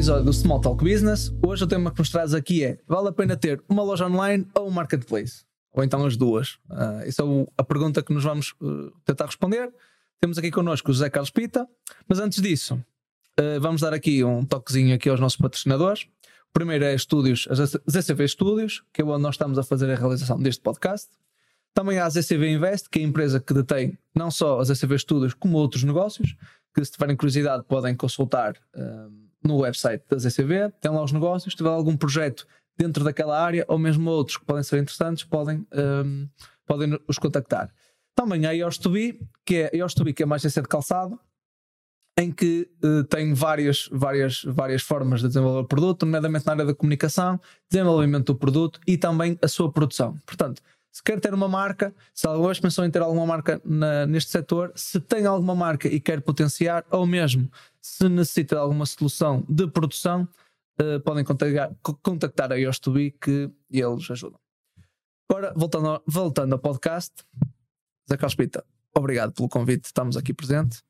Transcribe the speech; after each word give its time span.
episódio 0.00 0.24
do 0.24 0.32
Small 0.32 0.62
Talk 0.62 0.82
Business. 0.82 1.30
Hoje 1.46 1.64
o 1.64 1.66
tema 1.66 1.90
que 1.90 1.98
nos 1.98 2.08
traz 2.08 2.32
aqui 2.32 2.64
é: 2.64 2.78
vale 2.88 3.08
a 3.08 3.12
pena 3.12 3.36
ter 3.36 3.62
uma 3.68 3.82
loja 3.82 4.06
online 4.06 4.48
ou 4.54 4.66
um 4.66 4.70
marketplace? 4.70 5.44
Ou 5.74 5.84
então 5.84 6.06
as 6.06 6.16
duas? 6.16 6.54
Uh, 6.70 7.02
essa 7.04 7.22
é 7.22 7.26
a 7.58 7.62
pergunta 7.62 8.02
que 8.02 8.10
nos 8.10 8.24
vamos 8.24 8.54
uh, 8.62 8.90
tentar 9.04 9.26
responder. 9.26 9.70
Temos 10.18 10.38
aqui 10.38 10.50
connosco 10.50 10.90
o 10.90 10.94
José 10.94 11.10
Carlos 11.10 11.28
Pita, 11.28 11.68
mas 12.08 12.18
antes 12.18 12.40
disso, 12.40 12.76
uh, 13.38 13.60
vamos 13.60 13.82
dar 13.82 13.92
aqui 13.92 14.24
um 14.24 14.42
toquezinho 14.42 14.94
aqui 14.94 15.10
aos 15.10 15.20
nossos 15.20 15.36
patrocinadores. 15.36 16.04
O 16.48 16.52
primeiro 16.54 16.82
é 16.82 16.94
Estúdios, 16.94 17.46
ZCV 17.86 18.26
Studios, 18.26 18.82
que 18.94 19.02
é 19.02 19.04
onde 19.04 19.22
nós 19.22 19.34
estamos 19.34 19.58
a 19.58 19.62
fazer 19.62 19.90
a 19.90 19.96
realização 19.96 20.40
deste 20.40 20.62
podcast. 20.62 21.10
Também 21.74 21.98
há 21.98 22.06
a 22.06 22.08
ZCV 22.08 22.54
Invest, 22.54 22.88
que 22.88 23.00
é 23.00 23.02
a 23.02 23.06
empresa 23.06 23.38
que 23.38 23.52
detém 23.52 23.98
não 24.14 24.30
só 24.30 24.60
as 24.60 24.68
ZCV 24.68 24.98
Studios, 24.98 25.34
como 25.34 25.58
outros 25.58 25.84
negócios, 25.84 26.34
que 26.74 26.82
se 26.82 26.90
tiverem 26.90 27.16
curiosidade 27.16 27.64
podem 27.64 27.94
consultar 27.94 28.54
no 29.42 29.58
website 29.58 30.04
da 30.08 30.18
ZCV, 30.18 30.72
tem 30.80 30.90
lá 30.90 31.02
os 31.02 31.12
negócios, 31.12 31.52
se 31.52 31.56
tiver 31.56 31.70
algum 31.70 31.96
projeto 31.96 32.46
dentro 32.76 33.04
daquela 33.04 33.38
área 33.38 33.64
ou 33.68 33.78
mesmo 33.78 34.10
outros 34.10 34.36
que 34.36 34.44
podem 34.44 34.62
ser 34.62 34.80
interessantes, 34.80 35.24
podem, 35.24 35.66
um, 35.72 36.28
podem 36.66 36.98
os 37.06 37.18
contactar. 37.18 37.70
Também 38.14 38.46
há 38.46 38.50
a 38.50 38.54
EOS2B, 38.54 39.18
que 39.44 39.56
é, 39.56 39.70
EOS2B, 39.70 40.14
que 40.14 40.22
é 40.22 40.26
mais 40.26 40.42
agência 40.42 40.62
de 40.62 40.68
calçado, 40.68 41.18
em 42.18 42.30
que 42.30 42.68
uh, 42.84 43.04
tem 43.04 43.32
várias, 43.32 43.88
várias, 43.90 44.42
várias 44.44 44.82
formas 44.82 45.20
de 45.20 45.28
desenvolver 45.28 45.60
o 45.60 45.64
produto, 45.64 46.04
nomeadamente 46.04 46.44
na 46.44 46.52
área 46.52 46.66
da 46.66 46.74
comunicação, 46.74 47.40
desenvolvimento 47.70 48.26
do 48.26 48.34
produto 48.34 48.80
e 48.86 48.98
também 48.98 49.38
a 49.42 49.48
sua 49.48 49.72
produção. 49.72 50.18
Portanto, 50.26 50.62
se 50.92 51.02
quer 51.02 51.20
ter 51.20 51.32
uma 51.32 51.48
marca, 51.48 51.94
se 52.12 52.26
alguma 52.26 52.48
vez 52.48 52.58
pensou 52.58 52.84
em 52.84 52.90
ter 52.90 53.00
alguma 53.00 53.24
marca 53.24 53.60
na, 53.64 54.06
neste 54.06 54.30
setor, 54.30 54.72
se 54.74 54.98
tem 55.00 55.24
alguma 55.24 55.54
marca 55.54 55.88
e 55.88 56.00
quer 56.00 56.20
potenciar, 56.20 56.84
ou 56.90 57.06
mesmo 57.06 57.50
se 57.80 58.08
necessita 58.08 58.56
de 58.56 58.60
alguma 58.60 58.86
solução 58.86 59.44
de 59.48 59.66
produção, 59.68 60.28
uh, 60.80 61.00
podem 61.00 61.24
contactar, 61.24 61.74
contactar 62.02 62.52
a 62.52 62.56
iOS2B 62.56 63.14
que 63.20 63.50
eles 63.70 64.10
ajudam. 64.10 64.40
Agora, 65.28 65.52
voltando 65.56 65.88
ao, 65.88 66.02
voltando 66.06 66.52
ao 66.52 66.58
podcast, 66.58 67.24
Zé 68.08 68.16
Carlos 68.16 68.34
Pita, 68.34 68.64
obrigado 68.96 69.32
pelo 69.32 69.48
convite, 69.48 69.84
estamos 69.86 70.16
aqui 70.16 70.34
presente. 70.34 70.82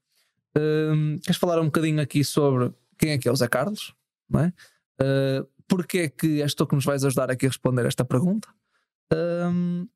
Uh, 0.56 1.20
queres 1.22 1.36
falar 1.36 1.60
um 1.60 1.66
bocadinho 1.66 2.00
aqui 2.00 2.24
sobre 2.24 2.72
quem 2.98 3.12
é 3.12 3.18
que 3.18 3.28
é 3.28 3.32
o 3.32 3.36
Zé 3.36 3.48
Carlos? 3.48 3.94
Não 4.28 4.40
é? 4.40 4.52
Uh, 5.00 5.48
porque 5.68 5.98
é 5.98 6.08
que 6.08 6.42
és 6.42 6.52
tu 6.52 6.66
que 6.66 6.74
nos 6.74 6.84
vais 6.84 7.04
ajudar 7.04 7.30
aqui 7.30 7.46
a 7.46 7.48
responder 7.48 7.86
esta 7.86 8.04
pergunta? 8.04 8.48
Um, 9.12 9.88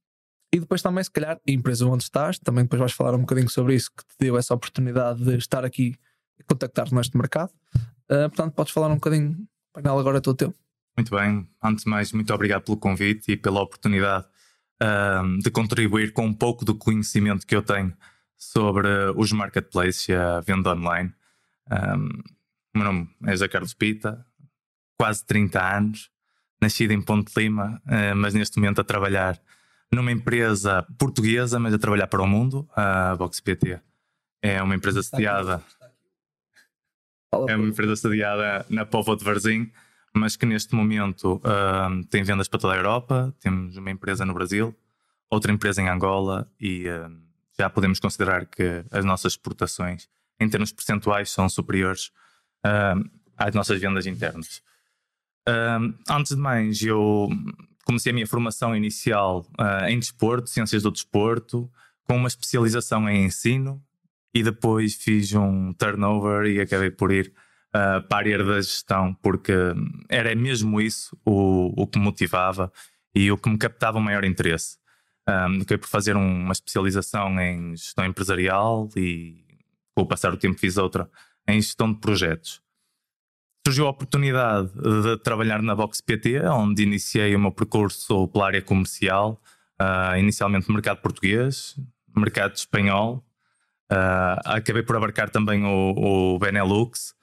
e 0.54 0.60
depois 0.60 0.80
também, 0.80 1.02
se 1.02 1.10
calhar, 1.10 1.36
a 1.36 1.50
empresa 1.50 1.84
onde 1.84 2.04
estás, 2.04 2.38
também 2.38 2.64
depois 2.64 2.78
vais 2.78 2.92
falar 2.92 3.14
um 3.14 3.20
bocadinho 3.20 3.50
sobre 3.50 3.74
isso, 3.74 3.90
que 3.90 4.04
te 4.04 4.14
deu 4.20 4.38
essa 4.38 4.54
oportunidade 4.54 5.24
de 5.24 5.36
estar 5.36 5.64
aqui 5.64 5.96
contactar-te 6.46 6.94
neste 6.94 7.16
mercado. 7.16 7.50
Uh, 8.10 8.28
portanto, 8.28 8.54
podes 8.54 8.72
falar 8.72 8.88
um 8.88 8.94
bocadinho, 8.94 9.46
painel 9.72 9.98
agora 9.98 10.18
é 10.18 10.20
todo 10.20 10.36
teu. 10.36 10.54
Muito 10.96 11.10
bem, 11.10 11.48
antes 11.62 11.84
de 11.84 11.90
mais, 11.90 12.12
muito 12.12 12.32
obrigado 12.32 12.62
pelo 12.62 12.76
convite 12.76 13.32
e 13.32 13.36
pela 13.36 13.60
oportunidade 13.60 14.26
um, 14.80 15.38
de 15.38 15.50
contribuir 15.50 16.12
com 16.12 16.26
um 16.26 16.34
pouco 16.34 16.64
do 16.64 16.74
conhecimento 16.74 17.46
que 17.46 17.56
eu 17.56 17.62
tenho 17.62 17.92
sobre 18.36 18.88
os 19.16 19.32
marketplaces 19.32 20.08
e 20.08 20.14
a 20.14 20.40
venda 20.40 20.72
online. 20.72 21.12
Um, 21.70 22.08
o 22.74 22.78
meu 22.78 22.84
nome 22.84 23.08
é 23.24 23.30
José 23.32 23.48
Carlos 23.48 23.74
Pita, 23.74 24.24
quase 24.96 25.24
30 25.24 25.76
anos, 25.76 26.10
nascido 26.60 26.92
em 26.92 27.02
Ponte 27.02 27.32
Lima, 27.36 27.82
uh, 27.86 28.16
mas 28.16 28.34
neste 28.34 28.58
momento 28.58 28.80
a 28.80 28.84
trabalhar 28.84 29.40
numa 29.92 30.12
empresa 30.12 30.86
portuguesa, 30.98 31.58
mas 31.58 31.74
a 31.74 31.78
trabalhar 31.78 32.06
para 32.06 32.22
o 32.22 32.26
mundo, 32.26 32.68
a 32.74 33.14
VoxPT. 33.14 33.80
É 34.42 34.62
uma 34.62 34.74
empresa 34.74 35.02
sediada. 35.02 35.62
É 37.48 37.56
uma 37.56 37.68
empresa 37.68 37.96
sediada 37.96 38.64
na 38.68 38.86
Povo 38.86 39.16
de 39.16 39.24
Varzim, 39.24 39.70
mas 40.14 40.36
que 40.36 40.46
neste 40.46 40.74
momento 40.74 41.36
uh, 41.36 42.04
tem 42.08 42.22
vendas 42.22 42.48
para 42.48 42.60
toda 42.60 42.74
a 42.74 42.76
Europa. 42.76 43.34
Temos 43.40 43.76
uma 43.76 43.90
empresa 43.90 44.24
no 44.24 44.32
Brasil, 44.32 44.74
outra 45.28 45.52
empresa 45.52 45.82
em 45.82 45.88
Angola 45.88 46.48
e 46.60 46.88
uh, 46.88 47.10
já 47.58 47.68
podemos 47.68 47.98
considerar 47.98 48.46
que 48.46 48.84
as 48.90 49.04
nossas 49.04 49.32
exportações, 49.32 50.08
em 50.40 50.48
termos 50.48 50.72
percentuais, 50.72 51.30
são 51.30 51.48
superiores 51.48 52.12
uh, 52.64 53.10
às 53.36 53.54
nossas 53.54 53.80
vendas 53.80 54.06
internas. 54.06 54.62
antes 56.08 56.34
de 56.34 56.40
mais, 56.40 56.80
eu 56.82 57.28
comecei 57.84 58.10
a 58.10 58.14
minha 58.14 58.26
formação 58.26 58.74
inicial 58.74 59.46
uh, 59.58 59.86
em 59.86 59.98
desporto, 59.98 60.48
ciências 60.48 60.82
do 60.82 60.90
desporto, 60.90 61.70
com 62.04 62.16
uma 62.16 62.28
especialização 62.28 63.08
em 63.08 63.24
ensino 63.24 63.82
e 64.34 64.42
depois 64.42 64.94
fiz 64.94 65.32
um 65.34 65.72
turnover 65.74 66.46
e 66.46 66.60
acabei 66.60 66.90
por 66.90 67.12
ir 67.12 67.32
uh, 67.68 68.06
para 68.08 68.16
a 68.16 68.34
área 68.34 68.44
da 68.44 68.60
gestão, 68.60 69.14
porque 69.22 69.52
era 70.08 70.34
mesmo 70.34 70.80
isso 70.80 71.16
o, 71.24 71.82
o 71.82 71.86
que 71.86 71.98
me 71.98 72.04
motivava 72.04 72.72
e 73.14 73.30
o 73.30 73.38
que 73.38 73.48
me 73.48 73.58
captava 73.58 73.98
o 73.98 74.02
maior 74.02 74.24
interesse. 74.24 74.76
Um, 75.28 75.62
acabei 75.62 75.78
por 75.78 75.88
fazer 75.88 76.16
uma 76.16 76.52
especialização 76.52 77.40
em 77.40 77.76
gestão 77.76 78.04
empresarial 78.04 78.88
e, 78.96 79.42
com 79.94 80.02
o 80.02 80.06
passar 80.06 80.30
do 80.30 80.36
tempo, 80.36 80.58
fiz 80.58 80.76
outra 80.76 81.08
em 81.48 81.60
gestão 81.60 81.92
de 81.92 82.00
projetos 82.00 82.64
surgiu 83.66 83.86
a 83.86 83.90
oportunidade 83.90 84.70
de 84.74 85.16
trabalhar 85.22 85.62
na 85.62 85.74
Vox 85.74 86.00
PT, 86.02 86.40
onde 86.48 86.82
iniciei 86.82 87.34
o 87.34 87.40
meu 87.40 87.50
percurso 87.50 88.28
pela 88.28 88.46
área 88.46 88.60
comercial, 88.60 89.40
uh, 89.80 90.18
inicialmente 90.18 90.70
mercado 90.70 91.00
português, 91.00 91.74
mercado 92.14 92.54
espanhol, 92.54 93.24
uh, 93.92 94.40
acabei 94.44 94.82
por 94.82 94.96
abarcar 94.96 95.30
também 95.30 95.64
o, 95.64 96.34
o 96.34 96.38
Benelux, 96.38 97.14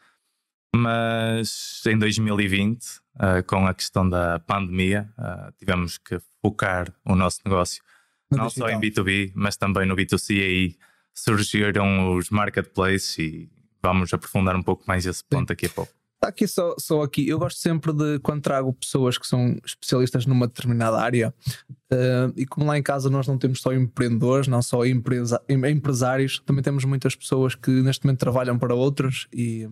mas 0.76 1.84
em 1.86 1.98
2020, 1.98 2.84
uh, 2.84 3.00
ah, 3.20 3.44
com 3.44 3.68
a 3.68 3.74
questão 3.74 4.08
da 4.08 4.40
pandemia, 4.40 5.10
tivemos 5.58 5.98
que 5.98 6.20
focar 6.42 6.94
o 7.06 7.16
nosso 7.16 7.40
negócio 7.46 7.84
no 8.32 8.38
não 8.38 8.48
digital. 8.48 8.70
só 8.70 8.76
em 8.76 8.80
B2B, 8.80 9.32
mas 9.36 9.58
também 9.58 9.86
no 9.86 9.96
B2C, 9.96 10.36
e 10.36 10.42
aí 10.42 10.76
surgiram 11.14 12.16
os 12.16 12.30
marketplaces 12.30 13.18
e 13.18 13.50
vamos 13.84 14.14
aprofundar 14.14 14.56
um 14.56 14.64
pouco 14.64 14.84
mais 14.88 15.06
esse 15.06 15.24
ponto 15.24 15.42
Sim. 15.42 15.46
daqui 15.46 15.66
a 15.66 15.70
pouco. 15.70 16.01
Está 16.22 16.30
aqui 16.30 16.48
só, 16.48 16.76
só 16.78 17.02
aqui. 17.02 17.28
Eu 17.28 17.40
gosto 17.40 17.60
sempre 17.60 17.92
de 17.92 18.20
quando 18.20 18.44
trago 18.44 18.72
pessoas 18.74 19.18
que 19.18 19.26
são 19.26 19.58
especialistas 19.66 20.28
numa 20.28 20.46
determinada 20.46 21.02
área, 21.02 21.34
uh, 21.92 22.32
e 22.38 22.46
como 22.46 22.68
lá 22.68 22.78
em 22.78 22.84
casa 22.84 23.10
nós 23.10 23.28
não 23.28 23.40
temos 23.40 23.60
só 23.60 23.74
empreendedores, 23.74 24.48
não 24.48 24.62
só 24.62 24.86
empresa, 24.86 25.42
empresários, 25.50 26.40
também 26.46 26.62
temos 26.62 26.86
muitas 26.86 27.16
pessoas 27.16 27.56
que 27.56 27.72
neste 27.72 28.06
momento 28.06 28.20
trabalham 28.20 28.60
para 28.60 28.76
outros 28.76 29.28
e 29.34 29.68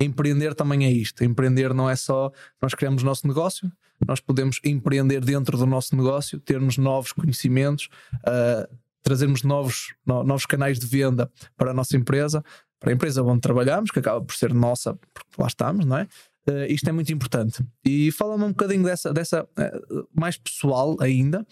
empreender 0.00 0.56
também 0.56 0.86
é 0.86 0.90
isto. 0.90 1.22
Empreender 1.22 1.72
não 1.72 1.88
é 1.88 1.94
só 1.94 2.32
nós 2.60 2.74
criamos 2.74 3.04
o 3.04 3.06
nosso 3.06 3.28
negócio, 3.28 3.70
nós 4.04 4.18
podemos 4.18 4.58
empreender 4.64 5.24
dentro 5.24 5.56
do 5.56 5.66
nosso 5.66 5.94
negócio, 5.94 6.40
termos 6.40 6.78
novos 6.78 7.12
conhecimentos, 7.12 7.88
uh, 8.26 8.68
trazermos 9.04 9.44
novos, 9.44 9.94
no, 10.04 10.24
novos 10.24 10.46
canais 10.46 10.80
de 10.80 10.86
venda 10.86 11.30
para 11.56 11.70
a 11.70 11.74
nossa 11.74 11.96
empresa, 11.96 12.42
para 12.82 12.90
a 12.90 12.94
empresa 12.94 13.22
onde 13.22 13.40
trabalhamos, 13.40 13.92
que 13.92 14.00
acaba 14.00 14.20
por 14.20 14.34
ser 14.34 14.52
nossa, 14.52 14.94
porque 15.14 15.30
lá 15.38 15.46
estamos, 15.46 15.86
não 15.86 15.98
é? 15.98 16.08
Uh, 16.48 16.66
isto 16.68 16.88
é 16.88 16.92
muito 16.92 17.12
importante. 17.12 17.64
E 17.84 18.10
fala-me 18.10 18.42
um 18.42 18.48
bocadinho 18.48 18.82
dessa, 18.82 19.12
dessa 19.12 19.44
uh, 19.44 20.08
mais 20.12 20.36
pessoal 20.36 20.96
ainda, 21.00 21.46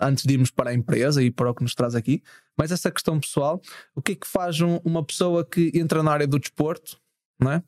antes 0.00 0.24
de 0.24 0.34
irmos 0.34 0.50
para 0.50 0.70
a 0.70 0.74
empresa 0.74 1.22
e 1.22 1.30
para 1.30 1.50
o 1.50 1.54
que 1.54 1.62
nos 1.62 1.76
traz 1.76 1.94
aqui, 1.94 2.20
mas 2.58 2.72
essa 2.72 2.90
questão 2.90 3.20
pessoal, 3.20 3.62
o 3.94 4.02
que 4.02 4.12
é 4.12 4.14
que 4.16 4.26
faz 4.26 4.60
um, 4.60 4.80
uma 4.84 5.04
pessoa 5.04 5.44
que 5.44 5.70
entra 5.72 6.02
na 6.02 6.10
área 6.10 6.26
do 6.26 6.40
desporto, 6.40 6.98
não 7.38 7.52
é? 7.52 7.62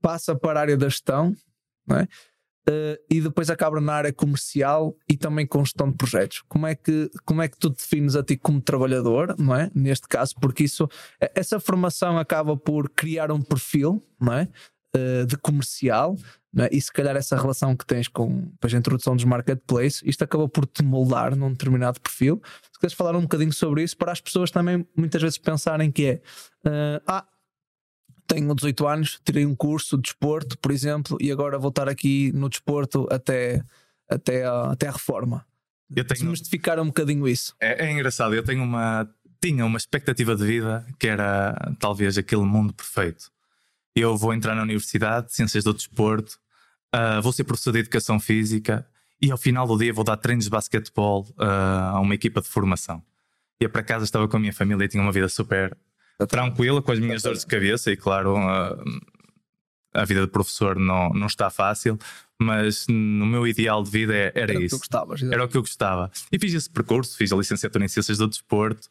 passa 0.00 0.34
para 0.34 0.60
a 0.60 0.62
área 0.62 0.76
da 0.76 0.88
gestão, 0.88 1.34
não 1.86 1.96
é? 1.96 2.08
Uh, 2.68 3.00
e 3.10 3.18
depois 3.18 3.48
acaba 3.48 3.80
na 3.80 3.94
área 3.94 4.12
comercial 4.12 4.94
e 5.08 5.16
também 5.16 5.46
com 5.46 5.64
gestão 5.64 5.90
de 5.90 5.96
projetos. 5.96 6.42
Como 6.48 6.66
é 6.66 6.74
que, 6.74 7.10
como 7.24 7.40
é 7.40 7.48
que 7.48 7.58
tu 7.58 7.70
defines 7.70 8.14
a 8.14 8.22
ti 8.22 8.36
como 8.36 8.60
trabalhador, 8.60 9.34
não 9.38 9.54
é? 9.54 9.70
Neste 9.74 10.06
caso, 10.06 10.34
porque 10.38 10.64
isso, 10.64 10.86
essa 11.34 11.58
formação 11.58 12.18
acaba 12.18 12.58
por 12.58 12.90
criar 12.90 13.32
um 13.32 13.40
perfil, 13.40 14.04
não 14.20 14.34
é? 14.34 14.48
Uh, 14.94 15.24
de 15.24 15.36
comercial, 15.38 16.14
não 16.52 16.64
é? 16.64 16.68
e 16.72 16.80
se 16.80 16.92
calhar 16.92 17.16
essa 17.16 17.36
relação 17.36 17.76
que 17.76 17.86
tens 17.86 18.08
com 18.08 18.50
a 18.62 18.76
introdução 18.76 19.14
dos 19.14 19.24
marketplaces, 19.24 20.02
isto 20.04 20.24
acaba 20.24 20.48
por 20.48 20.66
te 20.66 20.82
moldar 20.82 21.36
num 21.36 21.52
determinado 21.52 22.00
perfil. 22.00 22.40
Se 22.72 22.78
queres 22.78 22.94
falar 22.94 23.16
um 23.16 23.22
bocadinho 23.22 23.52
sobre 23.52 23.82
isso, 23.82 23.96
para 23.96 24.12
as 24.12 24.20
pessoas 24.20 24.50
também 24.50 24.86
muitas 24.96 25.22
vezes 25.22 25.38
pensarem 25.38 25.90
que 25.90 26.04
é 26.06 26.14
uh, 26.68 27.02
ah, 27.06 27.26
tenho 28.28 28.54
18 28.54 28.86
anos, 28.86 29.20
tirei 29.24 29.46
um 29.46 29.56
curso 29.56 29.96
de 29.96 30.02
desporto, 30.02 30.56
por 30.58 30.70
exemplo, 30.70 31.16
e 31.20 31.32
agora 31.32 31.58
vou 31.58 31.70
estar 31.70 31.88
aqui 31.88 32.30
no 32.32 32.48
desporto 32.48 33.08
até, 33.10 33.64
até, 34.08 34.44
a, 34.44 34.72
até 34.72 34.86
a 34.86 34.92
reforma. 34.92 35.44
Eu 35.90 36.04
tenho... 36.04 36.20
Desmistificar 36.20 36.78
um 36.78 36.86
bocadinho 36.86 37.26
isso. 37.26 37.56
É, 37.58 37.86
é 37.86 37.90
engraçado, 37.90 38.34
eu 38.34 38.44
tenho 38.44 38.62
uma, 38.62 39.08
tinha 39.40 39.64
uma 39.64 39.78
expectativa 39.78 40.36
de 40.36 40.44
vida 40.44 40.86
que 40.98 41.08
era 41.08 41.74
talvez 41.80 42.18
aquele 42.18 42.42
mundo 42.42 42.74
perfeito. 42.74 43.30
Eu 43.96 44.16
vou 44.16 44.34
entrar 44.34 44.54
na 44.54 44.62
universidade, 44.62 45.32
Ciências 45.32 45.64
do 45.64 45.72
Desporto, 45.72 46.38
uh, 46.94 47.22
vou 47.22 47.32
ser 47.32 47.44
professor 47.44 47.72
de 47.72 47.78
Educação 47.78 48.20
Física 48.20 48.86
e 49.20 49.30
ao 49.30 49.38
final 49.38 49.66
do 49.66 49.76
dia 49.78 49.92
vou 49.92 50.04
dar 50.04 50.18
treinos 50.18 50.44
de 50.44 50.50
basquetebol 50.50 51.26
uh, 51.38 51.94
a 51.94 52.00
uma 52.00 52.14
equipa 52.14 52.42
de 52.42 52.48
formação. 52.48 53.02
Ia 53.60 53.70
para 53.70 53.82
casa, 53.82 54.04
estava 54.04 54.28
com 54.28 54.36
a 54.36 54.40
minha 54.40 54.52
família 54.52 54.84
e 54.84 54.88
tinha 54.88 55.02
uma 55.02 55.10
vida 55.10 55.28
super 55.28 55.76
tranquila 56.26 56.82
com 56.82 56.92
as 56.92 56.98
minhas 56.98 57.22
dores 57.22 57.40
de 57.40 57.46
cabeça 57.46 57.90
e 57.90 57.96
claro 57.96 58.36
uh, 58.36 59.00
a 59.94 60.04
vida 60.04 60.20
de 60.20 60.28
professor 60.28 60.76
não, 60.76 61.10
não 61.10 61.26
está 61.26 61.50
fácil, 61.50 61.98
mas 62.40 62.86
no 62.88 63.26
meu 63.26 63.46
ideal 63.46 63.82
de 63.82 63.90
vida 63.90 64.14
era, 64.14 64.32
Era 64.34 64.54
que 64.54 64.64
isso. 64.64 64.78
gostavas. 64.78 65.22
Era 65.22 65.44
o 65.44 65.48
que 65.48 65.56
eu 65.56 65.62
gostava. 65.62 66.10
E 66.30 66.38
fiz 66.38 66.54
esse 66.54 66.70
percurso, 66.70 67.16
fiz 67.16 67.32
a 67.32 67.36
licenciatura 67.36 67.84
em 67.84 67.88
Ciências 67.88 68.18
do 68.18 68.28
Desporto, 68.28 68.88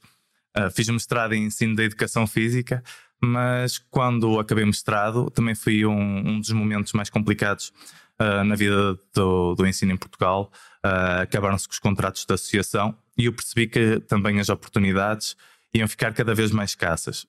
uh, 0.57 0.69
fiz 0.71 0.87
o 0.87 0.93
mestrado 0.93 1.33
em 1.33 1.45
Ensino 1.45 1.75
da 1.75 1.83
Educação 1.83 2.27
Física, 2.27 2.83
mas 3.21 3.77
quando 3.77 4.39
acabei 4.39 4.63
o 4.63 4.67
mestrado 4.67 5.29
também 5.31 5.55
foi 5.55 5.85
um, 5.85 6.29
um 6.29 6.39
dos 6.39 6.51
momentos 6.51 6.93
mais 6.93 7.09
complicados 7.09 7.71
uh, 8.19 8.43
na 8.43 8.55
vida 8.55 8.97
do, 9.13 9.55
do, 9.55 9.65
ensino 9.65 9.91
em 9.91 9.97
Portugal. 9.97 10.51
Uh, 10.85 11.21
Acabaram-se 11.21 11.67
com 11.67 11.73
os 11.73 11.79
contratos 11.79 12.25
da 12.25 12.35
associação 12.35 12.95
e 13.17 13.25
eu 13.25 13.33
percebi 13.33 13.67
que 13.67 13.99
também 14.01 14.39
as 14.39 14.49
oportunidades 14.49 15.35
iam 15.77 15.87
ficar 15.87 16.13
cada 16.13 16.33
vez 16.33 16.51
mais 16.51 16.71
escassas. 16.71 17.25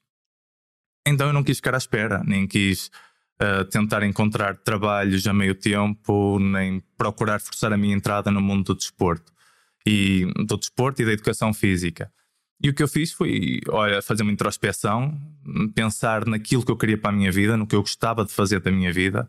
Então 1.06 1.28
eu 1.28 1.32
não 1.32 1.42
quis 1.42 1.58
ficar 1.58 1.74
à 1.74 1.78
espera, 1.78 2.22
nem 2.24 2.46
quis 2.46 2.90
uh, 3.40 3.64
tentar 3.64 4.02
encontrar 4.02 4.56
trabalhos 4.56 5.26
a 5.26 5.32
meio 5.32 5.54
tempo, 5.54 6.38
nem 6.38 6.80
procurar 6.96 7.40
forçar 7.40 7.72
a 7.72 7.76
minha 7.76 7.94
entrada 7.94 8.30
no 8.30 8.40
mundo 8.40 8.64
do 8.64 8.74
desporto 8.74 9.32
e 9.86 10.26
do 10.46 10.56
desporto 10.56 11.00
e 11.02 11.06
da 11.06 11.12
educação 11.12 11.54
física. 11.54 12.12
E 12.60 12.68
o 12.68 12.74
que 12.74 12.82
eu 12.82 12.88
fiz 12.88 13.12
foi, 13.12 13.60
olha, 13.68 14.02
fazer 14.02 14.24
uma 14.24 14.32
introspeção, 14.32 15.16
pensar 15.74 16.26
naquilo 16.26 16.64
que 16.64 16.72
eu 16.72 16.76
queria 16.76 16.98
para 16.98 17.10
a 17.10 17.12
minha 17.12 17.30
vida, 17.30 17.56
no 17.56 17.66
que 17.66 17.76
eu 17.76 17.80
gostava 17.80 18.24
de 18.24 18.32
fazer 18.32 18.60
da 18.60 18.70
minha 18.70 18.92
vida. 18.92 19.28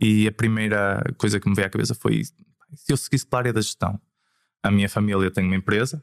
E 0.00 0.26
a 0.26 0.32
primeira 0.32 1.02
coisa 1.16 1.38
que 1.38 1.48
me 1.48 1.54
veio 1.54 1.68
à 1.68 1.70
cabeça 1.70 1.94
foi: 1.94 2.22
se 2.24 2.92
eu 2.92 2.96
seguisse 2.96 3.26
para 3.26 3.38
a 3.38 3.40
área 3.42 3.52
da 3.52 3.60
gestão, 3.60 4.00
a 4.62 4.70
minha 4.70 4.88
família 4.88 5.30
tem 5.30 5.44
uma 5.44 5.56
empresa, 5.56 6.02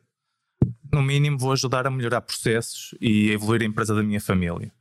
no 0.92 1.02
mínimo 1.02 1.38
vou 1.38 1.52
ajudar 1.52 1.86
a 1.86 1.92
melhorar 1.92 2.22
processos 2.22 2.96
e 3.02 3.31
evoluir 3.31 3.62
a 3.62 3.66
empresa 3.66 3.94
da 3.94 4.02
minha 4.02 4.22
família. 4.22 4.72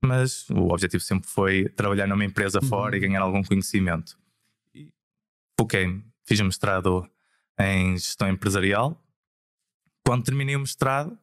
Mas 0.00 0.48
o 0.50 0.72
objetivo 0.72 1.02
sempre 1.02 1.28
foi 1.28 1.68
trabalhar 1.68 2.06
numa 2.06 2.24
empresa 2.24 2.58
uhum. 2.62 2.68
fora 2.68 2.96
e 2.96 3.00
ganhar 3.00 3.20
algum 3.20 3.42
conhecimento. 3.42 4.18
Foquei-me, 5.58 6.04
fiz 6.24 6.40
um 6.40 6.46
mestrado 6.46 7.08
em 7.58 7.96
gestão 7.96 8.28
empresarial. 8.28 9.00
Quando 10.04 10.24
terminei 10.24 10.56
o 10.56 10.60
mestrado, 10.60 11.16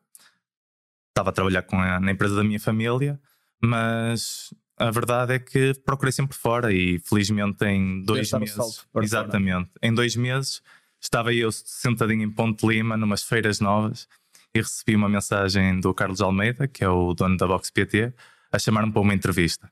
estava 1.09 1.29
a 1.29 1.33
trabalhar 1.33 1.63
com 1.63 1.77
a, 1.77 1.99
na 1.99 2.11
empresa 2.11 2.35
da 2.35 2.43
minha 2.43 2.59
família, 2.59 3.19
mas 3.61 4.53
a 4.77 4.89
verdade 4.89 5.33
é 5.33 5.39
que 5.39 5.73
procurei 5.85 6.13
sempre 6.13 6.37
fora 6.37 6.71
e 6.71 6.99
felizmente 6.99 7.65
em 7.65 8.01
dois 8.03 8.31
meses. 8.31 8.85
Exatamente. 8.95 9.67
Fora. 9.67 9.79
Em 9.81 9.93
dois 9.93 10.15
meses 10.15 10.61
estava 10.99 11.33
eu 11.33 11.51
sentadinho 11.51 12.23
em 12.23 12.31
Ponte 12.31 12.65
Lima, 12.65 12.97
numas 12.97 13.23
feiras 13.23 13.59
novas, 13.59 14.07
e 14.53 14.59
recebi 14.59 14.95
uma 14.95 15.09
mensagem 15.09 15.79
do 15.79 15.93
Carlos 15.93 16.21
Almeida, 16.21 16.67
que 16.67 16.83
é 16.83 16.89
o 16.89 17.13
dono 17.13 17.37
da 17.37 17.47
Box 17.47 17.71
PT, 17.71 18.13
a 18.51 18.59
chamar-me 18.59 18.91
para 18.91 19.01
uma 19.01 19.13
entrevista. 19.13 19.71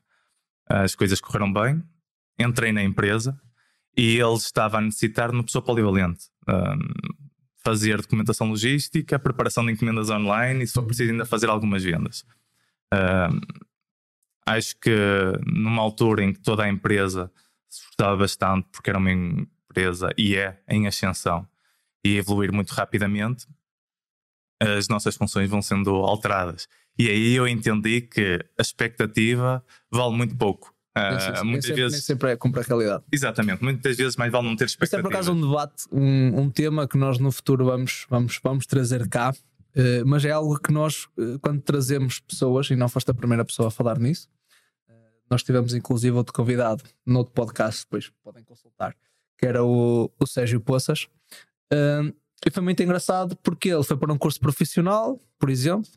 As 0.66 0.94
coisas 0.94 1.20
correram 1.20 1.52
bem, 1.52 1.82
entrei 2.38 2.72
na 2.72 2.82
empresa 2.82 3.40
e 3.96 4.16
ele 4.18 4.34
estava 4.34 4.78
a 4.78 4.80
necessitar 4.80 5.30
de 5.30 5.34
uma 5.34 5.42
pessoa 5.42 5.62
polivalente. 5.62 6.26
Um, 6.48 7.18
fazer 7.64 8.00
documentação 8.00 8.48
logística, 8.48 9.18
preparação 9.18 9.66
de 9.66 9.72
encomendas 9.72 10.08
online 10.08 10.64
e 10.64 10.66
for 10.66 10.84
preciso 10.84 11.10
ainda 11.10 11.26
fazer 11.26 11.50
algumas 11.50 11.82
vendas. 11.82 12.24
Um, 12.94 13.40
acho 14.46 14.78
que 14.80 14.96
numa 15.46 15.82
altura 15.82 16.22
em 16.22 16.32
que 16.32 16.40
toda 16.40 16.62
a 16.62 16.68
empresa 16.68 17.30
se 17.68 17.80
esforçava 17.80 18.16
bastante 18.16 18.68
porque 18.72 18.88
era 18.88 18.98
uma 18.98 19.10
empresa 19.70 20.10
e 20.16 20.36
é 20.36 20.60
em 20.68 20.86
ascensão 20.86 21.46
e 22.04 22.16
evoluir 22.16 22.52
muito 22.52 22.70
rapidamente, 22.70 23.46
as 24.60 24.88
nossas 24.88 25.16
funções 25.16 25.48
vão 25.48 25.62
sendo 25.62 25.90
alteradas. 25.90 26.68
E 26.98 27.08
aí 27.08 27.34
eu 27.34 27.46
entendi 27.46 28.00
que 28.00 28.44
a 28.58 28.62
expectativa 28.62 29.64
vale 29.90 30.16
muito 30.16 30.36
pouco. 30.36 30.74
Uh, 30.96 31.44
muitas 31.44 31.66
sempre, 31.66 31.82
vezes 31.82 31.92
nem 31.92 32.00
sempre 32.00 32.30
é 32.32 32.36
cumprir 32.36 32.64
a 32.64 32.66
realidade. 32.66 33.04
Exatamente, 33.12 33.62
muitas 33.62 33.96
vezes 33.96 34.16
mais 34.16 34.32
vale 34.32 34.48
não 34.48 34.56
ter 34.56 34.64
expectativa. 34.64 35.00
Isso 35.00 35.06
é 35.06 35.10
por 35.10 35.14
acaso 35.14 35.32
um 35.32 35.40
debate, 35.40 35.84
um, 35.92 36.40
um 36.40 36.50
tema 36.50 36.88
que 36.88 36.98
nós 36.98 37.18
no 37.18 37.30
futuro 37.30 37.66
vamos, 37.66 38.04
vamos, 38.10 38.40
vamos 38.42 38.66
trazer 38.66 39.08
cá, 39.08 39.30
uh, 39.30 40.06
mas 40.06 40.24
é 40.24 40.32
algo 40.32 40.58
que 40.58 40.72
nós, 40.72 41.04
uh, 41.16 41.38
quando 41.40 41.60
trazemos 41.62 42.18
pessoas, 42.18 42.68
e 42.70 42.74
não 42.74 42.88
foste 42.88 43.08
a 43.12 43.14
primeira 43.14 43.44
pessoa 43.44 43.68
a 43.68 43.70
falar 43.70 43.96
nisso, 43.98 44.28
nós 45.30 45.42
tivemos 45.42 45.74
inclusive 45.74 46.16
outro 46.16 46.32
convidado 46.32 46.82
no 47.06 47.18
outro 47.18 47.34
podcast, 47.34 47.84
depois 47.84 48.10
podem 48.24 48.42
consultar, 48.42 48.96
que 49.38 49.46
era 49.46 49.64
o, 49.64 50.10
o 50.18 50.26
Sérgio 50.26 50.60
Poças. 50.60 51.06
e 51.72 52.50
foi 52.50 52.62
muito 52.62 52.82
engraçado 52.82 53.36
porque 53.36 53.68
ele 53.68 53.84
foi 53.84 53.96
para 53.96 54.12
um 54.12 54.18
curso 54.18 54.40
profissional, 54.40 55.18
por 55.38 55.48
exemplo, 55.48 55.88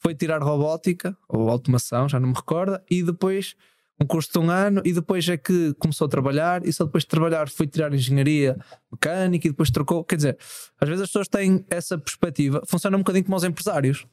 foi 0.00 0.14
tirar 0.14 0.42
robótica 0.42 1.16
ou 1.28 1.48
automação, 1.48 2.08
já 2.08 2.18
não 2.18 2.28
me 2.28 2.34
recordo, 2.34 2.80
e 2.90 3.02
depois 3.02 3.54
um 4.00 4.06
curso 4.06 4.30
de 4.32 4.38
um 4.38 4.50
ano 4.50 4.80
e 4.84 4.92
depois 4.92 5.28
é 5.28 5.36
que 5.36 5.74
começou 5.74 6.06
a 6.06 6.08
trabalhar 6.08 6.64
e 6.64 6.72
só 6.72 6.84
depois 6.84 7.02
de 7.02 7.08
trabalhar 7.08 7.48
foi 7.48 7.66
tirar 7.66 7.92
engenharia 7.92 8.56
mecânica 8.90 9.48
e 9.48 9.50
depois 9.50 9.70
trocou. 9.70 10.04
Quer 10.04 10.16
dizer, 10.16 10.38
às 10.80 10.88
vezes 10.88 11.02
as 11.02 11.08
pessoas 11.08 11.28
têm 11.28 11.64
essa 11.68 11.98
perspectiva, 11.98 12.62
funciona 12.66 12.96
um 12.96 13.00
bocadinho 13.00 13.24
como 13.24 13.36
os 13.36 13.44
empresários. 13.44 14.06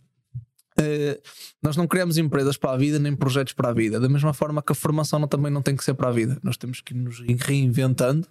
Uh, 0.78 1.22
nós 1.64 1.78
não 1.78 1.88
criamos 1.88 2.18
empresas 2.18 2.58
para 2.58 2.72
a 2.72 2.78
vida 2.78 3.00
nem 3.00 3.16
projetos 3.16 3.54
para 3.54 3.70
a 3.70 3.74
vida, 3.74 3.98
da 3.98 4.10
mesma 4.10 4.34
forma 4.34 4.62
que 4.62 4.74
a 4.74 4.76
formação 4.76 5.20
não, 5.20 5.28
também 5.28 5.52
não 5.52 5.62
tem 5.62 5.76
que 5.76 5.84
ser 5.84 5.94
para 5.94 6.10
a 6.10 6.12
vida. 6.12 6.38
Nós 6.44 6.58
temos 6.58 6.82
que 6.82 6.94
nos 6.94 7.22
reinventando 7.22 8.28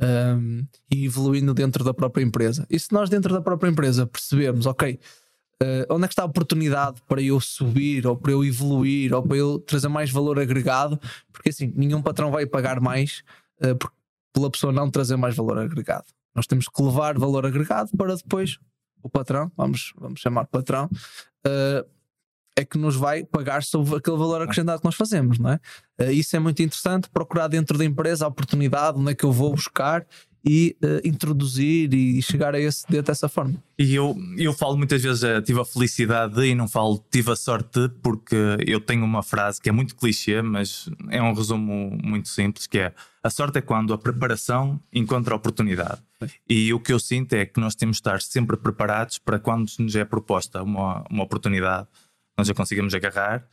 um, 0.00 0.66
e 0.92 1.04
evoluindo 1.04 1.54
dentro 1.54 1.82
da 1.84 1.94
própria 1.94 2.22
empresa. 2.22 2.66
E 2.68 2.78
se 2.78 2.92
nós, 2.92 3.08
dentro 3.08 3.32
da 3.32 3.40
própria 3.40 3.70
empresa, 3.70 4.06
percebermos, 4.06 4.66
ok, 4.66 4.98
Uh, 5.62 5.88
onde 5.88 6.04
é 6.04 6.08
que 6.08 6.12
está 6.12 6.22
a 6.22 6.26
oportunidade 6.26 7.00
para 7.08 7.22
eu 7.22 7.40
subir, 7.40 8.06
ou 8.06 8.14
para 8.14 8.30
eu 8.30 8.44
evoluir, 8.44 9.14
ou 9.14 9.22
para 9.22 9.38
eu 9.38 9.58
trazer 9.58 9.88
mais 9.88 10.10
valor 10.10 10.38
agregado? 10.38 11.00
Porque 11.32 11.48
assim, 11.48 11.72
nenhum 11.74 12.02
patrão 12.02 12.30
vai 12.30 12.44
pagar 12.44 12.78
mais 12.78 13.22
uh, 13.62 13.90
pela 14.34 14.50
pessoa 14.50 14.70
não 14.70 14.90
trazer 14.90 15.16
mais 15.16 15.34
valor 15.34 15.56
agregado. 15.56 16.04
Nós 16.34 16.46
temos 16.46 16.68
que 16.68 16.82
levar 16.82 17.18
valor 17.18 17.46
agregado 17.46 17.90
para 17.96 18.14
depois 18.14 18.58
o 19.02 19.08
patrão, 19.08 19.50
vamos, 19.56 19.94
vamos 19.96 20.20
chamar 20.20 20.44
patrão, 20.44 20.90
uh, 21.46 21.88
é 22.56 22.64
que 22.64 22.78
nos 22.78 22.96
vai 22.96 23.22
pagar 23.22 23.62
sobre 23.62 23.96
aquele 23.96 24.16
valor 24.16 24.40
acrescentado 24.40 24.80
que 24.80 24.84
nós 24.84 24.94
fazemos, 24.94 25.38
não 25.38 25.50
é? 25.50 25.60
isso 26.12 26.34
é 26.34 26.38
muito 26.38 26.62
interessante, 26.62 27.08
procurar 27.10 27.48
dentro 27.48 27.76
da 27.76 27.84
empresa 27.84 28.24
a 28.24 28.28
oportunidade, 28.28 28.98
onde 28.98 29.12
é 29.12 29.14
que 29.14 29.24
eu 29.24 29.32
vou 29.32 29.52
buscar 29.52 30.06
e 30.48 30.76
uh, 30.82 31.06
introduzir 31.06 31.92
e 31.92 32.22
chegar 32.22 32.54
a 32.54 32.60
esse 32.60 32.86
dentro 32.86 33.06
dessa 33.06 33.28
forma. 33.28 33.60
E 33.76 33.92
eu, 33.92 34.16
eu 34.38 34.52
falo 34.52 34.76
muitas 34.76 35.02
vezes, 35.02 35.24
uh, 35.24 35.42
tive 35.42 35.60
a 35.60 35.64
felicidade 35.64 36.34
de, 36.34 36.46
e 36.46 36.54
não 36.54 36.68
falo 36.68 37.04
tive 37.10 37.32
a 37.32 37.36
sorte 37.36 37.88
porque 38.00 38.36
eu 38.64 38.80
tenho 38.80 39.04
uma 39.04 39.24
frase 39.24 39.60
que 39.60 39.68
é 39.68 39.72
muito 39.72 39.96
clichê, 39.96 40.40
mas 40.40 40.88
é 41.10 41.20
um 41.20 41.34
resumo 41.34 41.98
muito 42.00 42.28
simples, 42.28 42.68
que 42.68 42.78
é 42.78 42.94
a 43.24 43.28
sorte 43.28 43.58
é 43.58 43.60
quando 43.60 43.92
a 43.92 43.98
preparação 43.98 44.80
encontra 44.92 45.34
a 45.34 45.36
oportunidade. 45.36 46.00
E 46.48 46.72
o 46.72 46.78
que 46.78 46.92
eu 46.92 47.00
sinto 47.00 47.32
é 47.32 47.44
que 47.44 47.60
nós 47.60 47.74
temos 47.74 47.96
de 47.96 48.00
estar 48.02 48.22
sempre 48.22 48.56
preparados 48.56 49.18
para 49.18 49.40
quando 49.40 49.68
nos 49.80 49.96
é 49.96 50.04
proposta 50.04 50.62
uma, 50.62 51.04
uma 51.10 51.24
oportunidade, 51.24 51.88
nós 52.36 52.48
já 52.48 52.54
conseguimos 52.54 52.94
agarrar 52.94 53.46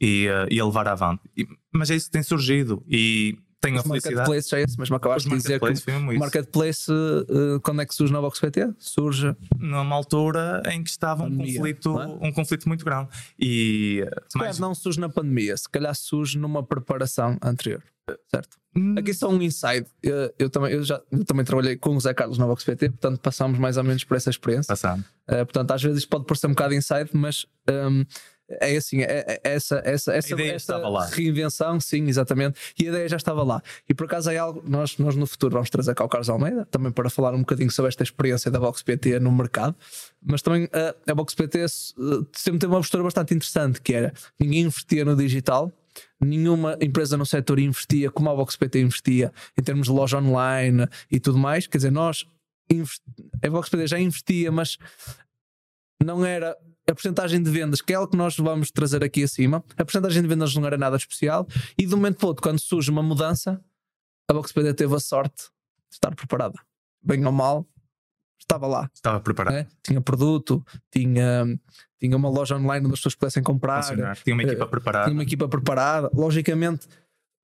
e, 0.00 0.28
uh, 0.28 0.46
e 0.50 0.58
a 0.60 0.64
levar 0.64 0.88
avante. 0.88 1.22
E, 1.36 1.46
mas 1.72 1.90
é 1.90 1.96
isso 1.96 2.06
que 2.06 2.12
tem 2.12 2.22
surgido 2.22 2.82
e 2.88 3.36
tenho 3.60 3.78
a 3.78 3.82
felicidade. 3.82 4.16
Marketplace 4.16 4.50
já 4.50 4.58
é 4.58 4.62
esse, 4.62 4.78
mas 4.78 4.90
me 4.90 4.96
acabaste 4.96 5.28
de 5.28 5.36
dizer 5.36 5.60
que 5.60 5.90
o 5.92 6.18
Marketplace, 6.18 6.90
uh, 6.90 7.60
quando 7.62 7.82
é 7.82 7.86
que 7.86 7.94
surge 7.94 8.12
na 8.12 8.20
PT? 8.30 8.70
Surge 8.78 9.36
numa 9.58 9.94
altura 9.94 10.62
em 10.66 10.82
que 10.82 10.90
estava 10.90 11.24
um 11.24 11.36
conflito, 11.36 12.00
é? 12.00 12.06
um 12.06 12.32
conflito 12.32 12.68
muito 12.68 12.84
grande. 12.84 13.08
E 13.38 14.06
se 14.28 14.38
mais... 14.38 14.58
não 14.58 14.74
surge 14.74 14.98
na 14.98 15.08
pandemia, 15.08 15.56
se 15.56 15.68
calhar 15.68 15.94
surge 15.94 16.38
numa 16.38 16.62
preparação 16.62 17.36
anterior, 17.42 17.82
certo? 18.28 18.58
Hum. 18.74 18.94
Aqui 18.96 19.12
só 19.12 19.28
um 19.28 19.42
inside. 19.42 19.86
Eu, 20.02 20.32
eu, 20.38 20.48
também, 20.48 20.72
eu, 20.72 20.82
já, 20.82 21.00
eu 21.10 21.24
também 21.24 21.44
trabalhei 21.44 21.76
com 21.76 21.96
o 21.96 22.00
Zé 22.00 22.14
Carlos 22.14 22.38
na 22.38 22.46
PT, 22.54 22.90
portanto 22.90 23.20
passámos 23.20 23.58
mais 23.58 23.76
ou 23.76 23.84
menos 23.84 24.04
por 24.04 24.16
essa 24.16 24.30
experiência. 24.30 24.68
Passamos. 24.68 25.04
Uh, 25.28 25.44
portanto, 25.44 25.70
às 25.72 25.82
vezes 25.82 26.06
pode 26.06 26.24
parecer 26.24 26.46
um 26.46 26.50
bocado 26.50 26.74
inside, 26.74 27.10
mas 27.12 27.46
um, 27.68 28.04
é 28.60 28.76
assim, 28.76 29.02
é, 29.02 29.24
é, 29.26 29.40
essa, 29.44 29.80
essa, 29.84 30.12
essa, 30.12 30.34
essa 30.34 30.76
reinvenção, 31.10 31.78
sim, 31.78 32.08
exatamente. 32.08 32.58
E 32.78 32.86
a 32.86 32.88
ideia 32.88 33.08
já 33.08 33.16
estava 33.16 33.42
lá. 33.42 33.62
E 33.88 33.94
por 33.94 34.06
acaso 34.06 34.30
é 34.30 34.38
algo, 34.38 34.62
nós, 34.66 34.98
nós 34.98 35.14
no 35.14 35.26
futuro 35.26 35.52
vamos 35.52 35.70
trazer 35.70 35.94
cá 35.94 36.04
o 36.04 36.08
Carlos 36.08 36.28
Almeida, 36.28 36.66
também 36.66 36.90
para 36.90 37.08
falar 37.08 37.34
um 37.34 37.40
bocadinho 37.40 37.70
sobre 37.70 37.88
esta 37.90 38.02
experiência 38.02 38.50
da 38.50 38.58
Box 38.58 38.82
PT 38.82 39.20
no 39.20 39.30
mercado. 39.30 39.76
Mas 40.22 40.42
também 40.42 40.68
a, 40.72 41.12
a 41.12 41.14
Box 41.14 41.34
PT 41.34 41.66
sempre 41.68 42.58
teve 42.58 42.66
uma 42.66 42.80
postura 42.80 43.04
bastante 43.04 43.34
interessante, 43.34 43.80
que 43.80 43.94
era 43.94 44.12
ninguém 44.38 44.62
investia 44.62 45.04
no 45.04 45.14
digital, 45.14 45.72
nenhuma 46.20 46.76
empresa 46.80 47.16
no 47.16 47.26
setor 47.26 47.58
investia 47.58 48.10
como 48.10 48.30
a 48.30 48.34
Box 48.34 48.56
PT 48.56 48.80
investia 48.80 49.32
em 49.56 49.62
termos 49.62 49.86
de 49.86 49.92
loja 49.92 50.18
online 50.18 50.88
e 51.10 51.20
tudo 51.20 51.38
mais. 51.38 51.66
Quer 51.66 51.78
dizer, 51.78 51.92
nós 51.92 52.26
a 53.42 53.50
Box 53.50 53.68
PT 53.68 53.86
já 53.86 53.98
investia, 53.98 54.50
mas 54.50 54.78
não 56.02 56.24
era 56.24 56.56
a 56.90 56.94
porcentagem 56.94 57.42
de 57.42 57.50
vendas, 57.50 57.80
que 57.80 57.92
é 57.92 57.96
algo 57.96 58.10
que 58.10 58.16
nós 58.16 58.36
vamos 58.36 58.70
trazer 58.70 59.04
aqui 59.04 59.22
acima, 59.22 59.64
a 59.76 59.84
porcentagem 59.84 60.22
de 60.22 60.28
vendas 60.28 60.54
não 60.54 60.66
era 60.66 60.76
nada 60.76 60.96
especial, 60.96 61.46
e 61.78 61.86
de 61.86 61.94
um 61.94 61.98
momento 61.98 62.18
para 62.18 62.28
outro, 62.28 62.42
quando 62.42 62.58
surge 62.58 62.90
uma 62.90 63.02
mudança, 63.02 63.62
a 64.28 64.32
BoxPD 64.32 64.74
teve 64.74 64.94
a 64.94 65.00
sorte 65.00 65.44
de 65.88 65.94
estar 65.94 66.14
preparada. 66.14 66.58
Bem 67.02 67.24
ou 67.24 67.32
mal, 67.32 67.66
estava 68.38 68.66
lá. 68.66 68.90
Estava 68.94 69.20
preparada. 69.20 69.56
Né? 69.56 69.66
Tinha 69.82 70.00
produto, 70.00 70.64
tinha, 70.90 71.46
tinha 71.98 72.16
uma 72.16 72.28
loja 72.28 72.56
online 72.56 72.86
onde 72.86 72.94
as 72.94 73.00
pessoas 73.00 73.14
pudessem 73.14 73.42
comprar. 73.42 73.82
Tinha 74.22 74.34
uma 74.34 74.42
equipa 74.42 74.64
uh, 74.64 74.68
preparada. 74.68 75.04
Tinha 75.04 75.14
uma 75.14 75.22
equipa 75.22 75.48
preparada. 75.48 76.10
Logicamente, 76.14 76.86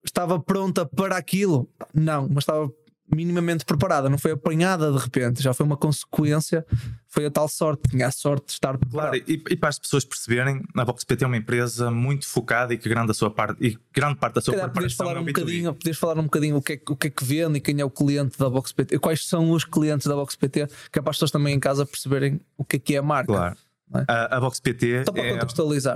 estava 0.05 0.39
pronta 0.39 0.85
para 0.87 1.17
aquilo? 1.17 1.69
Não, 1.95 2.29
mas 2.29 2.43
estava 2.45 2.71
minimamente 3.13 3.65
preparada, 3.65 4.09
não 4.09 4.19
foi 4.19 4.33
apanhada 4.33 4.93
de 4.93 4.99
repente, 4.99 5.43
já 5.43 5.55
foi 5.55 5.65
uma 5.65 5.77
consequência, 5.77 6.67
foi 7.09 7.27
a 7.27 7.31
tal 7.31 7.49
sorte, 7.49 7.89
tinha 7.89 8.07
a 8.07 8.11
sorte 8.11 8.47
de 8.47 8.53
estar 8.53 8.77
preparada. 8.77 9.19
Claro, 9.19 9.25
e, 9.31 9.43
e, 9.49 9.57
para 9.57 9.69
as 9.69 9.79
pessoas 9.79 10.05
perceberem, 10.05 10.63
a 10.75 10.85
BoxPT 10.85 11.25
é 11.25 11.27
uma 11.27 11.37
empresa 11.37 11.91
muito 11.91 12.27
focada 12.27 12.75
e 12.75 12.79
que 12.79 12.89
grande, 12.89 13.11
a 13.11 13.15
sua 13.15 13.31
parte, 13.31 13.65
e 13.65 13.79
grande 13.93 14.17
parte 14.17 14.35
da 14.35 14.41
sua 14.41 14.55
Calhar, 14.55 14.71
preparação 14.71 15.07
falar 15.07 15.19
é 15.19 15.21
um 15.21 15.25
bocadinho, 15.25 15.75
Podias 15.75 15.99
falar 15.99 16.19
um 16.19 16.25
bocadinho 16.25 16.57
o 16.57 16.63
que, 16.63 16.73
é, 16.75 16.81
o 16.89 16.97
que 16.97 17.07
é 17.07 17.11
que 17.11 17.25
vende 17.25 17.59
e 17.59 17.61
quem 17.61 17.81
é 17.81 17.85
o 17.85 17.91
cliente 17.91 18.39
da 18.39 18.51
BoxPT, 18.51 18.99
quais 18.99 19.27
são 19.27 19.51
os 19.51 19.65
clientes 19.65 20.07
da 20.07 20.15
BoxPT, 20.15 20.67
que 20.91 20.99
é 20.99 21.03
para 21.03 21.11
as 21.11 21.17
pessoas 21.17 21.31
também 21.31 21.55
em 21.55 21.61
casa 21.61 21.87
perceberem 21.87 22.41
o 22.57 22.65
que 22.65 22.77
é 22.77 22.79
que 22.79 22.95
é 22.95 22.99
a 22.99 23.03
marca. 23.03 23.33
Claro. 23.33 23.57
É? 23.95 24.05
A, 24.09 24.37
a 24.37 24.41
BoxPT 24.41 24.95
é, 24.95 25.05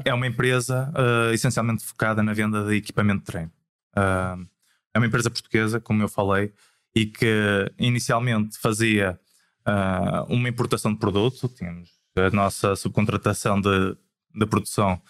é, 0.05 0.14
uma 0.14 0.26
empresa 0.26 0.93
uh, 0.95 1.35
essencialmente 1.35 1.85
focada 1.85 2.23
na 2.23 2.33
venda 2.33 2.64
de 2.64 2.76
equipamento 2.76 3.21
de 3.21 3.25
treino. 3.25 3.50
Uh, 3.97 4.47
é 4.95 4.99
uma 4.99 5.07
empresa 5.07 5.31
portuguesa, 5.31 5.81
como 5.81 6.02
eu 6.02 6.09
falei, 6.09 6.52
e 6.94 7.06
que 7.06 7.73
inicialmente 7.78 8.59
fazia 8.59 9.18
uh, 9.66 10.32
uma 10.32 10.49
importação 10.49 10.92
de 10.92 10.99
produto, 10.99 11.49
tínhamos 11.49 11.90
a 12.16 12.30
nossa 12.30 12.75
subcontratação 12.75 13.61
de, 13.61 13.97
de 14.35 14.47
produção 14.47 15.00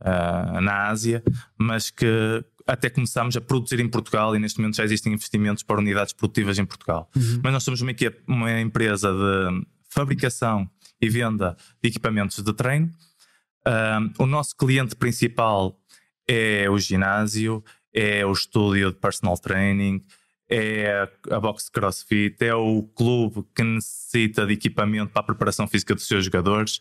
uh, 0.00 0.60
na 0.60 0.88
Ásia, 0.88 1.22
mas 1.58 1.90
que 1.90 2.44
até 2.66 2.88
começámos 2.88 3.36
a 3.36 3.40
produzir 3.40 3.80
em 3.80 3.88
Portugal 3.88 4.36
e 4.36 4.38
neste 4.38 4.60
momento 4.60 4.76
já 4.76 4.84
existem 4.84 5.12
investimentos 5.12 5.62
para 5.62 5.78
unidades 5.78 6.12
produtivas 6.12 6.58
em 6.58 6.64
Portugal. 6.64 7.10
Uhum. 7.16 7.40
Mas 7.42 7.52
nós 7.52 7.64
somos 7.64 7.80
uma, 7.80 7.92
uma 8.28 8.60
empresa 8.60 9.10
de 9.12 9.66
fabricação 9.88 10.70
e 11.00 11.08
venda 11.08 11.56
de 11.82 11.88
equipamentos 11.88 12.42
de 12.42 12.52
treino. 12.52 12.90
Uh, 13.66 14.22
o 14.22 14.26
nosso 14.26 14.56
cliente 14.56 14.94
principal 14.94 15.78
é 16.28 16.70
o 16.70 16.78
ginásio, 16.78 17.64
é 17.92 18.24
o 18.24 18.32
estúdio 18.32 18.92
de 18.92 18.98
personal 18.98 19.36
training, 19.36 20.04
é 20.50 21.08
a 21.30 21.38
box 21.38 21.70
CrossFit, 21.70 22.44
é 22.44 22.54
o 22.54 22.82
clube 22.82 23.46
que 23.54 23.62
necessita 23.62 24.44
de 24.44 24.54
equipamento 24.54 25.12
para 25.12 25.22
a 25.22 25.24
preparação 25.24 25.68
física 25.68 25.94
dos 25.94 26.06
seus 26.06 26.24
jogadores 26.24 26.80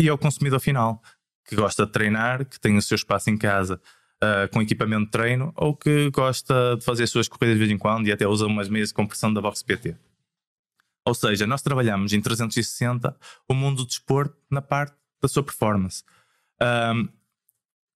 e 0.00 0.08
é 0.08 0.12
o 0.12 0.18
consumidor 0.18 0.58
final 0.58 1.00
que 1.46 1.54
gosta 1.54 1.86
de 1.86 1.92
treinar, 1.92 2.44
que 2.44 2.58
tem 2.58 2.76
o 2.76 2.82
seu 2.82 2.96
espaço 2.96 3.30
em 3.30 3.38
casa 3.38 3.80
uh, 4.16 4.52
com 4.52 4.60
equipamento 4.60 5.04
de 5.04 5.10
treino 5.12 5.52
ou 5.56 5.76
que 5.76 6.10
gosta 6.10 6.76
de 6.76 6.84
fazer 6.84 7.04
as 7.04 7.10
suas 7.10 7.28
corridas 7.28 7.54
de 7.54 7.60
vez 7.60 7.70
em 7.70 7.78
quando 7.78 8.08
e 8.08 8.12
até 8.12 8.26
usa 8.26 8.46
umas 8.46 8.68
meias 8.68 8.88
de 8.88 8.94
compressão 8.94 9.32
da 9.32 9.40
Box 9.40 9.62
PT. 9.62 9.96
Ou 11.04 11.14
seja, 11.14 11.46
nós 11.46 11.62
trabalhamos 11.62 12.12
em 12.12 12.20
360 12.20 13.16
o 13.48 13.54
mundo 13.54 13.78
do 13.78 13.86
desporto 13.86 14.36
na 14.50 14.60
parte 14.60 14.96
da 15.22 15.28
sua 15.28 15.44
performance. 15.44 16.02
Um, 16.60 17.08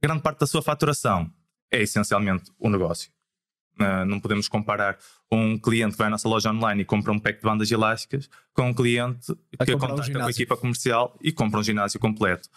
grande 0.01 0.23
parte 0.23 0.39
da 0.39 0.47
sua 0.47 0.63
faturação 0.63 1.29
é 1.73 1.83
essencialmente 1.83 2.53
o 2.57 2.71
negócio. 2.71 3.11
Não 4.07 4.21
podemos 4.21 4.49
comparar 4.49 4.99
um 5.31 5.59
cliente 5.59 5.93
que 5.93 5.99
vai 5.99 6.09
à 6.09 6.11
nossa 6.11 6.29
loja 6.29 6.51
online 6.51 6.83
e 6.83 6.85
compra 6.85 7.13
um 7.13 7.19
pack 7.19 7.39
de 7.39 7.45
bandas 7.45 7.71
elásticas 7.71 8.29
com 8.53 8.69
um 8.69 8.75
cliente 8.75 9.35
que 9.65 9.77
contacta 9.77 10.11
um 10.11 10.21
com 10.21 10.27
a 10.27 10.31
equipa 10.31 10.57
comercial 10.57 11.17
e 11.21 11.33
compra 11.33 11.61
um 11.61 11.63
ginásio 11.63 11.99
completo. 11.99 12.49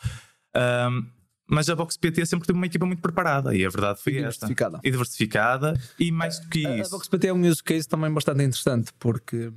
Um, 0.56 1.06
mas 1.48 1.70
a 1.70 1.76
Vox 1.76 1.98
PT 1.98 2.26
sempre 2.26 2.48
teve 2.48 2.58
uma 2.58 2.66
equipa 2.66 2.86
muito 2.86 3.02
preparada 3.02 3.56
e 3.56 3.66
a 3.66 3.70
verdade 3.70 4.02
foi 4.02 4.14
e 4.14 4.16
diversificada. 4.18 4.78
esta. 4.78 4.88
E 4.88 4.92
diversificada 4.92 5.82
e 6.00 6.12
mais 6.12 6.40
do 6.40 6.50
que 6.50 6.66
a, 6.66 6.78
isso. 6.78 6.94
A 6.96 6.98
Vox 6.98 7.08
PT 7.08 7.28
é 7.28 7.34
um 7.34 7.48
use 7.48 7.62
case 7.62 7.88
também 7.88 8.12
bastante 8.12 8.44
interessante 8.44 8.92
porque 8.98 9.52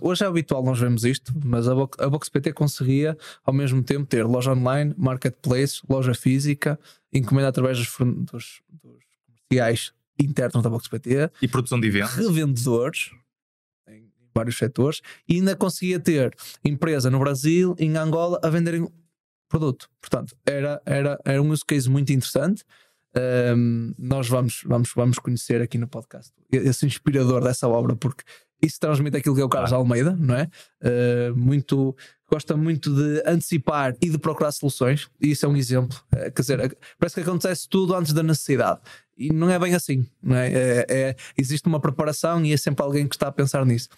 hoje 0.00 0.24
é 0.24 0.26
habitual 0.26 0.64
nós 0.64 0.78
vemos 0.78 1.04
isto, 1.04 1.32
mas 1.44 1.68
a 1.68 1.72
a 1.72 2.08
Vox 2.08 2.28
PT 2.28 2.52
conseguia 2.52 3.18
ao 3.44 3.52
mesmo 3.52 3.82
tempo 3.82 4.06
ter 4.06 4.24
loja 4.24 4.52
online, 4.52 4.94
marketplace, 4.96 5.82
loja 5.88 6.14
física, 6.14 6.78
encomenda 7.12 7.48
através 7.48 7.76
dos, 7.78 7.88
dos, 7.98 8.62
dos 8.82 9.04
comerciais 9.50 9.92
internos 10.18 10.62
da 10.62 10.70
BoxPT 10.70 11.30
e 11.42 11.48
produção 11.48 11.80
de 11.80 11.88
eventos, 11.88 12.14
revendedores 12.14 13.10
em 13.88 14.10
vários 14.34 14.56
setores 14.56 15.00
e 15.28 15.36
ainda 15.36 15.56
conseguia 15.56 15.98
ter 15.98 16.34
empresa 16.64 17.10
no 17.10 17.18
Brasil, 17.18 17.74
em 17.78 17.96
Angola, 17.96 18.40
a 18.42 18.48
venderem 18.48 18.88
produto. 19.48 19.88
Portanto, 20.00 20.36
era, 20.44 20.80
era, 20.84 21.18
era 21.24 21.42
um 21.42 21.50
use 21.50 21.64
case 21.64 21.88
muito 21.88 22.12
interessante. 22.12 22.64
Um, 23.56 23.94
nós 23.96 24.28
vamos, 24.28 24.62
vamos, 24.66 24.90
vamos 24.94 25.18
conhecer 25.20 25.62
aqui 25.62 25.78
no 25.78 25.86
podcast 25.86 26.32
esse 26.50 26.84
inspirador 26.84 27.44
dessa 27.44 27.68
obra, 27.68 27.94
porque 27.94 28.24
isso 28.64 28.80
transmite 28.80 29.16
aquilo 29.16 29.34
que 29.34 29.40
é 29.40 29.44
o 29.44 29.48
Carlos. 29.48 29.72
Almeida, 29.72 30.16
não 30.16 30.34
é? 30.34 30.48
Uh, 30.82 31.36
muito, 31.36 31.96
gosta 32.30 32.56
muito 32.56 32.94
de 32.94 33.22
antecipar 33.26 33.94
e 34.00 34.08
de 34.08 34.18
procurar 34.18 34.52
soluções, 34.52 35.08
e 35.20 35.32
isso 35.32 35.44
é 35.46 35.48
um 35.48 35.56
exemplo. 35.56 35.98
Uh, 36.12 36.32
quer 36.32 36.42
dizer, 36.42 36.78
parece 36.98 37.14
que 37.14 37.20
acontece 37.20 37.68
tudo 37.68 37.94
antes 37.94 38.12
da 38.12 38.22
necessidade, 38.22 38.80
e 39.16 39.32
não 39.32 39.50
é 39.50 39.58
bem 39.58 39.74
assim, 39.74 40.06
não 40.22 40.36
é? 40.36 40.52
é, 40.52 40.86
é 40.88 41.16
existe 41.36 41.66
uma 41.68 41.80
preparação 41.80 42.44
e 42.44 42.52
é 42.52 42.56
sempre 42.56 42.84
alguém 42.84 43.06
que 43.06 43.14
está 43.14 43.28
a 43.28 43.32
pensar 43.32 43.64
nisso, 43.64 43.88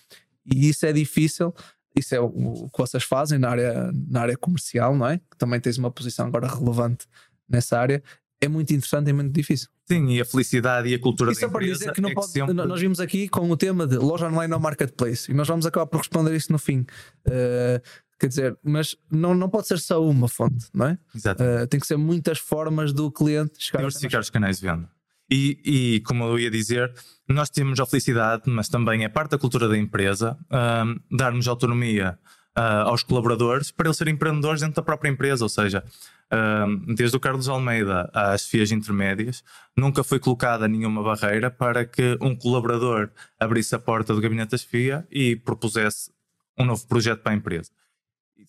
e 0.44 0.68
isso 0.68 0.84
é 0.86 0.92
difícil. 0.92 1.54
Isso 1.98 2.14
é 2.14 2.20
o, 2.20 2.26
o 2.26 2.68
que 2.68 2.76
vocês 2.76 3.04
fazem 3.04 3.38
na 3.38 3.48
área, 3.48 3.90
na 4.06 4.20
área 4.20 4.36
comercial, 4.36 4.94
não 4.94 5.06
é? 5.06 5.16
Que 5.16 5.38
também 5.38 5.58
tens 5.58 5.78
uma 5.78 5.90
posição 5.90 6.26
agora 6.26 6.46
relevante 6.46 7.06
nessa 7.48 7.78
área 7.78 8.02
é 8.40 8.48
muito 8.48 8.72
interessante 8.72 9.08
e 9.08 9.12
muito 9.12 9.32
difícil. 9.32 9.68
Sim, 9.86 10.08
e 10.08 10.20
a 10.20 10.24
felicidade 10.24 10.88
e 10.88 10.94
a 10.94 10.98
cultura 10.98 11.30
Isso 11.30 11.40
da 11.42 11.46
empresa. 11.46 11.78
Dizer 11.78 11.92
que 11.92 12.00
não 12.00 12.10
é 12.10 12.14
pode, 12.14 12.26
que 12.26 12.32
sempre... 12.32 12.54
Nós 12.54 12.80
vimos 12.80 12.98
aqui 12.98 13.28
com 13.28 13.48
o 13.48 13.56
tema 13.56 13.86
de 13.86 13.96
loja 13.96 14.26
online 14.26 14.52
ou 14.52 14.58
marketplace 14.58 15.30
e 15.30 15.34
nós 15.34 15.46
vamos 15.46 15.64
acabar 15.64 15.86
por 15.86 15.98
responder 15.98 16.34
isso 16.34 16.50
no 16.50 16.58
fim. 16.58 16.80
Uh, 17.26 17.80
quer 18.18 18.26
dizer, 18.26 18.58
mas 18.64 18.96
não, 19.10 19.32
não 19.32 19.48
pode 19.48 19.68
ser 19.68 19.78
só 19.78 20.04
uma 20.04 20.28
fonte, 20.28 20.66
não 20.74 20.86
é? 20.86 20.98
Exato. 21.14 21.42
Uh, 21.42 21.66
tem 21.68 21.78
que 21.78 21.86
ser 21.86 21.96
muitas 21.96 22.38
formas 22.38 22.92
do 22.92 23.10
cliente 23.12 23.62
chegar 23.62 23.78
Diversificar 23.78 24.20
os 24.20 24.30
canais 24.30 24.58
de 24.58 24.66
venda. 24.66 24.90
E, 25.30 25.60
e, 25.64 26.00
como 26.00 26.24
eu 26.24 26.38
ia 26.38 26.50
dizer, 26.50 26.92
nós 27.28 27.50
temos 27.50 27.78
a 27.80 27.86
felicidade, 27.86 28.44
mas 28.46 28.68
também 28.68 29.04
é 29.04 29.08
parte 29.08 29.32
da 29.32 29.38
cultura 29.38 29.68
da 29.68 29.76
empresa, 29.76 30.36
uh, 30.46 31.16
darmos 31.16 31.46
autonomia 31.46 32.18
uh, 32.56 32.88
aos 32.88 33.02
colaboradores 33.02 33.70
para 33.70 33.88
eles 33.88 33.96
serem 33.96 34.14
empreendedores 34.14 34.60
dentro 34.60 34.76
da 34.76 34.82
própria 34.82 35.10
empresa, 35.10 35.44
ou 35.44 35.48
seja, 35.48 35.84
uh, 36.32 36.94
desde 36.94 37.16
o 37.16 37.20
Carlos 37.20 37.48
Almeida 37.48 38.10
às 38.12 38.46
FIAs 38.46 38.72
intermédias, 38.72 39.44
nunca 39.76 40.02
foi 40.02 40.18
colocada 40.18 40.66
nenhuma 40.66 41.02
barreira 41.02 41.50
para 41.50 41.84
que 41.84 42.16
um 42.20 42.34
colaborador 42.34 43.10
abrisse 43.38 43.74
a 43.74 43.78
porta 43.78 44.14
do 44.14 44.20
gabinete 44.20 44.50
das 44.50 44.62
FIA 44.62 45.06
e 45.10 45.36
propusesse 45.36 46.10
um 46.58 46.64
novo 46.64 46.86
projeto 46.86 47.20
para 47.20 47.32
a 47.32 47.36
empresa. 47.36 47.70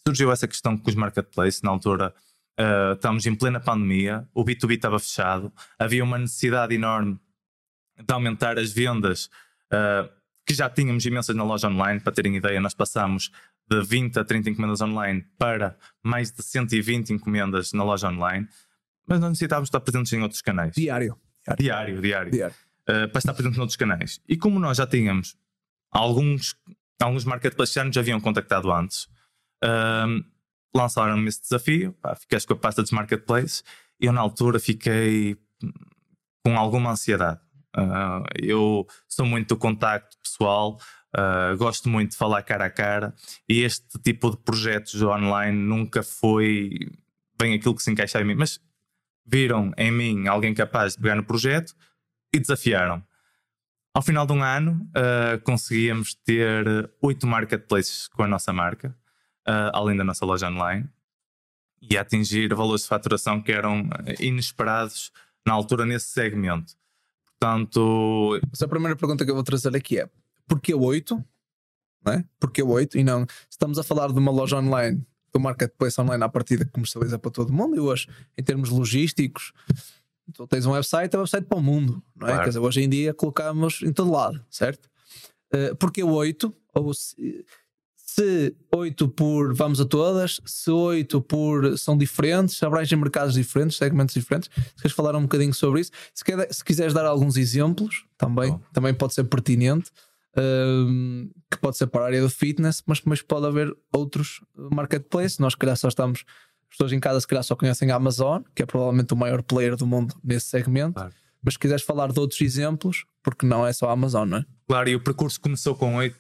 Surgiu 0.08 0.32
essa 0.32 0.48
questão 0.48 0.78
com 0.78 0.90
os 0.90 0.96
marketplaces, 0.96 1.62
na 1.62 1.70
altura 1.70 2.14
uh, 2.60 2.94
estamos 2.94 3.26
em 3.26 3.36
plena 3.36 3.60
pandemia, 3.60 4.28
o 4.34 4.44
B2B 4.44 4.76
estava 4.76 5.00
fechado, 5.00 5.52
havia 5.78 6.04
uma 6.04 6.18
necessidade 6.18 6.74
enorme 6.74 7.20
de 7.98 8.14
aumentar 8.14 8.58
as 8.58 8.72
vendas 8.72 9.30
uh, 9.74 10.10
que 10.46 10.54
já 10.54 10.70
tínhamos 10.70 11.06
imensas 11.06 11.36
na 11.36 11.44
loja 11.44 11.68
online. 11.68 12.00
Para 12.00 12.14
terem 12.14 12.38
ideia, 12.38 12.62
nós 12.62 12.74
passamos 12.74 13.32
de 13.70 13.84
20 13.84 14.20
a 14.20 14.24
30 14.24 14.50
encomendas 14.50 14.82
online 14.82 15.26
para 15.38 15.78
mais 16.04 16.32
de 16.32 16.42
120 16.42 17.12
encomendas 17.12 17.74
na 17.74 17.84
loja 17.84 18.10
online, 18.10 18.48
mas 19.08 19.20
não 19.20 19.30
necessitávamos 19.30 19.68
estar 19.68 19.80
presentes 19.80 20.12
em 20.14 20.22
outros 20.22 20.42
canais. 20.42 20.74
Diário. 20.76 21.18
Diário, 21.58 22.02
diário. 22.02 22.32
diário. 22.32 22.56
Uh, 22.90 23.08
para 23.10 23.20
estar 23.20 23.34
presente 23.34 23.58
noutros 23.58 23.76
canais. 23.76 24.22
E 24.28 24.38
como 24.38 24.60
nós 24.60 24.78
já 24.78 24.88
tínhamos 24.88 25.38
alguns, 25.92 26.56
alguns 27.02 27.26
marketplaces 27.26 27.74
já 27.74 27.84
nos 27.84 27.98
haviam 27.98 28.20
contactado 28.20 28.72
antes, 28.72 29.04
uh, 29.64 30.24
lançaram-me 30.76 31.28
esse 31.28 31.42
desafio, 31.42 31.94
pá, 32.02 32.16
ficaste 32.16 32.48
com 32.48 32.54
a 32.54 32.58
pasta 32.58 32.82
dos 32.82 32.92
marketplaces 32.92 33.64
e 34.00 34.06
eu 34.06 34.14
na 34.14 34.22
altura 34.22 34.60
fiquei 34.60 35.38
com 36.46 36.58
alguma 36.58 36.92
ansiedade. 36.92 37.42
Uh, 37.76 38.24
eu 38.42 38.88
sou 39.08 39.26
muito 39.26 39.50
do 39.50 39.58
contacto 39.58 40.18
pessoal, 40.24 40.80
Uh, 41.18 41.58
gosto 41.58 41.90
muito 41.90 42.12
de 42.12 42.18
falar 42.18 42.44
cara 42.44 42.66
a 42.66 42.70
cara 42.70 43.16
e 43.50 43.64
este 43.64 43.98
tipo 44.04 44.30
de 44.30 44.38
projetos 44.38 45.02
online 45.02 45.58
nunca 45.58 46.04
foi 46.04 46.92
bem 47.40 47.56
aquilo 47.56 47.74
que 47.74 47.82
se 47.82 47.90
encaixa 47.90 48.22
em 48.22 48.24
mim, 48.24 48.36
mas 48.36 48.60
viram 49.26 49.72
em 49.78 49.92
mim 49.92 50.28
alguém 50.28 50.54
capaz 50.54 50.94
de 50.94 51.02
pegar 51.02 51.16
no 51.16 51.24
projeto 51.24 51.74
e 52.32 52.40
desafiaram. 52.40 53.04
Ao 53.96 54.02
final 54.04 54.28
de 54.28 54.34
um 54.34 54.44
ano, 54.44 54.88
uh, 54.90 55.42
conseguíamos 55.42 56.14
ter 56.14 56.88
oito 57.02 57.26
marketplaces 57.26 58.08
com 58.10 58.22
a 58.22 58.28
nossa 58.28 58.54
marca, 58.54 58.96
uh, 59.48 59.74
além 59.74 59.98
da 59.98 60.04
nossa 60.04 60.24
loja 60.24 60.48
online, 60.48 60.88
e 61.82 61.98
atingir 61.98 62.54
valores 62.54 62.84
de 62.84 62.90
faturação 62.90 63.42
que 63.42 63.52
eram 63.52 63.90
inesperados 64.20 65.12
na 65.44 65.54
altura 65.54 65.84
nesse 65.84 66.10
segmento. 66.10 66.74
Portanto. 67.26 68.40
É 68.40 68.64
a 68.64 68.68
primeira 68.68 68.96
pergunta 68.96 69.26
que 69.26 69.32
eu 69.32 69.36
vou 69.36 69.44
trazer 69.44 69.76
aqui 69.76 70.00
é: 70.00 70.08
porque 70.48 70.74
8, 70.74 71.24
não 72.06 72.14
é? 72.14 72.26
Porque 72.40 72.64
8 72.64 72.98
e 72.98 73.04
não 73.04 73.26
estamos 73.50 73.78
a 73.78 73.84
falar 73.84 74.12
de 74.12 74.20
uma 74.20 74.32
loja 74.32 74.58
online, 74.58 75.06
do 75.34 75.40
marketplace 75.40 76.00
online 76.00 76.24
à 76.24 76.30
partida 76.30 76.66
que 76.66 76.72
comercializa 76.72 77.20
para 77.20 77.32
todo 77.32 77.54
mundo 77.54 77.76
e 77.76 77.80
hoje, 77.80 78.08
em 78.38 78.44
termos 78.44 78.70
logísticos, 78.70 79.54
tu 80.34 80.48
tens 80.48 80.66
um 80.66 80.72
website, 80.72 81.14
é 81.14 81.18
um 81.18 81.22
website 81.22 81.46
para 81.46 81.58
o 81.58 81.62
mundo, 81.62 82.02
não 82.16 82.28
é? 82.28 82.32
Claro. 82.32 82.44
Quer 82.44 82.50
dizer, 82.50 82.60
hoje 82.60 82.82
em 82.82 82.90
dia 82.90 83.14
colocamos 83.14 83.82
em 83.84 83.94
todo 83.94 84.12
lado, 84.12 84.44
certo? 84.50 84.90
Uh, 85.54 85.76
porque 85.78 86.04
8, 86.04 86.54
ou 86.74 86.94
se, 86.94 87.46
se 87.96 88.56
8 88.74 89.08
por 89.10 89.54
vamos 89.54 89.80
a 89.80 89.86
todas, 89.86 90.42
se 90.46 90.72
8 90.72 91.22
por 91.22 91.78
são 91.78 91.98
diferentes, 91.98 92.62
abrangem 92.64 92.98
mercados 92.98 93.36
diferentes, 93.36 93.78
segmentos 93.78 94.14
diferentes. 94.14 94.50
Se 94.54 94.82
queres 94.82 94.96
falar 94.96 95.16
um 95.16 95.22
bocadinho 95.22 95.54
sobre 95.54 95.82
isso, 95.82 95.92
se, 96.14 96.24
quer, 96.24 96.52
se 96.54 96.64
quiseres 96.64 96.94
dar 96.94 97.06
alguns 97.06 97.38
exemplos, 97.38 98.06
também, 98.18 98.52
oh. 98.52 98.60
também 98.74 98.94
pode 98.94 99.14
ser 99.14 99.24
pertinente. 99.26 99.92
Um, 100.40 101.32
que 101.50 101.58
pode 101.58 101.78
ser 101.78 101.88
para 101.88 102.04
a 102.04 102.06
área 102.06 102.22
do 102.22 102.30
fitness, 102.30 102.84
mas, 102.86 103.02
mas 103.04 103.22
pode 103.22 103.48
haver 103.48 103.76
outros 103.92 104.42
marketplaces. 104.56 105.40
Nós, 105.40 105.54
se 105.54 105.58
calhar, 105.58 105.76
só 105.76 105.88
estamos, 105.88 106.24
as 106.70 106.78
pessoas 106.78 106.94
em 106.94 107.00
casa, 107.00 107.20
se 107.20 107.28
calhar, 107.28 107.44
só 107.44 107.56
conhecem 107.56 107.90
a 107.90 107.96
Amazon, 107.96 108.44
que 108.56 108.62
é 108.62 108.66
provavelmente 108.66 109.14
o 109.14 109.18
maior 109.18 109.42
player 109.42 109.76
do 109.76 109.88
mundo 109.88 110.16
nesse 110.24 110.48
segmento. 110.48 110.94
Claro. 110.94 111.14
Mas 111.44 111.54
se 111.54 111.60
quiseres 111.60 111.84
falar 111.84 112.12
de 112.12 112.20
outros 112.20 112.40
exemplos, 112.42 113.06
porque 113.24 113.46
não 113.46 113.66
é 113.66 113.74
só 113.74 113.90
a 113.90 113.94
Amazon, 113.94 114.28
não 114.28 114.38
é? 114.40 114.46
Claro, 114.68 114.90
e 114.90 114.96
o 114.96 115.04
percurso 115.04 115.40
começou 115.40 115.76
com 115.76 115.96
8 115.96 116.16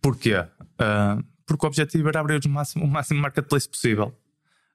Porquê? 0.00 0.36
Uh, 0.38 1.22
porque 1.46 1.66
o 1.66 1.68
objetivo 1.68 2.08
era 2.08 2.20
abrir 2.20 2.40
o 2.44 2.48
máximo, 2.48 2.84
o 2.84 2.88
máximo 2.88 3.20
marketplace 3.20 3.68
possível. 3.68 4.16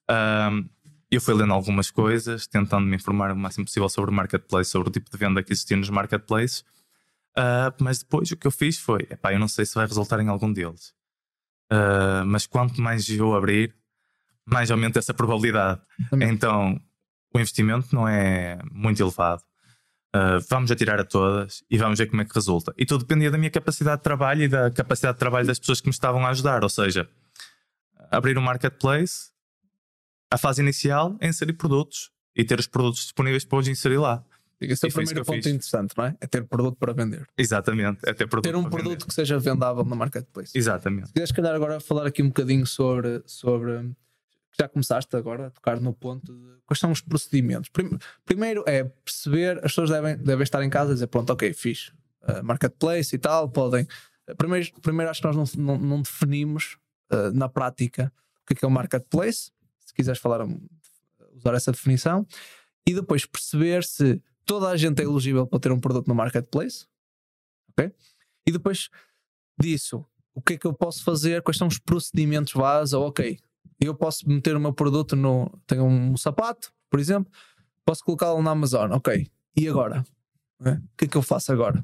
Uh, 0.09 0.67
eu 1.09 1.21
fui 1.21 1.33
lendo 1.33 1.53
algumas 1.53 1.91
coisas, 1.91 2.47
tentando 2.47 2.85
me 2.85 2.95
informar 2.95 3.31
o 3.31 3.35
máximo 3.35 3.65
possível 3.65 3.87
sobre 3.87 4.11
o 4.11 4.13
marketplace, 4.13 4.69
sobre 4.69 4.89
o 4.89 4.91
tipo 4.91 5.09
de 5.09 5.17
venda 5.17 5.43
que 5.43 5.53
existia 5.53 5.77
nos 5.77 5.89
marketplaces. 5.89 6.65
Uh, 7.37 7.73
mas 7.79 7.99
depois 7.99 8.31
o 8.31 8.37
que 8.37 8.45
eu 8.45 8.51
fiz 8.51 8.77
foi: 8.77 9.01
epá, 9.09 9.33
eu 9.33 9.39
não 9.39 9.47
sei 9.47 9.65
se 9.65 9.75
vai 9.75 9.85
resultar 9.85 10.19
em 10.19 10.27
algum 10.27 10.51
deles. 10.51 10.93
Uh, 11.71 12.25
mas 12.25 12.45
quanto 12.45 12.79
mais 12.81 13.09
eu 13.09 13.33
abrir, 13.35 13.75
mais 14.45 14.69
aumenta 14.69 14.99
essa 14.99 15.13
probabilidade. 15.13 15.81
Também. 16.09 16.29
Então, 16.29 16.79
o 17.33 17.39
investimento 17.39 17.93
não 17.95 18.07
é 18.07 18.59
muito 18.71 19.01
elevado. 19.01 19.41
Uh, 20.15 20.39
vamos 20.47 20.69
atirar 20.69 20.99
a 20.99 21.03
todas 21.03 21.63
e 21.67 21.75
vamos 21.75 21.97
ver 21.97 22.05
como 22.05 22.21
é 22.21 22.25
que 22.25 22.35
resulta. 22.35 22.71
E 22.77 22.85
tudo 22.85 23.03
dependia 23.03 23.31
da 23.31 23.37
minha 23.37 23.49
capacidade 23.49 23.97
de 23.97 24.03
trabalho 24.03 24.43
e 24.43 24.47
da 24.47 24.69
capacidade 24.69 25.15
de 25.15 25.19
trabalho 25.19 25.47
das 25.47 25.57
pessoas 25.57 25.81
que 25.81 25.87
me 25.87 25.93
estavam 25.93 26.23
a 26.23 26.29
ajudar. 26.29 26.61
Ou 26.61 26.69
seja, 26.69 27.09
abrir 28.11 28.37
um 28.37 28.41
marketplace, 28.41 29.31
a 30.29 30.37
fase 30.37 30.61
inicial 30.61 31.17
é 31.19 31.27
inserir 31.27 31.53
produtos 31.53 32.11
e 32.35 32.43
ter 32.43 32.59
os 32.59 32.67
produtos 32.67 33.01
disponíveis 33.01 33.43
para 33.43 33.57
hoje 33.57 33.71
inserir 33.71 33.97
lá. 33.97 34.23
Esse 34.65 34.85
é 34.85 34.89
o 34.89 34.93
primeiro 34.93 35.25
ponto 35.25 35.49
interessante, 35.49 35.93
não 35.97 36.05
é? 36.05 36.15
É 36.19 36.27
ter 36.27 36.43
produto 36.45 36.77
para 36.77 36.93
vender. 36.93 37.27
Exatamente, 37.37 37.99
é 38.05 38.13
ter 38.13 38.27
produto 38.27 38.51
Ter 38.51 38.55
um 38.55 38.63
produto 38.69 38.91
vender. 38.91 39.05
que 39.05 39.13
seja 39.13 39.37
vendável 39.39 39.83
no 39.83 39.95
marketplace. 39.95 40.57
Exatamente. 40.57 41.07
Se 41.07 41.13
quiseres, 41.13 41.31
calhar, 41.31 41.55
agora 41.55 41.79
falar 41.79 42.05
aqui 42.07 42.21
um 42.21 42.27
bocadinho 42.27 42.65
sobre, 42.65 43.21
sobre 43.25 43.93
já 44.57 44.67
começaste 44.67 45.15
agora 45.15 45.47
a 45.47 45.49
tocar 45.49 45.79
no 45.79 45.93
ponto 45.93 46.31
de 46.31 46.61
quais 46.65 46.79
são 46.79 46.91
os 46.91 47.01
procedimentos. 47.01 47.69
Primeiro 48.25 48.63
é 48.67 48.83
perceber, 48.83 49.57
as 49.57 49.71
pessoas 49.71 49.89
devem, 49.89 50.17
devem 50.17 50.43
estar 50.43 50.63
em 50.63 50.69
casa 50.69 50.91
e 50.91 50.93
dizer: 50.93 51.07
pronto, 51.07 51.31
ok, 51.31 51.53
fiz 51.53 51.91
uh, 52.23 52.43
marketplace 52.43 53.15
e 53.15 53.19
tal, 53.19 53.49
podem. 53.49 53.87
Primeiro, 54.37 54.69
primeiro 54.81 55.09
acho 55.09 55.21
que 55.21 55.27
nós 55.27 55.35
não, 55.35 55.63
não, 55.65 55.77
não 55.77 56.01
definimos 56.01 56.77
uh, 57.11 57.31
na 57.33 57.49
prática 57.49 58.11
o 58.41 58.45
que 58.45 58.53
é, 58.53 58.55
que 58.57 58.65
é 58.65 58.67
o 58.67 58.71
marketplace, 58.71 59.51
se 59.79 59.93
quiseres 59.93 60.19
falar, 60.19 60.45
usar 61.33 61.53
essa 61.53 61.71
definição, 61.71 62.27
e 62.85 62.93
depois 62.93 63.25
perceber 63.25 63.83
se 63.83 64.21
toda 64.45 64.69
a 64.69 64.77
gente 64.77 65.01
é 65.01 65.05
elegível 65.05 65.47
para 65.47 65.59
ter 65.59 65.71
um 65.71 65.79
produto 65.79 66.07
no 66.07 66.15
marketplace, 66.15 66.85
ok? 67.71 67.93
E 68.45 68.51
depois 68.51 68.89
disso, 69.59 70.05
o 70.33 70.41
que 70.41 70.53
é 70.53 70.57
que 70.57 70.67
eu 70.67 70.73
posso 70.73 71.03
fazer? 71.03 71.41
Quais 71.41 71.57
são 71.57 71.67
os 71.67 71.79
procedimentos 71.79 72.53
base? 72.53 72.95
Ou, 72.95 73.07
ok, 73.07 73.37
eu 73.79 73.95
posso 73.95 74.27
meter 74.27 74.55
o 74.55 74.59
meu 74.59 74.73
produto 74.73 75.15
no. 75.15 75.49
Tenho 75.67 75.85
um 75.85 76.17
sapato, 76.17 76.73
por 76.89 76.99
exemplo, 76.99 77.31
posso 77.85 78.03
colocá-lo 78.03 78.41
na 78.41 78.51
Amazon, 78.51 78.91
ok. 78.91 79.29
E 79.55 79.67
agora? 79.67 80.03
É? 80.65 80.71
O 80.71 80.81
que 80.97 81.05
é 81.05 81.07
que 81.07 81.17
eu 81.17 81.21
faço 81.21 81.51
agora? 81.51 81.83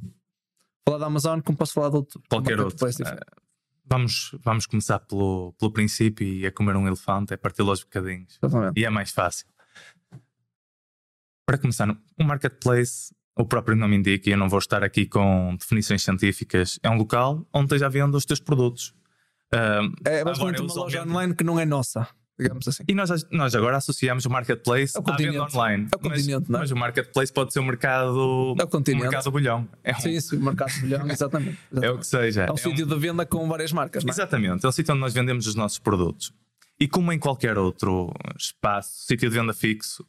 Falar 0.86 1.00
da 1.00 1.06
Amazon 1.06 1.40
como 1.42 1.58
posso 1.58 1.74
falar 1.74 1.90
de 1.90 1.98
outro? 1.98 2.22
Qualquer 2.30 2.60
outro. 2.60 2.88
Uh, 2.88 3.40
vamos, 3.86 4.36
vamos 4.42 4.66
começar 4.66 5.00
pelo, 5.00 5.54
pelo 5.60 5.72
princípio 5.72 6.26
e 6.26 6.46
é 6.46 6.52
comer 6.52 6.76
um 6.76 6.88
elefante, 6.88 7.34
é 7.34 7.38
partir 7.38 7.62
los 7.62 7.84
bocadinhos. 7.84 8.40
Exatamente. 8.42 8.80
E 8.80 8.86
é 8.86 8.90
mais 8.90 9.12
fácil. 9.12 9.46
Para 11.50 11.58
começar, 11.58 11.90
um 11.90 12.24
marketplace, 12.24 13.14
o 13.36 13.44
próprio 13.44 13.76
nome 13.76 13.96
indica, 13.96 14.30
e 14.30 14.34
eu 14.34 14.38
não 14.38 14.48
vou 14.48 14.60
estar 14.60 14.84
aqui 14.84 15.06
com 15.06 15.56
definições 15.60 16.04
científicas, 16.04 16.80
é 16.84 16.90
um 16.90 16.96
local 16.96 17.48
onde 17.52 17.66
esteja 17.66 17.88
à 17.88 17.90
venda 17.90 18.16
os 18.16 18.26
teus 18.26 18.40
produtos 18.40 18.94
é 20.06 20.24
basicamente 20.24 20.62
uma 20.62 20.74
loja 20.74 21.04
online 21.04 21.34
que 21.34 21.44
não 21.44 21.60
é 21.60 21.66
nossa. 21.66 22.08
Digamos 22.40 22.66
assim. 22.70 22.84
E 22.88 22.94
nós, 22.94 23.10
nós 23.32 23.54
agora 23.54 23.78
associamos 23.78 24.26
o 24.26 24.30
marketplace 24.30 24.96
é 24.96 25.00
o 25.00 25.12
à 25.12 25.16
venda 25.18 25.44
online. 25.44 25.90
É 25.92 25.96
o 25.96 26.00
continente, 26.00 26.46
mas, 26.48 26.50
não 26.50 26.60
é? 26.60 26.62
mas 26.62 26.72
o 26.72 26.76
marketplace 26.76 27.34
pode 27.34 27.52
ser 27.52 27.60
o 27.60 27.64
mercado. 27.64 28.56
É 28.58 28.64
o 28.64 28.68
continente. 28.68 29.02
O 29.02 29.10
mercado 29.10 29.32
bolhão. 29.32 29.68
É 29.84 29.94
um... 29.94 30.00
Sim, 30.00 30.20
sim, 30.22 30.38
o 30.38 30.44
mercado 30.44 30.72
bolhão, 30.80 31.08
exatamente, 31.12 31.60
exatamente. 31.70 31.86
É 31.86 31.92
o 31.92 31.98
que 31.98 32.08
seja. 32.08 32.44
É 32.44 32.52
um 32.52 32.54
é 32.54 32.58
sítio 32.58 32.86
um... 32.86 32.88
de 32.88 32.96
venda 32.96 33.26
com 33.26 33.46
várias 33.46 33.74
marcas. 33.74 34.06
Não 34.06 34.12
é? 34.12 34.14
Exatamente, 34.14 34.66
é 34.66 34.70
um 34.70 34.72
sítio 34.72 34.94
onde 34.94 35.02
nós 35.02 35.14
vendemos 35.14 35.48
os 35.48 35.56
nossos 35.56 35.80
produtos. 35.80 36.32
E 36.80 36.88
como 36.88 37.12
em 37.12 37.20
qualquer 37.20 37.58
outro 37.58 38.14
espaço, 38.38 39.06
sítio 39.06 39.30
de 39.30 39.38
venda 39.38 39.54
fixo, 39.54 40.06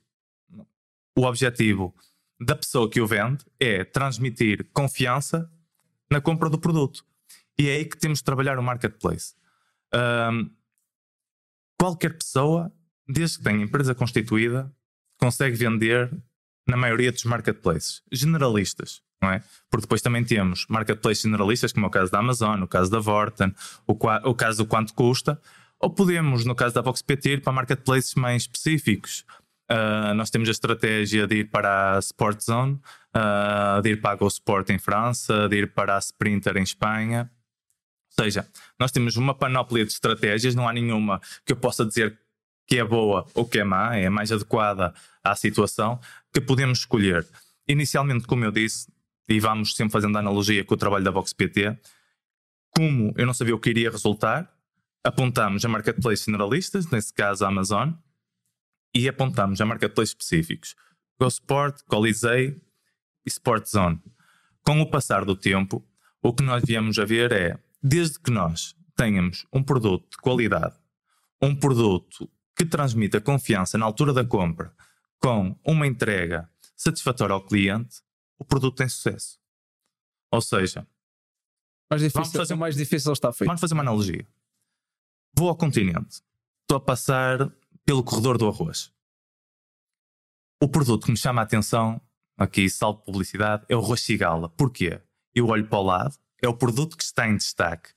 o 1.16 1.24
objetivo 1.24 1.94
da 2.40 2.56
pessoa 2.56 2.88
que 2.88 3.00
o 3.00 3.06
vende 3.06 3.44
é 3.58 3.84
transmitir 3.84 4.66
confiança 4.72 5.50
na 6.10 6.20
compra 6.20 6.48
do 6.48 6.58
produto. 6.58 7.04
E 7.58 7.68
é 7.68 7.76
aí 7.76 7.84
que 7.84 7.98
temos 7.98 8.18
de 8.18 8.24
trabalhar 8.24 8.58
o 8.58 8.62
marketplace. 8.62 9.34
Um, 9.94 10.50
qualquer 11.78 12.16
pessoa, 12.16 12.72
desde 13.06 13.38
que 13.38 13.44
tenha 13.44 13.62
empresa 13.62 13.94
constituída, 13.94 14.74
consegue 15.18 15.56
vender 15.56 16.10
na 16.66 16.76
maioria 16.76 17.12
dos 17.12 17.24
marketplaces 17.24 18.02
generalistas, 18.10 19.02
não 19.20 19.30
é? 19.30 19.42
Porque 19.68 19.82
depois 19.82 20.00
também 20.00 20.24
temos 20.24 20.64
marketplaces 20.68 21.22
generalistas, 21.22 21.72
como 21.72 21.86
é 21.86 21.88
o 21.88 21.92
caso 21.92 22.10
da 22.10 22.18
Amazon, 22.18 22.62
o 22.62 22.68
caso 22.68 22.90
da 22.90 22.98
Vorten, 22.98 23.54
o, 23.86 23.92
o 23.92 24.34
caso 24.34 24.64
do 24.64 24.66
quanto 24.66 24.94
custa, 24.94 25.40
ou 25.78 25.90
podemos, 25.90 26.44
no 26.44 26.54
caso 26.54 26.74
da 26.74 26.82
VoxPT, 26.82 27.30
ir 27.30 27.42
para 27.42 27.52
marketplaces 27.52 28.14
mais 28.14 28.42
específicos. 28.42 29.24
Uh, 29.70 30.12
nós 30.14 30.30
temos 30.30 30.48
a 30.48 30.52
estratégia 30.52 31.28
de 31.28 31.36
ir 31.36 31.50
para 31.50 31.96
a 31.96 31.98
Sport 32.00 32.42
Zone, 32.42 32.80
uh, 33.14 33.80
de 33.80 33.90
ir 33.90 34.00
para 34.00 34.10
a 34.10 34.16
GoSport 34.16 34.68
em 34.70 34.78
França, 34.80 35.48
de 35.48 35.58
ir 35.58 35.72
para 35.72 35.96
a 35.96 35.98
Sprinter 36.00 36.56
em 36.56 36.62
Espanha. 36.62 37.30
Ou 38.18 38.24
seja, 38.24 38.48
nós 38.78 38.90
temos 38.90 39.16
uma 39.16 39.32
panóplia 39.32 39.84
de 39.84 39.92
estratégias, 39.92 40.56
não 40.56 40.68
há 40.68 40.72
nenhuma 40.72 41.20
que 41.46 41.52
eu 41.52 41.56
possa 41.56 41.86
dizer 41.86 42.18
que 42.66 42.78
é 42.78 42.84
boa 42.84 43.26
ou 43.32 43.46
que 43.46 43.60
é 43.60 43.64
má, 43.64 43.96
é 43.96 44.08
mais 44.08 44.32
adequada 44.32 44.92
à 45.22 45.36
situação, 45.36 46.00
que 46.32 46.40
podemos 46.40 46.80
escolher. 46.80 47.24
Inicialmente, 47.68 48.26
como 48.26 48.44
eu 48.44 48.50
disse, 48.50 48.88
e 49.28 49.38
vamos 49.38 49.76
sempre 49.76 49.92
fazendo 49.92 50.18
analogia 50.18 50.64
com 50.64 50.74
o 50.74 50.76
trabalho 50.76 51.04
da 51.04 51.12
Vox 51.12 51.32
PT, 51.32 51.78
como 52.76 53.12
eu 53.16 53.24
não 53.24 53.34
sabia 53.34 53.54
o 53.54 53.58
que 53.60 53.70
iria 53.70 53.90
resultar, 53.90 54.52
apontamos 55.04 55.64
a 55.64 55.68
marketplace 55.68 56.24
generalistas, 56.24 56.90
nesse 56.90 57.14
caso 57.14 57.44
a 57.44 57.48
Amazon, 57.48 57.92
e 58.94 59.08
apontamos 59.08 59.60
a 59.60 59.66
marketplace 59.66 60.10
específicos. 60.10 60.74
GoSport, 61.20 61.82
Colisei 61.86 62.60
e 63.24 63.28
Sport 63.28 63.66
Zone. 63.66 64.02
Com 64.62 64.80
o 64.80 64.90
passar 64.90 65.24
do 65.24 65.36
tempo, 65.36 65.86
o 66.22 66.32
que 66.32 66.42
nós 66.42 66.62
viemos 66.64 66.98
a 66.98 67.04
ver 67.04 67.32
é 67.32 67.58
desde 67.82 68.18
que 68.18 68.30
nós 68.30 68.74
tenhamos 68.96 69.46
um 69.52 69.62
produto 69.62 70.10
de 70.10 70.16
qualidade, 70.18 70.76
um 71.40 71.54
produto 71.54 72.30
que 72.56 72.64
transmita 72.66 73.20
confiança 73.20 73.78
na 73.78 73.86
altura 73.86 74.12
da 74.12 74.24
compra, 74.24 74.74
com 75.18 75.58
uma 75.64 75.86
entrega 75.86 76.50
satisfatória 76.76 77.32
ao 77.32 77.44
cliente, 77.44 78.02
o 78.38 78.44
produto 78.44 78.76
tem 78.76 78.88
sucesso. 78.88 79.38
Ou 80.30 80.40
seja, 80.40 80.86
mais 81.90 82.02
difícil, 82.02 82.22
vamos 82.22 82.36
fazer, 82.36 82.54
mais 82.54 82.76
difícil 82.76 83.12
está 83.12 83.32
feito. 83.32 83.48
Vamos 83.48 83.60
fazer 83.60 83.74
uma 83.74 83.82
analogia. 83.82 84.26
Vou 85.34 85.48
ao 85.48 85.56
continente, 85.56 86.22
estou 86.62 86.76
a 86.76 86.80
passar 86.80 87.50
pelo 87.84 88.04
corredor 88.04 88.38
do 88.38 88.48
arroz. 88.48 88.92
O 90.62 90.68
produto 90.68 91.06
que 91.06 91.10
me 91.10 91.16
chama 91.16 91.40
a 91.40 91.44
atenção, 91.44 92.00
aqui 92.36 92.68
salvo 92.68 93.00
publicidade, 93.00 93.64
é 93.68 93.76
o 93.76 93.80
arroz 93.80 94.00
cigala. 94.02 94.48
Porquê? 94.50 95.00
Eu 95.34 95.48
olho 95.48 95.66
para 95.66 95.78
o 95.78 95.82
lado, 95.82 96.16
é 96.42 96.48
o 96.48 96.54
produto 96.54 96.96
que 96.96 97.04
está 97.04 97.28
em 97.28 97.36
destaque. 97.36 97.90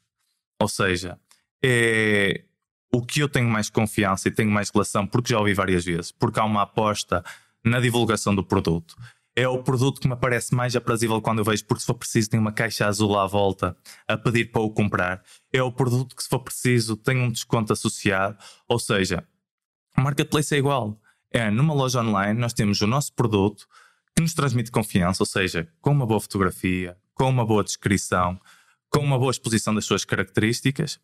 Ou 0.62 0.68
seja, 0.68 1.20
é 1.64 2.46
o 2.94 3.02
que 3.02 3.22
eu 3.22 3.28
tenho 3.28 3.50
mais 3.50 3.70
confiança 3.70 4.28
e 4.28 4.32
tenho 4.32 4.52
mais 4.52 4.70
relação, 4.70 5.08
porque 5.08 5.34
já 5.34 5.40
ouvi 5.40 5.54
várias 5.54 5.84
vezes, 5.84 6.12
porque 6.12 6.40
há 6.40 6.46
uma 6.46 6.62
aposta 6.62 7.24
na 7.64 7.80
divulgação 7.80 8.36
do 8.36 8.44
produto. 8.44 8.96
É 9.36 9.48
o 9.48 9.64
produto 9.64 10.00
que 10.00 10.08
me 10.08 10.16
parece 10.16 10.54
mais 10.54 10.76
aprazível 10.76 11.20
quando 11.20 11.40
eu 11.40 11.44
vejo, 11.44 11.66
porque 11.66 11.82
se 11.82 11.88
for 11.88 11.96
preciso 11.96 12.30
tem 12.30 12.40
uma 12.40 12.52
caixa 12.52 12.86
azul 12.86 13.18
à 13.18 13.26
volta 13.26 13.76
a 14.08 14.16
pedir 14.16 14.52
para 14.52 14.62
o 14.62 14.70
comprar. 14.70 15.24
É 15.52 15.64
o 15.64 15.72
produto 15.72 16.16
que, 16.16 16.22
se 16.22 16.30
for 16.30 16.40
preciso, 16.40 16.96
tem 16.96 17.18
um 17.18 17.32
desconto 17.32 17.74
associado. 17.74 18.38
Ou 18.68 18.78
seja, 18.78 19.28
o 19.98 20.02
marketplace 20.02 20.54
é 20.54 20.58
igual. 20.58 21.00
É 21.32 21.50
numa 21.50 21.74
loja 21.74 22.02
online, 22.02 22.40
nós 22.40 22.54
temos 22.54 22.82
o 22.82 22.88
nosso 22.88 23.14
produto 23.14 23.68
que 24.16 24.22
nos 24.22 24.34
transmite 24.34 24.72
confiança, 24.72 25.24
ou 25.24 25.28
seja, 25.28 25.68
com 25.82 25.92
uma 25.92 26.06
boa 26.06 26.20
fotografia, 26.20 26.96
com 27.16 27.30
uma 27.30 27.46
boa 27.46 27.64
descrição, 27.64 28.40
com 28.90 29.00
uma 29.00 29.18
boa 29.18 29.32
exposição 29.32 29.74
das 29.74 29.86
suas 29.86 30.06
características 30.06 31.00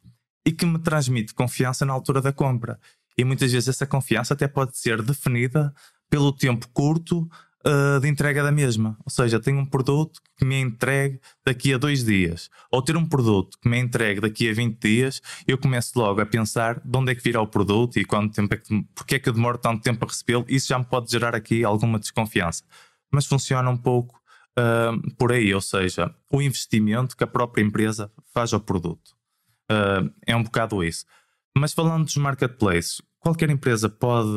e 0.45 0.51
que 0.51 0.65
me 0.65 0.77
transmite 0.79 1.33
confiança 1.33 1.85
na 1.85 1.93
altura 1.93 2.21
da 2.21 2.31
compra. 2.31 2.79
E 3.17 3.23
muitas 3.23 3.51
vezes 3.51 3.69
essa 3.69 3.85
confiança 3.85 4.33
até 4.33 4.47
pode 4.47 4.77
ser 4.77 5.01
definida 5.01 5.73
pelo 6.09 6.31
tempo 6.31 6.67
curto 6.69 7.27
uh, 7.65 7.99
de 7.99 8.07
entrega 8.07 8.43
da 8.43 8.51
mesma. 8.51 8.97
Ou 9.05 9.11
seja, 9.11 9.39
tenho 9.39 9.59
um 9.59 9.65
produto 9.65 10.19
que 10.37 10.45
me 10.45 10.59
entregue 10.59 11.19
daqui 11.45 11.73
a 11.73 11.77
dois 11.77 12.03
dias. 12.03 12.49
Ou 12.71 12.81
ter 12.81 12.95
um 12.95 13.05
produto 13.05 13.57
que 13.61 13.69
me 13.69 13.77
entregue 13.77 14.21
daqui 14.21 14.49
a 14.49 14.53
20 14.53 14.79
dias, 14.79 15.21
eu 15.47 15.57
começo 15.57 15.97
logo 15.97 16.21
a 16.21 16.25
pensar 16.25 16.79
de 16.79 16.97
onde 16.97 17.11
é 17.11 17.15
que 17.15 17.23
virá 17.23 17.41
o 17.41 17.47
produto 17.47 17.97
e 17.97 18.05
quanto 18.05 18.33
tempo 18.33 18.53
é 18.53 18.57
que, 18.57 18.83
porque 18.95 19.15
é 19.15 19.19
que 19.19 19.29
eu 19.29 19.33
demoro 19.33 19.57
tanto 19.57 19.81
tempo 19.81 20.03
a 20.05 20.07
recebê-lo. 20.07 20.45
Isso 20.47 20.67
já 20.67 20.79
me 20.79 20.85
pode 20.85 21.11
gerar 21.11 21.35
aqui 21.35 21.63
alguma 21.63 21.99
desconfiança. 21.99 22.63
Mas 23.11 23.25
funciona 23.25 23.69
um 23.69 23.77
pouco 23.77 24.19
uh, 24.57 25.15
por 25.15 25.31
aí, 25.31 25.53
ou 25.53 25.61
seja, 25.61 26.13
o 26.31 26.41
investimento 26.41 27.17
que 27.17 27.23
a 27.23 27.27
própria 27.27 27.63
empresa 27.63 28.11
faz 28.33 28.53
ao 28.53 28.59
produto. 28.59 29.17
Uh, 29.71 30.11
é 30.25 30.35
um 30.35 30.43
bocado 30.43 30.83
isso. 30.83 31.05
Mas 31.57 31.73
falando 31.73 32.05
dos 32.05 32.15
marketplaces, 32.15 33.01
qualquer 33.19 33.49
empresa 33.49 33.89
pode 33.89 34.29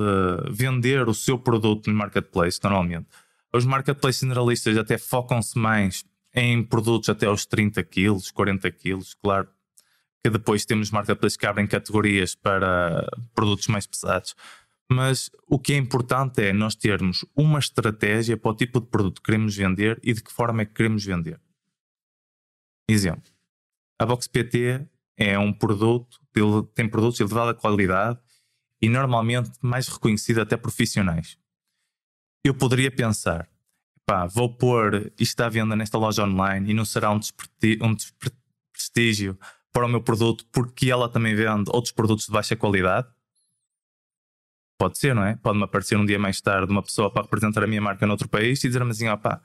vender 0.51 1.09
o 1.09 1.15
seu 1.15 1.39
produto 1.39 1.91
no 1.91 1.97
marketplace, 1.97 2.61
normalmente. 2.63 3.07
Os 3.53 3.65
marketplaces 3.65 4.21
generalistas 4.21 4.77
até 4.77 4.99
focam-se 4.99 5.59
mais 5.59 6.05
em 6.35 6.63
produtos 6.63 7.09
até 7.09 7.27
aos 7.27 7.45
30 7.45 7.83
quilos, 7.85 8.31
40 8.31 8.71
quilos, 8.71 9.15
claro 9.15 9.49
que 10.25 10.31
depois 10.31 10.65
temos 10.65 10.91
marketplaces 10.91 11.37
que 11.37 11.47
abrem 11.47 11.67
categorias 11.67 12.35
para 12.35 13.07
produtos 13.35 13.67
mais 13.67 13.87
pesados. 13.87 14.35
Mas 14.91 15.31
o 15.49 15.59
que 15.59 15.73
é 15.73 15.77
importante 15.77 16.43
é 16.43 16.53
nós 16.53 16.75
termos 16.75 17.25
uma 17.35 17.59
estratégia 17.59 18.37
para 18.37 18.51
o 18.51 18.55
tipo 18.55 18.81
de 18.81 18.87
produto 18.87 19.21
que 19.21 19.27
queremos 19.27 19.57
vender 19.57 19.99
e 20.03 20.13
de 20.13 20.23
que 20.23 20.33
forma 20.33 20.63
é 20.63 20.65
que 20.65 20.75
queremos 20.75 21.05
vender. 21.05 21.41
Exemplo: 22.89 23.31
a 23.99 24.07
Box 24.07 24.29
PT 24.29 24.87
é 25.17 25.39
um 25.39 25.53
produto, 25.53 26.21
tem 26.75 26.89
produtos 26.89 27.17
de 27.17 27.23
elevada 27.23 27.55
qualidade 27.55 28.19
e 28.83 28.89
normalmente 28.89 29.53
mais 29.63 29.87
reconhecido 29.87 30.41
até 30.41 30.57
profissionais. 30.57 31.39
Eu 32.45 32.53
poderia 32.53 32.91
pensar, 32.91 33.49
pá, 34.05 34.27
vou 34.27 34.53
pôr 34.53 35.13
isto 35.19 35.41
à 35.41 35.49
venda 35.49 35.77
nesta 35.77 35.97
loja 35.97 36.25
online 36.25 36.73
e 36.73 36.75
não 36.75 36.85
será 36.85 37.13
um, 37.13 37.21
um 37.81 37.95
desprestígio 37.95 39.39
para 39.73 39.87
o 39.87 39.89
meu 39.89 40.03
produto 40.03 40.45
porque 40.53 40.91
ela 40.91 41.09
também 41.09 41.35
vende 41.35 41.71
outros 41.73 41.93
produtos 41.93 42.27
de 42.27 42.33
baixa 42.33 42.57
qualidade? 42.57 43.07
Pode 44.77 44.99
ser, 44.99 45.15
não 45.15 45.25
é? 45.25 45.37
Pode-me 45.37 45.63
aparecer 45.63 45.97
um 45.97 46.05
dia 46.05 46.19
mais 46.19 46.41
tarde 46.41 46.73
uma 46.73 46.83
pessoa 46.83 47.09
para 47.09 47.23
representar 47.23 47.63
a 47.63 47.69
minha 47.69 47.81
marca 47.81 48.05
noutro 48.05 48.29
país 48.29 48.63
e 48.65 48.67
dizer-me 48.67 48.91
assim, 48.91 49.07
ó 49.07 49.17
pá, 49.17 49.41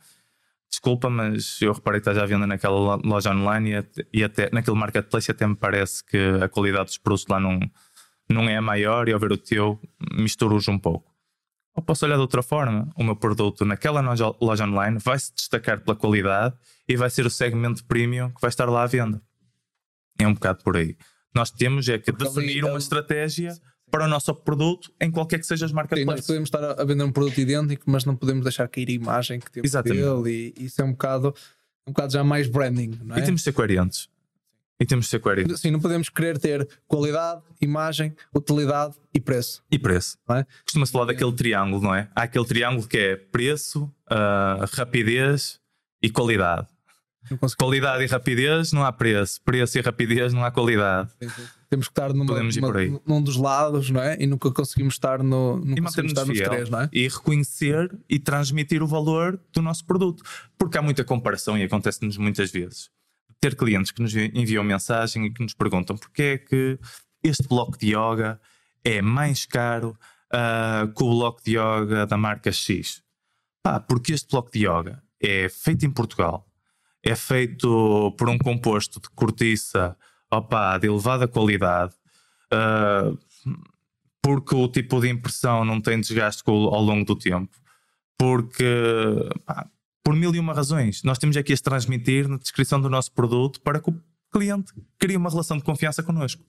desculpa, 0.68 1.12
mas 1.12 1.62
eu 1.62 1.74
reparei 1.74 2.00
que 2.00 2.10
estás 2.10 2.18
à 2.18 2.26
venda 2.26 2.48
naquela 2.48 2.96
loja 2.96 3.30
online 3.30 3.70
e 3.70 3.76
até, 3.76 4.08
e 4.12 4.24
até 4.24 4.50
naquele 4.52 4.76
marketplace 4.76 5.30
até 5.30 5.46
me 5.46 5.56
parece 5.56 6.04
que 6.04 6.18
a 6.42 6.50
qualidade 6.50 6.86
dos 6.86 6.98
produtos 6.98 7.28
lá 7.28 7.40
não 7.40 7.60
não 8.30 8.50
é 8.50 8.58
a 8.58 8.62
maior 8.62 9.08
e 9.08 9.14
ao 9.14 9.20
ver 9.20 9.32
o 9.32 9.38
teu 9.38 9.80
misturo-os 10.14 10.68
um 10.68 10.78
pouco. 10.78 11.16
Ou 11.76 11.84
posso 11.84 12.06
olhar 12.06 12.16
de 12.16 12.22
outra 12.22 12.42
forma, 12.42 12.90
o 12.96 13.04
meu 13.04 13.16
produto 13.16 13.64
naquela 13.64 14.02
loja 14.42 14.66
online 14.66 14.98
vai 14.98 15.20
se 15.20 15.34
destacar 15.34 15.80
pela 15.80 15.96
qualidade 15.96 16.56
e 16.88 16.96
vai 16.96 17.10
ser 17.10 17.26
o 17.26 17.30
segmento 17.30 17.86
premium 17.86 18.32
que 18.32 18.42
vai 18.42 18.50
estar 18.50 18.68
lá 18.68 18.84
à 18.84 18.88
venda. 18.88 19.22
É 20.20 20.28
um 20.28 20.34
bocado 20.34 20.64
por 20.64 20.76
aí. 20.76 20.98
Nós 21.36 21.52
temos 21.52 21.88
é 21.88 22.00
que 22.00 22.12
Porque 22.12 22.24
definir 22.24 22.66
uma 22.66 22.80
estratégia 22.80 23.56
para 23.92 24.06
o 24.06 24.08
nosso 24.08 24.34
produto 24.34 24.92
em 25.00 25.12
qualquer 25.12 25.40
que 25.40 25.46
seja 25.46 25.66
as 25.66 25.72
marcas. 25.72 26.00
Sim, 26.00 26.06
nós 26.06 26.26
podemos 26.26 26.48
estar 26.48 26.82
a 26.82 26.84
vender 26.84 27.04
um 27.04 27.12
produto 27.12 27.38
idêntico, 27.38 27.84
mas 27.86 28.06
não 28.06 28.16
podemos 28.16 28.44
deixar 28.44 28.68
cair 28.68 28.90
a 28.90 28.94
imagem 28.94 29.40
que 29.40 29.52
temos 29.52 29.70
Exatamente. 29.70 30.02
dele 30.02 30.54
e 30.58 30.66
isso 30.66 30.82
é 30.82 30.84
um 30.84 30.92
bocado, 30.92 31.34
um 31.88 31.92
bocado 31.92 32.12
já 32.12 32.24
mais 32.24 32.48
branding. 32.48 33.00
Não 33.04 33.16
é? 33.16 33.20
E 33.20 33.24
temos 33.24 33.42
de 33.42 33.46
ser 33.46 33.54
coerentes. 33.54 34.10
E 34.80 34.86
temos 34.86 35.06
de 35.06 35.12
ser 35.12 35.20
coerentes. 35.20 35.60
Sim, 35.60 35.72
não 35.72 35.80
podemos 35.80 36.08
querer 36.08 36.38
ter 36.38 36.68
qualidade, 36.88 37.42
imagem, 37.60 38.16
utilidade 38.34 38.96
e 39.14 39.20
preço. 39.20 39.64
E 39.72 39.80
preço. 39.80 40.18
É? 40.30 40.46
Costuma-se 40.64 40.92
falar 40.92 41.06
daquele 41.06 41.32
triângulo, 41.34 41.82
não 41.82 41.96
é? 41.96 42.10
Há 42.16 42.24
aquele 42.24 42.46
triângulo 42.46 42.88
que 42.88 42.98
é 42.98 43.16
preço, 43.16 43.92
uh, 44.12 44.66
rapidez 44.74 45.60
e 46.02 46.10
qualidade. 46.10 46.68
Qualidade 47.58 48.04
e 48.04 48.08
rapidez 48.08 48.72
não 48.72 48.86
há 48.86 48.92
preço. 48.92 49.42
Preço 49.44 49.78
e 49.78 49.82
rapidez 49.82 50.34
não 50.34 50.46
há 50.46 50.52
qualidade. 50.52 51.10
Sim, 51.22 51.30
sim. 51.30 51.48
Temos 51.70 51.88
que 51.88 51.92
estar 51.92 52.14
numa, 52.14 52.42
numa, 52.42 53.02
num 53.06 53.22
dos 53.22 53.36
lados, 53.36 53.90
não 53.90 54.02
é? 54.02 54.16
E 54.18 54.26
nunca 54.26 54.50
conseguimos 54.52 54.94
estar 54.94 55.22
no 55.22 55.58
nunca 55.58 55.80
e 55.80 55.82
conseguimos 55.82 56.12
estar 56.14 56.26
nos 56.26 56.40
três, 56.40 56.70
não 56.70 56.82
é? 56.82 56.90
E 56.94 57.08
reconhecer 57.10 57.94
e 58.10 58.18
transmitir 58.18 58.82
o 58.82 58.88
valor 58.88 59.38
do 59.52 59.62
nosso 59.62 59.84
produto. 59.84 60.24
Porque 60.58 60.78
há 60.78 60.82
muita 60.82 61.04
comparação 61.04 61.58
e 61.58 61.64
acontece-nos 61.64 62.16
muitas 62.18 62.50
vezes 62.50 62.90
ter 63.40 63.56
clientes 63.56 63.92
que 63.92 64.02
nos 64.02 64.16
enviam 64.16 64.64
mensagem 64.64 65.26
e 65.26 65.34
que 65.34 65.44
nos 65.44 65.54
perguntam 65.54 65.98
porque 65.98 66.22
é 66.22 66.38
que 66.38 66.80
este 67.24 67.48
bloco 67.48 67.78
de 67.78 67.96
yoga 67.96 68.40
é 68.84 69.02
mais 69.02 69.46
caro 69.46 69.98
uh, 70.34 70.92
que 70.94 71.04
o 71.04 71.10
bloco 71.10 71.42
de 71.44 71.58
yoga 71.58 72.06
da 72.06 72.18
marca 72.18 72.52
X. 72.52 73.04
Pá, 73.62 73.80
porque 73.80 74.14
este 74.14 74.30
bloco 74.30 74.52
de 74.52 74.66
yoga 74.66 75.04
é 75.22 75.50
feito 75.50 75.86
em 75.86 75.92
Portugal, 75.92 76.48
é 77.04 77.16
feito 77.16 78.14
por 78.18 78.30
um 78.30 78.38
composto 78.38 79.00
de 79.00 79.10
cortiça 79.10 79.98
opa, 80.32 80.78
de 80.78 80.88
elevada 80.88 81.28
qualidade, 81.28 81.94
uh, 82.54 83.18
porque 84.22 84.56
o 84.56 84.68
tipo 84.68 85.00
de 85.00 85.10
impressão 85.10 85.64
não 85.64 85.82
tem 85.82 86.00
desgaste 86.00 86.44
ao 86.48 86.82
longo 86.82 87.06
do 87.06 87.16
tempo, 87.16 87.58
porque 88.18 88.66
pá, 89.46 89.70
por 90.08 90.16
mil 90.16 90.34
e 90.34 90.40
uma 90.40 90.54
razões. 90.54 91.04
Nós 91.04 91.18
temos 91.18 91.36
aqui 91.36 91.52
a 91.52 91.58
transmitir 91.58 92.30
na 92.30 92.38
descrição 92.38 92.80
do 92.80 92.90
nosso 92.90 93.12
produto 93.12 93.60
para 93.60 93.82
que 93.82 93.90
o 93.90 94.02
cliente 94.32 94.72
crie 94.98 95.18
uma 95.18 95.30
relação 95.30 95.58
de 95.58 95.64
confiança 95.66 96.02
connosco. 96.02 96.42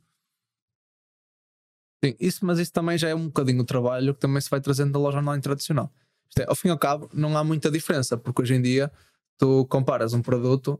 Sim, 2.04 2.14
isso, 2.20 2.46
mas 2.46 2.60
isso 2.60 2.72
também 2.72 2.96
já 2.96 3.08
é 3.08 3.16
um 3.16 3.26
bocadinho 3.26 3.60
o 3.60 3.64
trabalho 3.64 4.14
que 4.14 4.20
também 4.20 4.40
se 4.40 4.48
vai 4.48 4.60
trazendo 4.60 4.92
da 4.92 5.00
loja 5.00 5.18
online 5.18 5.42
tradicional. 5.42 5.92
Isto 6.28 6.42
é, 6.42 6.46
ao 6.48 6.54
fim 6.54 6.68
e 6.68 6.70
ao 6.70 6.78
cabo, 6.78 7.10
não 7.12 7.36
há 7.36 7.42
muita 7.42 7.68
diferença, 7.68 8.16
porque 8.16 8.42
hoje 8.42 8.54
em 8.54 8.62
dia 8.62 8.92
tu 9.36 9.66
comparas 9.66 10.12
um 10.12 10.22
produto, 10.22 10.78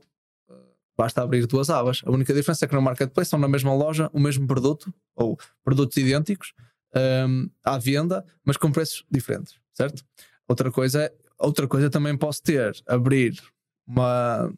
eh, 0.49 0.53
basta 0.97 1.21
abrir 1.21 1.45
duas 1.47 1.69
abas. 1.69 2.01
A 2.05 2.11
única 2.11 2.33
diferença 2.33 2.63
é 2.63 2.67
que 2.69 2.75
no 2.75 2.81
marketplace 2.81 3.29
são 3.29 3.39
na 3.39 3.49
mesma 3.49 3.73
loja 3.73 4.09
o 4.13 4.21
mesmo 4.21 4.47
produto, 4.47 4.93
ou 5.17 5.37
produtos 5.65 5.97
idênticos, 5.97 6.53
um, 6.95 6.97
ehm, 6.97 7.49
à 7.61 7.77
venda, 7.77 8.25
mas 8.45 8.55
com 8.55 8.71
preços 8.71 9.03
diferentes, 9.11 9.59
certo? 9.73 10.01
Outra 10.47 10.71
coisa 10.71 11.03
é 11.03 11.28
Outra 11.39 11.67
coisa 11.67 11.89
também 11.89 12.17
posso 12.17 12.43
ter, 12.43 12.75
abrir 12.85 13.41
uma. 13.87 14.51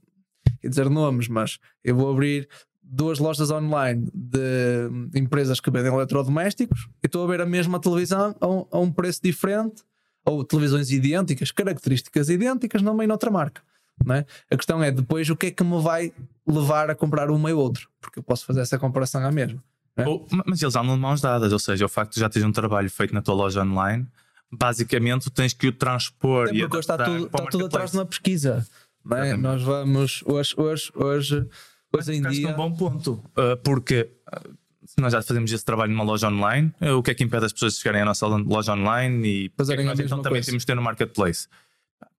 Quer 0.60 0.70
dizer 0.70 0.89
nomes, 0.89 1.28
mas 1.28 1.60
eu 1.84 1.96
vou 1.96 2.12
abrir 2.12 2.50
duas 2.82 3.20
lojas 3.20 3.52
online 3.52 4.10
de 4.13 4.89
empresas 5.15 5.60
que 5.60 5.72
vendem 5.72 5.94
eletrodomésticos 5.94 6.89
e 7.02 7.06
estou 7.06 7.24
a 7.24 7.28
ver 7.28 7.41
a 7.41 7.46
mesma 7.46 7.80
televisão 7.80 8.36
a 8.39 8.48
um, 8.48 8.65
a 8.72 8.80
um 8.80 8.91
preço 8.91 9.22
diferente, 9.24 9.84
ou 10.26 10.44
televisões 10.44 10.91
idênticas, 10.91 11.52
características 11.52 12.30
idênticas, 12.30 12.82
numa 12.82 13.04
e 13.04 13.08
noutra 13.08 13.32
marca. 13.32 13.62
É? 14.10 14.26
A 14.50 14.58
questão 14.58 14.84
é 14.84 14.91
depois 14.91 15.30
o 15.30 15.36
que 15.36 15.48
é 15.48 15.52
que 15.52 15.63
me 15.63 15.80
vai 15.80 16.12
levar 16.48 16.89
a 16.89 16.96
comprar 16.96 17.30
uma 17.30 17.50
e 17.50 17.54
outra, 17.54 17.84
porque 18.00 18.20
eu 18.20 18.24
posso 18.24 18.46
fazer 18.46 18.62
essa 18.62 18.80
comparação 18.80 19.24
à 19.24 19.32
mesma. 19.32 19.63
É? 19.96 20.04
mas 20.46 20.62
eles 20.62 20.76
andam 20.76 20.96
de 20.96 21.02
mãos 21.02 21.22
dadas, 21.22 21.54
ou 21.54 21.60
seja, 21.60 21.86
o 21.86 21.89
facto 21.89 22.13
de 22.13 22.20
já 22.20 22.30
teres 22.30 22.48
um 22.48 22.52
trabalho 22.52 22.89
feito 22.89 23.13
na 23.13 23.22
tua 23.22 23.36
loja 23.36 23.62
online 23.62 24.08
basicamente 24.52 25.30
tens 25.30 25.54
que 25.54 25.68
o 25.68 25.72
transpor 25.72 26.50
é 26.50 26.54
e 26.54 26.62
está 26.62 26.98
tudo, 26.98 27.26
está 27.26 27.46
tudo 27.46 27.66
atrás 27.66 27.94
na 27.94 28.06
pesquisa. 28.06 28.66
Não 29.04 29.18
é? 29.18 29.38
Nós 29.38 29.64
vamos 29.64 30.24
hoje, 30.26 30.54
hoje, 30.58 30.92
hoje, 30.94 31.48
hoje 31.92 32.14
em 32.14 32.22
dia. 32.22 32.50
um 32.50 32.54
bom 32.54 32.72
ponto, 32.72 33.14
uh, 33.14 33.58
porque 33.64 34.12
uh, 34.28 34.56
nós 35.00 35.14
já 35.14 35.22
fazemos 35.22 35.52
esse 35.52 35.66
trabalho 35.66 35.92
numa 35.92 36.04
loja 36.04 36.28
online, 36.28 36.72
uh, 36.82 36.98
o 36.98 37.04
que 37.04 37.12
é 37.12 37.14
que 37.16 37.24
impede 37.24 37.46
as 37.46 37.54
pessoas 37.54 37.74
de 37.74 37.80
chegarem 37.80 38.02
à 38.02 38.06
nossa 38.06 38.28
loja 38.28 38.74
online 38.74 39.28
e 39.28 39.52
fazerem 39.58 39.86
é 39.86 39.90
nós 39.90 40.00
então 40.00 40.22
também 40.22 40.42
temos 40.42 40.64
de 40.64 40.68
ter 40.68 40.76
no 40.76 40.82
marketplace? 40.82 41.48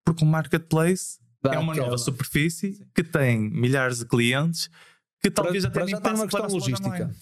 Porque 0.05 0.25
o 0.25 0.27
marketplace 0.27 1.21
Dá 1.43 1.55
é 1.55 1.59
uma 1.59 1.75
nova 1.75 1.99
superfície 1.99 2.75
Sim. 2.75 2.85
que 2.95 3.05
tem 3.05 3.39
milhares 3.39 3.99
de 3.99 4.07
clientes 4.07 4.69
que 5.21 5.31
talvez 5.31 5.65
para, 5.67 5.83
até 5.83 5.91
já 5.93 6.01
tem 6.01 6.15
uma 6.15 6.27
questão 6.27 6.49
logística. 6.49 7.15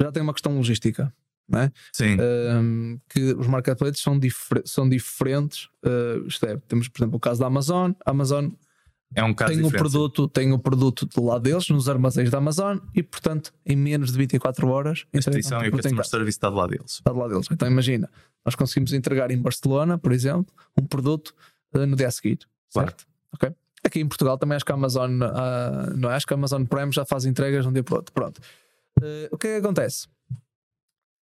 Já 0.00 0.12
tem 0.12 0.22
uma 0.22 0.32
questão 0.32 0.56
logística 0.56 1.14
é? 1.58 1.72
Sim. 1.92 2.16
Um, 2.20 3.00
que 3.08 3.34
os 3.34 3.46
marketplaces 3.46 4.00
são, 4.00 4.18
difer 4.18 4.62
são 4.64 4.88
diferentes. 4.88 5.68
Uh, 5.84 6.26
isto 6.26 6.46
é, 6.46 6.56
temos, 6.68 6.88
por 6.88 7.00
exemplo, 7.00 7.16
o 7.16 7.20
caso 7.20 7.40
da 7.40 7.46
Amazon. 7.46 7.92
A 8.04 8.10
Amazon 8.10 8.50
é 9.14 9.24
um 9.24 9.34
caso 9.34 9.52
tem 9.52 9.64
o 9.64 9.70
produto, 9.70 10.28
tem 10.28 10.52
o 10.52 10.58
produto 10.58 11.04
do 11.06 11.24
lado 11.24 11.42
deles, 11.42 11.68
nos 11.68 11.88
armazéns 11.88 12.30
da 12.30 12.38
Amazon, 12.38 12.78
e 12.94 13.02
portanto, 13.02 13.52
em 13.66 13.74
menos 13.74 14.12
de 14.12 14.18
24 14.18 14.68
horas, 14.68 15.04
a 15.12 15.18
expedição 15.18 15.64
e 15.64 15.68
o 15.68 15.72
customer 15.72 16.06
service 16.06 16.36
está 16.36 16.48
do 16.48 16.56
lado 16.56 16.70
deles. 16.70 16.92
Está 16.92 17.10
do 17.10 17.18
lado 17.18 17.30
deles. 17.30 17.46
Então 17.50 17.66
imagina, 17.66 18.08
nós 18.44 18.54
conseguimos 18.54 18.92
entregar 18.92 19.30
em 19.32 19.38
Barcelona, 19.38 19.98
por 19.98 20.12
exemplo, 20.12 20.54
um 20.80 20.86
produto 20.86 21.34
uh, 21.74 21.86
no 21.86 21.96
dia 21.96 22.06
a 22.06 22.10
seguir. 22.10 22.38
Claro. 22.72 22.88
Certo? 22.88 23.06
Ok? 23.34 23.52
Aqui 23.82 24.00
em 24.00 24.06
Portugal 24.06 24.38
também 24.38 24.54
acho 24.54 24.64
que 24.64 24.70
a 24.70 24.76
Amazon, 24.76 25.20
uh, 25.22 25.96
não 25.96 26.10
é? 26.10 26.14
acho 26.14 26.26
que 26.26 26.32
a 26.32 26.36
Amazon 26.36 26.64
Prime 26.64 26.92
já 26.92 27.04
faz 27.04 27.24
entregas 27.24 27.64
de 27.64 27.68
um 27.68 27.72
dia 27.72 27.82
para 27.82 27.94
o 27.94 27.96
outro. 27.96 28.12
Pronto. 28.12 28.40
O 29.30 29.38
que 29.38 29.46
é 29.48 29.52
que 29.52 29.66
acontece? 29.66 30.06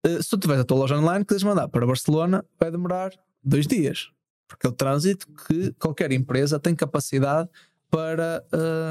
Eh, 0.03 0.21
se 0.21 0.29
tu 0.29 0.37
tiveres 0.37 0.61
a 0.61 0.65
tua 0.65 0.77
loja 0.77 0.97
online, 0.97 1.25
queres 1.25 1.43
mandar 1.43 1.67
para 1.67 1.85
Barcelona, 1.85 2.43
vai 2.59 2.71
demorar 2.71 3.11
dois 3.43 3.67
dias. 3.67 4.09
Porque 4.47 4.67
é 4.67 4.69
o 4.69 4.73
trânsito 4.73 5.27
que 5.47 5.71
qualquer 5.73 6.11
empresa 6.11 6.59
tem 6.59 6.75
capacidade 6.75 7.49
para, 7.89 8.43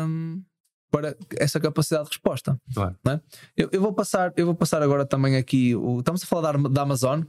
um, 0.06 0.42
para 0.90 1.16
essa 1.38 1.60
capacidade 1.60 2.04
de 2.04 2.10
resposta. 2.10 2.58
Claro. 2.72 2.96
É? 3.06 3.20
Eu, 3.56 3.68
eu, 3.72 3.80
vou 3.80 3.92
passar, 3.92 4.32
eu 4.36 4.46
vou 4.46 4.54
passar 4.54 4.82
agora 4.82 5.04
também 5.04 5.36
aqui. 5.36 5.74
O, 5.74 6.00
estamos 6.00 6.22
a 6.22 6.26
falar 6.26 6.56
da, 6.56 6.68
da 6.68 6.82
Amazon. 6.82 7.22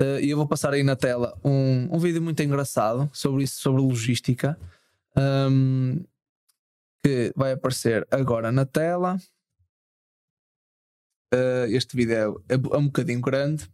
Uh, 0.00 0.18
e 0.20 0.30
eu 0.30 0.36
vou 0.36 0.48
passar 0.48 0.72
aí 0.72 0.82
na 0.82 0.96
tela 0.96 1.38
um, 1.44 1.88
um 1.94 1.98
vídeo 1.98 2.20
muito 2.20 2.42
engraçado 2.42 3.08
sobre 3.12 3.44
isso, 3.44 3.60
sobre 3.60 3.82
logística, 3.82 4.58
um, 5.16 6.02
que 7.04 7.30
vai 7.36 7.52
aparecer 7.52 8.06
agora 8.10 8.50
na 8.50 8.64
tela. 8.64 9.18
Uh, 11.32 11.66
este 11.70 11.96
vídeo 11.96 12.42
é, 12.48 12.54
é, 12.54 12.76
um 12.76 12.86
bocadinho 12.86 13.20
grande, 13.20 13.68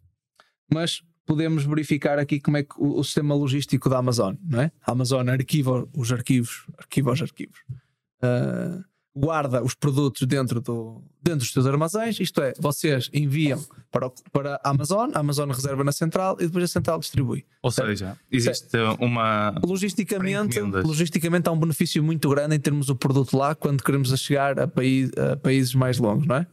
mas 0.73 1.03
podemos 1.27 1.65
verificar 1.65 2.19
aqui 2.19 2.41
como 2.41 2.57
é 2.57 2.63
que 2.63 2.75
o, 2.79 2.99
o, 2.99 3.05
sistema 3.05 3.35
logístico 3.35 3.89
da 3.89 3.99
Amazon, 3.99 4.35
não 4.43 4.61
é? 4.61 4.73
A 4.81 4.93
Amazon 4.93 5.29
arquiva 5.29 5.89
os 5.95 6.13
arquivos, 6.13 6.67
arquiva 6.79 7.13
os 7.13 7.21
arquivos. 7.21 7.59
Uh, 8.23 8.83
guarda 9.19 9.63
os 9.63 9.75
produtos 9.75 10.27
dentro, 10.27 10.61
do, 10.61 11.03
dentro 11.23 11.41
dos 11.41 11.53
seus 11.53 11.67
armazéns, 11.67 12.21
isto 12.21 12.41
é, 12.41 12.55
vocês 12.59 13.11
enviam 13.13 13.63
para, 13.91 14.11
para 14.33 14.61
a 14.63 14.71
Amazon, 14.71 15.11
a 15.13 15.19
Amazon 15.19 15.51
reserva 15.51 15.83
na 15.83 15.93
central 15.93 16.37
e 16.39 16.47
depois 16.47 16.65
a 16.65 16.69
central 16.69 16.99
distribui. 17.01 17.45
Ou 17.63 17.71
seja, 17.71 18.17
existe 18.31 18.71
certo? 18.71 19.05
uma. 19.05 19.55
Logisticamente, 19.65 20.61
logisticamente 20.61 21.49
há 21.49 21.53
um 21.53 21.59
benefício 21.59 22.03
muito 22.03 22.29
grande 22.31 22.55
em 22.55 22.61
termos 22.61 22.89
o 22.89 22.95
produto 22.95 23.37
lá 23.37 23.55
quando 23.55 23.83
queremos 23.83 24.17
chegar 24.21 24.59
a, 24.61 24.69
país, 24.69 25.11
a 25.17 25.37
países 25.37 25.75
mais 25.75 25.99
longos, 25.99 26.27
não 26.27 26.37
é? 26.37 26.47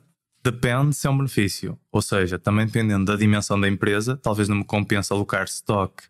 Depende 0.46 0.96
se 0.96 1.08
é 1.08 1.10
um 1.10 1.18
benefício. 1.18 1.76
Ou 1.92 2.04
seja, 2.04 2.38
também 2.38 2.68
dependendo 2.68 3.04
da 3.04 3.16
dimensão 3.16 3.60
da 3.60 3.68
empresa, 3.68 4.16
talvez 4.16 4.48
não 4.48 4.58
me 4.58 4.64
compensa 4.64 5.12
alocar 5.12 5.46
stock 5.46 6.04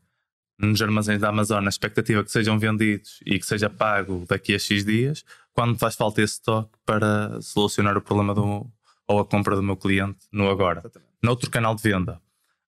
nos 0.60 0.82
armazéns 0.82 1.22
da 1.22 1.30
Amazon 1.30 1.64
na 1.64 1.70
expectativa 1.70 2.22
que 2.22 2.30
sejam 2.30 2.60
vendidos 2.60 3.22
e 3.26 3.40
que 3.40 3.46
seja 3.46 3.70
pago 3.70 4.26
daqui 4.28 4.54
a 4.54 4.60
X 4.60 4.84
dias, 4.84 5.24
quando 5.54 5.80
faz 5.80 5.96
falta 5.96 6.22
esse 6.22 6.34
stock 6.34 6.70
para 6.86 7.42
solucionar 7.42 7.98
o 7.98 8.02
problema 8.02 8.34
do, 8.34 8.70
ou 9.08 9.20
a 9.22 9.26
compra 9.26 9.56
do 9.56 9.64
meu 9.64 9.78
cliente 9.78 10.20
no 10.34 10.50
agora, 10.50 10.82
Exatamente. 10.82 11.12
noutro 11.24 11.50
canal 11.50 11.74
de 11.74 11.84
venda. 11.84 12.20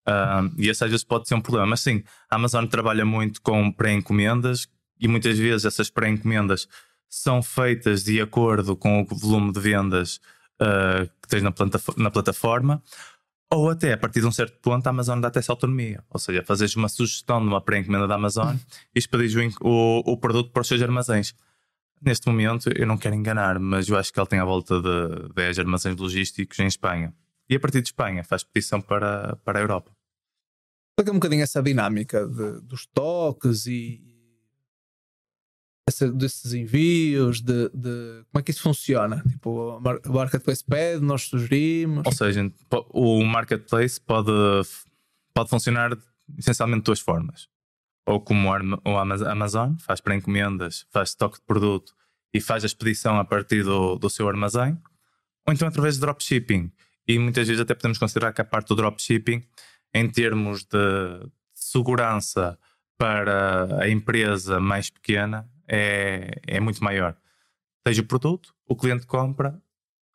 Uh, 0.07 0.49
e 0.57 0.69
esse 0.69 0.85
às 0.85 0.89
vezes 0.89 1.03
pode 1.03 1.27
ser 1.27 1.35
um 1.35 1.41
problema. 1.41 1.67
Mas 1.67 1.81
sim, 1.81 2.01
a 2.29 2.35
Amazon 2.37 2.65
trabalha 2.65 3.03
muito 3.03 3.41
com 3.41 3.69
pré-encomendas 3.73 4.69
e 4.97 5.05
muitas 5.05 5.37
vezes 5.37 5.65
essas 5.65 5.89
pré-encomendas 5.89 6.65
são 7.09 7.43
feitas 7.43 8.05
de 8.05 8.21
acordo 8.21 8.73
com 8.77 9.01
o 9.01 9.15
volume 9.17 9.51
de 9.51 9.59
vendas 9.59 10.21
uh, 10.61 11.07
que 11.21 11.27
tens 11.27 11.43
na, 11.43 11.51
planta, 11.51 11.79
na 11.97 12.11
plataforma, 12.11 12.81
ou 13.49 13.69
até 13.69 13.93
a 13.93 13.97
partir 13.97 14.19
de 14.19 14.25
um 14.25 14.31
certo 14.31 14.59
ponto 14.59 14.85
a 14.85 14.89
Amazon 14.89 15.19
dá-te 15.19 15.39
essa 15.39 15.51
autonomia. 15.51 16.03
Ou 16.09 16.19
seja, 16.19 16.43
fazes 16.43 16.75
uma 16.75 16.89
sugestão 16.89 17.39
de 17.39 17.47
uma 17.47 17.61
pré-encomenda 17.61 18.07
da 18.07 18.15
Amazon 18.15 18.49
uhum. 18.49 18.59
e 18.93 18.99
expedis 18.99 19.33
o, 19.35 19.39
o, 19.61 20.13
o, 20.13 20.17
produto 20.17 20.51
para 20.51 20.61
os 20.61 20.67
seus 20.67 20.81
armazéns. 20.81 21.33
Neste 22.01 22.27
momento, 22.27 22.69
eu 22.75 22.85
não 22.85 22.97
quero 22.97 23.15
enganar, 23.15 23.57
mas 23.57 23.87
eu 23.87 23.97
acho 23.97 24.11
que 24.11 24.19
ele 24.19 24.27
tem 24.27 24.39
à 24.39 24.45
volta 24.45 24.79
de 24.81 25.33
10 25.33 25.59
armazéns 25.59 25.95
logísticos 25.97 26.59
em 26.59 26.67
Espanha. 26.67 27.13
E 27.49 27.55
a 27.55 27.59
partir 27.59 27.81
de 27.81 27.87
Espanha 27.87 28.23
faz 28.23 28.43
petição 28.43 28.81
para, 28.81 29.35
para 29.37 29.59
a 29.59 29.61
Europa. 29.61 29.91
Explica 30.91 31.11
um 31.11 31.19
bocadinho 31.19 31.43
essa 31.43 31.61
dinâmica 31.61 32.27
de, 32.27 32.61
dos 32.61 32.85
toques 32.87 33.65
e, 33.65 34.06
essa, 35.87 36.11
desses 36.11 36.53
envios, 36.53 37.39
de, 37.39 37.69
de, 37.69 38.25
como 38.29 38.39
é 38.39 38.41
que 38.41 38.51
isso 38.51 38.61
funciona? 38.61 39.23
Tipo, 39.25 39.77
o 39.77 40.13
marketplace 40.13 40.63
pede, 40.63 41.01
nós 41.01 41.23
sugerimos. 41.23 42.03
Ou 42.05 42.11
seja, 42.11 42.51
o 42.89 43.23
marketplace 43.23 43.99
pode, 43.99 44.31
pode 45.33 45.49
funcionar 45.49 45.97
essencialmente 46.37 46.81
de 46.81 46.85
duas 46.85 46.99
formas. 46.99 47.47
Ou 48.05 48.19
como 48.19 48.49
o 48.49 48.97
Amazon, 48.97 49.75
faz 49.79 50.01
para 50.01 50.15
encomendas, 50.15 50.85
faz 50.91 51.09
estoque 51.09 51.39
de 51.39 51.45
produto 51.45 51.93
e 52.33 52.41
faz 52.41 52.63
a 52.63 52.67
expedição 52.67 53.17
a 53.17 53.23
partir 53.23 53.63
do, 53.63 53.95
do 53.95 54.09
seu 54.09 54.27
armazém, 54.27 54.77
ou 55.45 55.53
então 55.53 55.67
através 55.67 55.95
de 55.95 56.01
dropshipping. 56.01 56.71
E 57.07 57.17
muitas 57.17 57.47
vezes 57.47 57.61
até 57.61 57.73
podemos 57.73 57.97
considerar 57.97 58.33
que 58.33 58.41
a 58.41 58.45
parte 58.45 58.67
do 58.67 58.75
dropshipping, 58.75 59.41
em 59.93 60.09
termos 60.09 60.65
de 60.65 61.29
segurança 61.53 62.59
para 62.97 63.81
a 63.81 63.89
empresa 63.89 64.59
mais 64.59 64.89
pequena, 64.89 65.49
é, 65.67 66.39
é 66.47 66.59
muito 66.59 66.83
maior. 66.83 67.15
Tens 67.83 67.97
o 67.97 68.03
produto, 68.03 68.53
o 68.67 68.75
cliente 68.75 69.05
compra, 69.05 69.61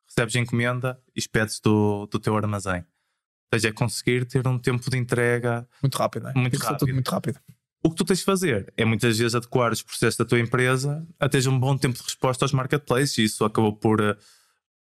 recebes 0.08 0.36
a 0.36 0.40
encomenda 0.40 1.00
e 1.14 1.18
expedes 1.18 1.60
do, 1.60 2.06
do 2.06 2.18
teu 2.18 2.36
armazém. 2.36 2.80
Ou 2.80 3.58
seja, 3.58 3.68
é 3.68 3.72
conseguir 3.72 4.24
ter 4.26 4.46
um 4.46 4.58
tempo 4.58 4.90
de 4.90 4.96
entrega 4.96 5.68
muito 5.82 5.96
rápido. 5.96 6.28
É? 6.28 6.34
Muito, 6.34 6.58
rápido. 6.58 6.78
Tudo 6.78 6.94
muito 6.94 7.10
rápido. 7.10 7.38
O 7.84 7.90
que 7.90 7.96
tu 7.96 8.04
tens 8.04 8.20
de 8.20 8.24
fazer 8.24 8.72
é 8.76 8.84
muitas 8.84 9.18
vezes 9.18 9.34
adequar 9.34 9.72
os 9.72 9.82
processos 9.82 10.16
da 10.16 10.24
tua 10.24 10.38
empresa 10.38 11.06
a 11.18 11.28
ter 11.28 11.46
um 11.48 11.58
bom 11.58 11.76
tempo 11.76 11.96
de 11.96 12.02
resposta 12.04 12.44
aos 12.44 12.52
marketplaces 12.52 13.18
e 13.18 13.24
isso 13.24 13.44
acabou 13.44 13.74
por, 13.74 14.00
eh, 14.00 14.16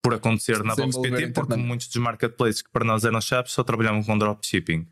por 0.02 0.14
acontecer 0.14 0.62
na 0.64 0.74
BoxPT 0.74 1.28
porque 1.28 1.56
muitos 1.56 1.86
dos 1.86 2.02
marketplaces 2.02 2.60
que 2.60 2.70
para 2.70 2.84
nós 2.84 3.04
eram 3.04 3.20
chaves 3.20 3.52
só 3.52 3.62
trabalhavam 3.62 4.02
com 4.02 4.18
dropshipping. 4.18 4.88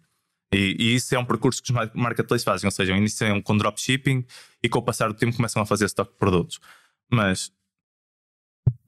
E, 0.53 0.77
e, 0.79 0.95
isso 0.95 1.15
é 1.15 1.19
um 1.19 1.25
percurso 1.25 1.63
que 1.63 1.73
os 1.73 1.91
marketplaces 1.95 2.45
fazem, 2.45 2.67
ou 2.67 2.73
seja, 2.73 2.97
iniciam 2.97 3.41
com 3.41 3.57
dropshipping 3.57 4.25
e 4.63 4.69
com 4.69 4.81
o 4.81 4.83
passar 4.83 5.09
do 5.09 5.15
tempo 5.15 5.37
começam 5.37 5.63
a 5.63 5.67
fazer 5.67 5.85
stock 5.85 6.11
de 6.11 6.19
produtos. 6.19 6.59
Mas 7.11 7.53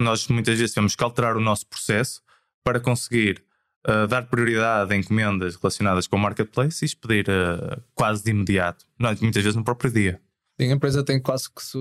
nós 0.00 0.26
muitas 0.28 0.58
vezes 0.58 0.74
temos 0.74 0.96
que 0.96 1.04
alterar 1.04 1.36
o 1.36 1.40
nosso 1.40 1.66
processo 1.66 2.20
para 2.64 2.80
conseguir 2.80 3.44
uh, 3.86 4.06
dar 4.06 4.26
prioridade 4.26 4.92
a 4.92 4.96
encomendas 4.96 5.56
relacionadas 5.56 6.06
com 6.06 6.16
o 6.16 6.18
marketplace 6.18 6.84
e 6.84 6.86
expedir 6.86 7.26
uh, 7.28 7.80
quase 7.94 8.24
de 8.24 8.30
imediato, 8.30 8.86
não, 8.98 9.14
muitas 9.20 9.42
vezes 9.42 9.56
no 9.56 9.64
próprio 9.64 9.90
dia. 9.90 10.20
Sim, 10.60 10.70
a 10.70 10.74
empresa 10.74 11.04
tem 11.04 11.20
quase 11.20 11.48
que 11.50 11.62
se 11.62 11.78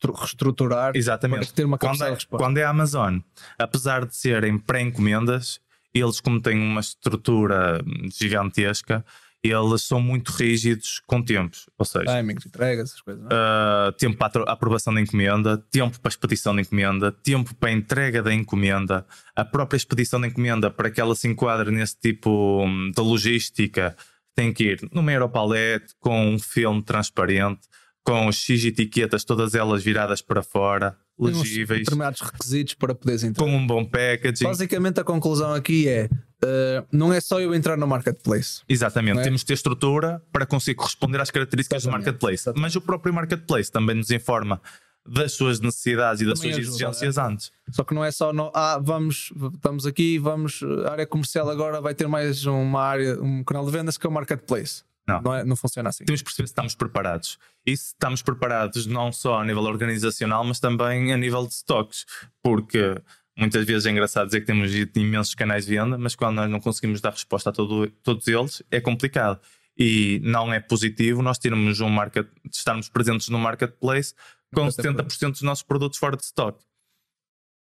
reestruturar 0.00 0.92
Exatamente. 0.94 1.46
para 1.46 1.54
ter 1.54 1.64
uma 1.64 1.78
quando 1.78 2.04
é, 2.04 2.16
quando 2.30 2.58
é 2.58 2.64
a 2.64 2.70
Amazon, 2.70 3.18
apesar 3.58 4.06
de 4.06 4.14
serem 4.14 4.58
pré-encomendas, 4.58 5.60
eles, 5.94 6.20
como 6.20 6.40
têm 6.40 6.58
uma 6.58 6.80
estrutura 6.80 7.82
gigantesca, 8.10 9.04
eles 9.42 9.82
são 9.82 10.00
muito 10.00 10.30
rígidos 10.30 11.02
com 11.04 11.20
tempos. 11.20 11.68
Ou 11.76 11.84
seja, 11.84 12.04
timing 12.04 12.36
de 12.36 12.46
entrega, 12.46 12.82
essas 12.82 13.00
coisas. 13.00 13.24
Uh, 13.24 13.92
tempo 13.98 14.16
para 14.16 14.44
a 14.44 14.52
aprovação 14.52 14.94
da 14.94 15.00
encomenda, 15.00 15.58
tempo 15.58 16.00
para 16.00 16.08
a 16.08 16.12
expedição 16.12 16.54
da 16.54 16.62
encomenda, 16.62 17.10
tempo 17.10 17.54
para 17.56 17.70
a 17.70 17.72
entrega 17.72 18.22
da 18.22 18.32
encomenda, 18.32 19.04
a 19.34 19.44
própria 19.44 19.76
expedição 19.76 20.20
da 20.20 20.28
encomenda 20.28 20.70
para 20.70 20.90
que 20.90 21.00
ela 21.00 21.14
se 21.16 21.26
enquadre 21.26 21.72
nesse 21.72 21.98
tipo 21.98 22.64
hum, 22.64 22.92
de 22.94 23.02
logística. 23.02 23.96
Tem 24.34 24.52
que 24.52 24.64
ir 24.64 24.88
numa 24.92 25.10
aeropalete 25.10 25.92
com 25.98 26.34
um 26.34 26.38
filme 26.38 26.82
transparente, 26.82 27.60
com 28.04 28.30
X 28.30 28.64
etiquetas, 28.64 29.24
todas 29.24 29.54
elas 29.54 29.82
viradas 29.82 30.22
para 30.22 30.42
fora 30.42 30.96
legíveis. 31.22 31.80
determinados 31.80 32.20
requisitos 32.20 32.74
para 32.74 32.94
poderes 32.94 33.24
entrar. 33.24 33.44
Com 33.44 33.50
um 33.50 33.66
bom 33.66 33.84
packaging. 33.84 34.44
Basicamente 34.44 35.00
a 35.00 35.04
conclusão 35.04 35.54
aqui 35.54 35.88
é 35.88 36.08
uh, 36.44 36.86
não 36.92 37.12
é 37.12 37.20
só 37.20 37.40
eu 37.40 37.54
entrar 37.54 37.76
no 37.76 37.86
marketplace. 37.86 38.62
Exatamente, 38.68 39.20
é? 39.20 39.22
temos 39.22 39.40
de 39.40 39.46
ter 39.46 39.54
estrutura 39.54 40.22
para 40.32 40.46
conseguir 40.46 40.76
corresponder 40.76 41.20
às 41.20 41.30
características 41.30 41.82
Exatamente. 41.82 42.04
do 42.04 42.06
marketplace. 42.06 42.42
Exatamente. 42.42 42.62
Mas 42.62 42.76
o 42.76 42.80
próprio 42.80 43.14
marketplace 43.14 43.70
também 43.70 43.96
nos 43.96 44.10
informa 44.10 44.60
das 45.06 45.32
suas 45.32 45.60
necessidades 45.60 46.22
e 46.22 46.26
das 46.26 46.38
também 46.38 46.54
suas 46.54 46.66
ajuda, 46.66 46.84
exigências 46.84 47.18
é? 47.18 47.20
antes. 47.22 47.52
Só 47.70 47.84
que 47.84 47.94
não 47.94 48.04
é 48.04 48.10
só 48.10 48.32
no, 48.32 48.50
ah, 48.54 48.78
vamos, 48.80 49.32
estamos 49.54 49.86
aqui, 49.86 50.18
vamos, 50.18 50.60
a 50.86 50.92
área 50.92 51.06
comercial 51.06 51.48
agora 51.50 51.80
vai 51.80 51.94
ter 51.94 52.06
mais 52.06 52.46
uma 52.46 52.80
área, 52.80 53.20
um 53.20 53.42
canal 53.42 53.64
de 53.64 53.72
vendas 53.72 53.98
que 53.98 54.06
é 54.06 54.10
o 54.10 54.12
marketplace. 54.12 54.84
Não. 55.06 55.20
Não, 55.20 55.34
é, 55.34 55.44
não 55.44 55.56
funciona 55.56 55.88
assim. 55.88 56.04
Temos 56.04 56.20
que 56.20 56.26
perceber 56.26 56.46
se 56.46 56.52
estamos 56.52 56.74
preparados. 56.74 57.38
E 57.66 57.76
se 57.76 57.88
estamos 57.88 58.22
preparados 58.22 58.86
não 58.86 59.12
só 59.12 59.40
a 59.40 59.44
nível 59.44 59.62
organizacional, 59.64 60.44
mas 60.44 60.60
também 60.60 61.12
a 61.12 61.16
nível 61.16 61.46
de 61.46 61.54
stocks. 61.54 62.06
Porque 62.42 62.94
muitas 63.36 63.64
vezes 63.66 63.86
é 63.86 63.90
engraçado 63.90 64.26
dizer 64.26 64.40
que 64.40 64.46
temos 64.46 64.72
imensos 64.74 65.34
canais 65.34 65.66
de 65.66 65.76
venda, 65.76 65.98
mas 65.98 66.14
quando 66.14 66.36
nós 66.36 66.50
não 66.50 66.60
conseguimos 66.60 67.00
dar 67.00 67.10
resposta 67.10 67.50
a 67.50 67.52
todo, 67.52 67.90
todos 68.02 68.26
eles, 68.28 68.62
é 68.70 68.80
complicado. 68.80 69.40
E 69.76 70.20
não 70.22 70.52
é 70.52 70.60
positivo 70.60 71.22
nós 71.22 71.38
termos 71.38 71.80
um 71.80 71.88
market, 71.88 72.28
estarmos 72.50 72.88
presentes 72.88 73.28
no 73.28 73.38
marketplace 73.38 74.14
com 74.54 74.66
70% 74.66 75.30
dos 75.32 75.42
nossos 75.42 75.64
produtos 75.64 75.98
fora 75.98 76.16
de 76.16 76.24
stock. 76.24 76.62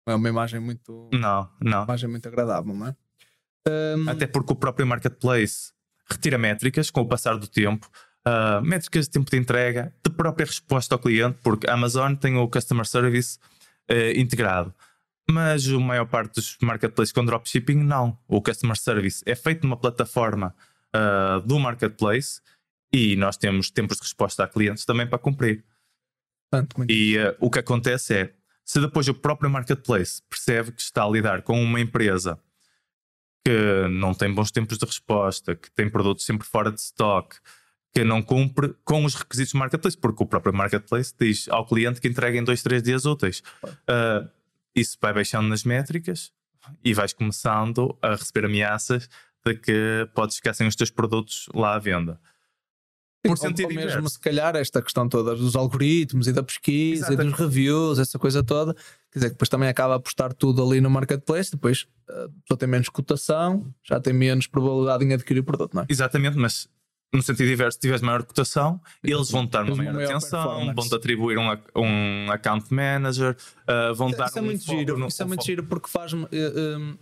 É 0.08 0.14
uma 0.14 0.30
imagem 0.30 0.60
muito. 0.60 1.10
Não, 1.14 1.50
não. 1.62 1.80
Uma 1.80 1.86
imagem 1.86 2.10
muito 2.10 2.28
agradável, 2.28 2.74
não 2.74 2.88
é? 2.88 2.96
Um... 3.68 4.10
Até 4.10 4.28
porque 4.28 4.52
o 4.52 4.56
próprio 4.56 4.86
marketplace 4.86 5.72
retira 6.12 6.38
métricas 6.38 6.90
com 6.90 7.02
o 7.02 7.08
passar 7.08 7.38
do 7.38 7.48
tempo, 7.48 7.90
uh, 8.28 8.62
métricas 8.62 9.06
de 9.06 9.12
tempo 9.12 9.30
de 9.30 9.38
entrega, 9.38 9.94
de 10.04 10.12
própria 10.12 10.46
resposta 10.46 10.96
ao 10.96 11.00
cliente, 11.00 11.38
porque 11.44 11.70
a 11.70 11.74
Amazon 11.74 12.16
tem 12.16 12.38
o 12.38 12.48
Customer 12.48 12.86
Service 12.86 13.40
uh, 13.90 14.20
integrado. 14.20 14.74
Mas 15.30 15.68
a 15.68 15.80
maior 15.80 16.06
parte 16.06 16.36
dos 16.36 16.58
marketplaces 16.62 17.14
com 17.14 17.24
dropshipping 17.24 17.78
não. 17.78 18.18
O 18.28 18.42
Customer 18.42 18.78
Service 18.78 19.24
é 19.26 19.36
feito 19.36 19.64
numa 19.64 19.78
plataforma 19.78 20.54
uh, 20.96 21.40
do 21.42 21.60
marketplace 21.60 22.42
e 22.92 23.16
nós 23.16 23.38
temos 23.38 23.70
tempos 23.70 23.98
de 23.98 24.04
resposta 24.04 24.44
a 24.44 24.48
clientes 24.48 24.84
também 24.84 25.08
para 25.08 25.20
cumprir. 25.20 25.64
e 26.90 27.16
o 27.40 27.50
que 27.50 27.60
acontece 27.60 28.14
é, 28.14 28.34
se 28.66 28.82
depois 28.82 29.08
o 29.08 29.14
próprio 29.14 29.50
marketplace 29.50 30.22
percebe 30.30 30.74
que 30.74 30.82
está 30.82 31.06
a 31.06 31.10
lidar 31.10 31.44
com 31.44 31.62
uma 31.62 31.80
empresa 31.80 32.38
que 33.46 33.88
não 33.90 34.14
tem 34.14 34.34
bons 34.34 34.52
tempos 34.52 34.78
de 34.78 34.86
resposta, 34.86 35.56
que 35.56 35.72
tem 35.72 35.90
produtos 35.90 36.26
sempre 36.26 36.48
fora 36.48 36.72
de 36.72 36.80
stock, 36.80 37.36
que 37.94 38.04
não 38.04 38.22
cumpre 38.22 38.74
com 38.86 39.04
os 39.04 39.16
requisitos 39.16 39.54
do 39.54 39.60
marketplace, 39.60 39.98
porque 39.98 40.24
o 40.24 40.26
próprio 40.26 40.54
marketplace 40.54 41.14
diz 41.20 41.50
ao 41.50 41.66
cliente 41.66 42.00
que 42.00 42.08
entrega 42.08 42.38
em 42.38 42.44
dois, 42.44 42.64
três 42.64 42.82
dias 42.82 43.06
úteis. 43.06 43.44
Uh, 43.64 44.30
isso 44.76 44.98
vai 45.02 45.14
baixando 45.14 45.50
nas 45.50 45.64
métricas 45.64 46.32
e 46.84 46.94
vais 46.94 47.12
começando 47.12 47.98
a 48.02 48.12
receber 48.12 48.46
ameaças 48.46 49.10
de 49.46 49.56
que 49.56 50.08
podes 50.14 50.38
ficar 50.38 50.54
sem 50.54 50.68
os 50.68 50.76
teus 50.76 50.92
produtos 50.92 51.50
lá 51.54 51.76
à 51.76 51.80
venda. 51.80 52.20
Por 53.24 53.38
sentido 53.38 53.66
ou, 53.66 53.78
ou 53.78 53.86
mesmo 53.86 54.10
se 54.10 54.20
calhar 54.20 54.56
esta 54.56 54.82
questão 54.82 55.08
toda 55.08 55.36
dos 55.36 55.56
algoritmos 55.56 56.28
e 56.28 56.34
da 56.34 56.42
pesquisa 56.42 57.08
Exatamente. 57.08 57.28
e 57.28 57.32
dos 57.32 57.40
reviews, 57.40 58.00
essa 58.00 58.18
coisa 58.18 58.44
toda, 58.44 58.74
quer 58.74 59.20
dizer, 59.20 59.28
que 59.28 59.34
depois 59.34 59.50
também 59.50 59.70
acaba 59.70 59.96
a 59.96 60.00
postar 60.00 60.34
tudo 60.34 60.64
ali 60.64 60.82
no 60.82 60.90
marketplace, 60.90 61.52
depois 61.52 61.88
a 62.10 62.30
pessoa 62.44 62.58
tem 62.58 62.68
menos 62.68 62.90
cotação, 62.90 63.72
já 63.84 64.00
tem 64.00 64.14
menos 64.14 64.48
probabilidade 64.48 65.06
em 65.06 65.14
adquirir 65.14 65.42
o 65.42 65.44
produto, 65.44 65.76
não 65.76 65.84
é? 65.84 65.86
Exatamente, 65.88 66.38
mas 66.38 66.68
no 67.14 67.22
sentido 67.22 67.48
diverso, 67.48 67.76
se 67.76 67.82
tiveres 67.82 68.02
maior 68.02 68.24
cotação, 68.24 68.80
eles 69.04 69.30
vão 69.30 69.46
dar 69.46 69.66
uma 69.66 69.76
maior, 69.76 69.94
maior 69.94 70.12
atenção, 70.12 70.74
vão-te 70.74 70.96
atribuir 70.96 71.38
um, 71.38 71.52
um 71.76 72.32
account 72.32 72.74
manager, 72.74 73.36
uh, 73.68 73.94
vão 73.94 74.12
dar 74.12 74.28
isso 74.28 74.40
é 74.40 74.42
um 74.42 74.46
é 74.46 74.48
muito 74.48 74.64
giro, 74.64 74.98
no, 74.98 75.08
Isso 75.08 75.22
é 75.22 75.26
muito 75.26 75.44
giro 75.44 75.64
porque 75.66 75.90
faz-me 75.90 76.24
uh, 76.24 76.28
um, 76.80 76.98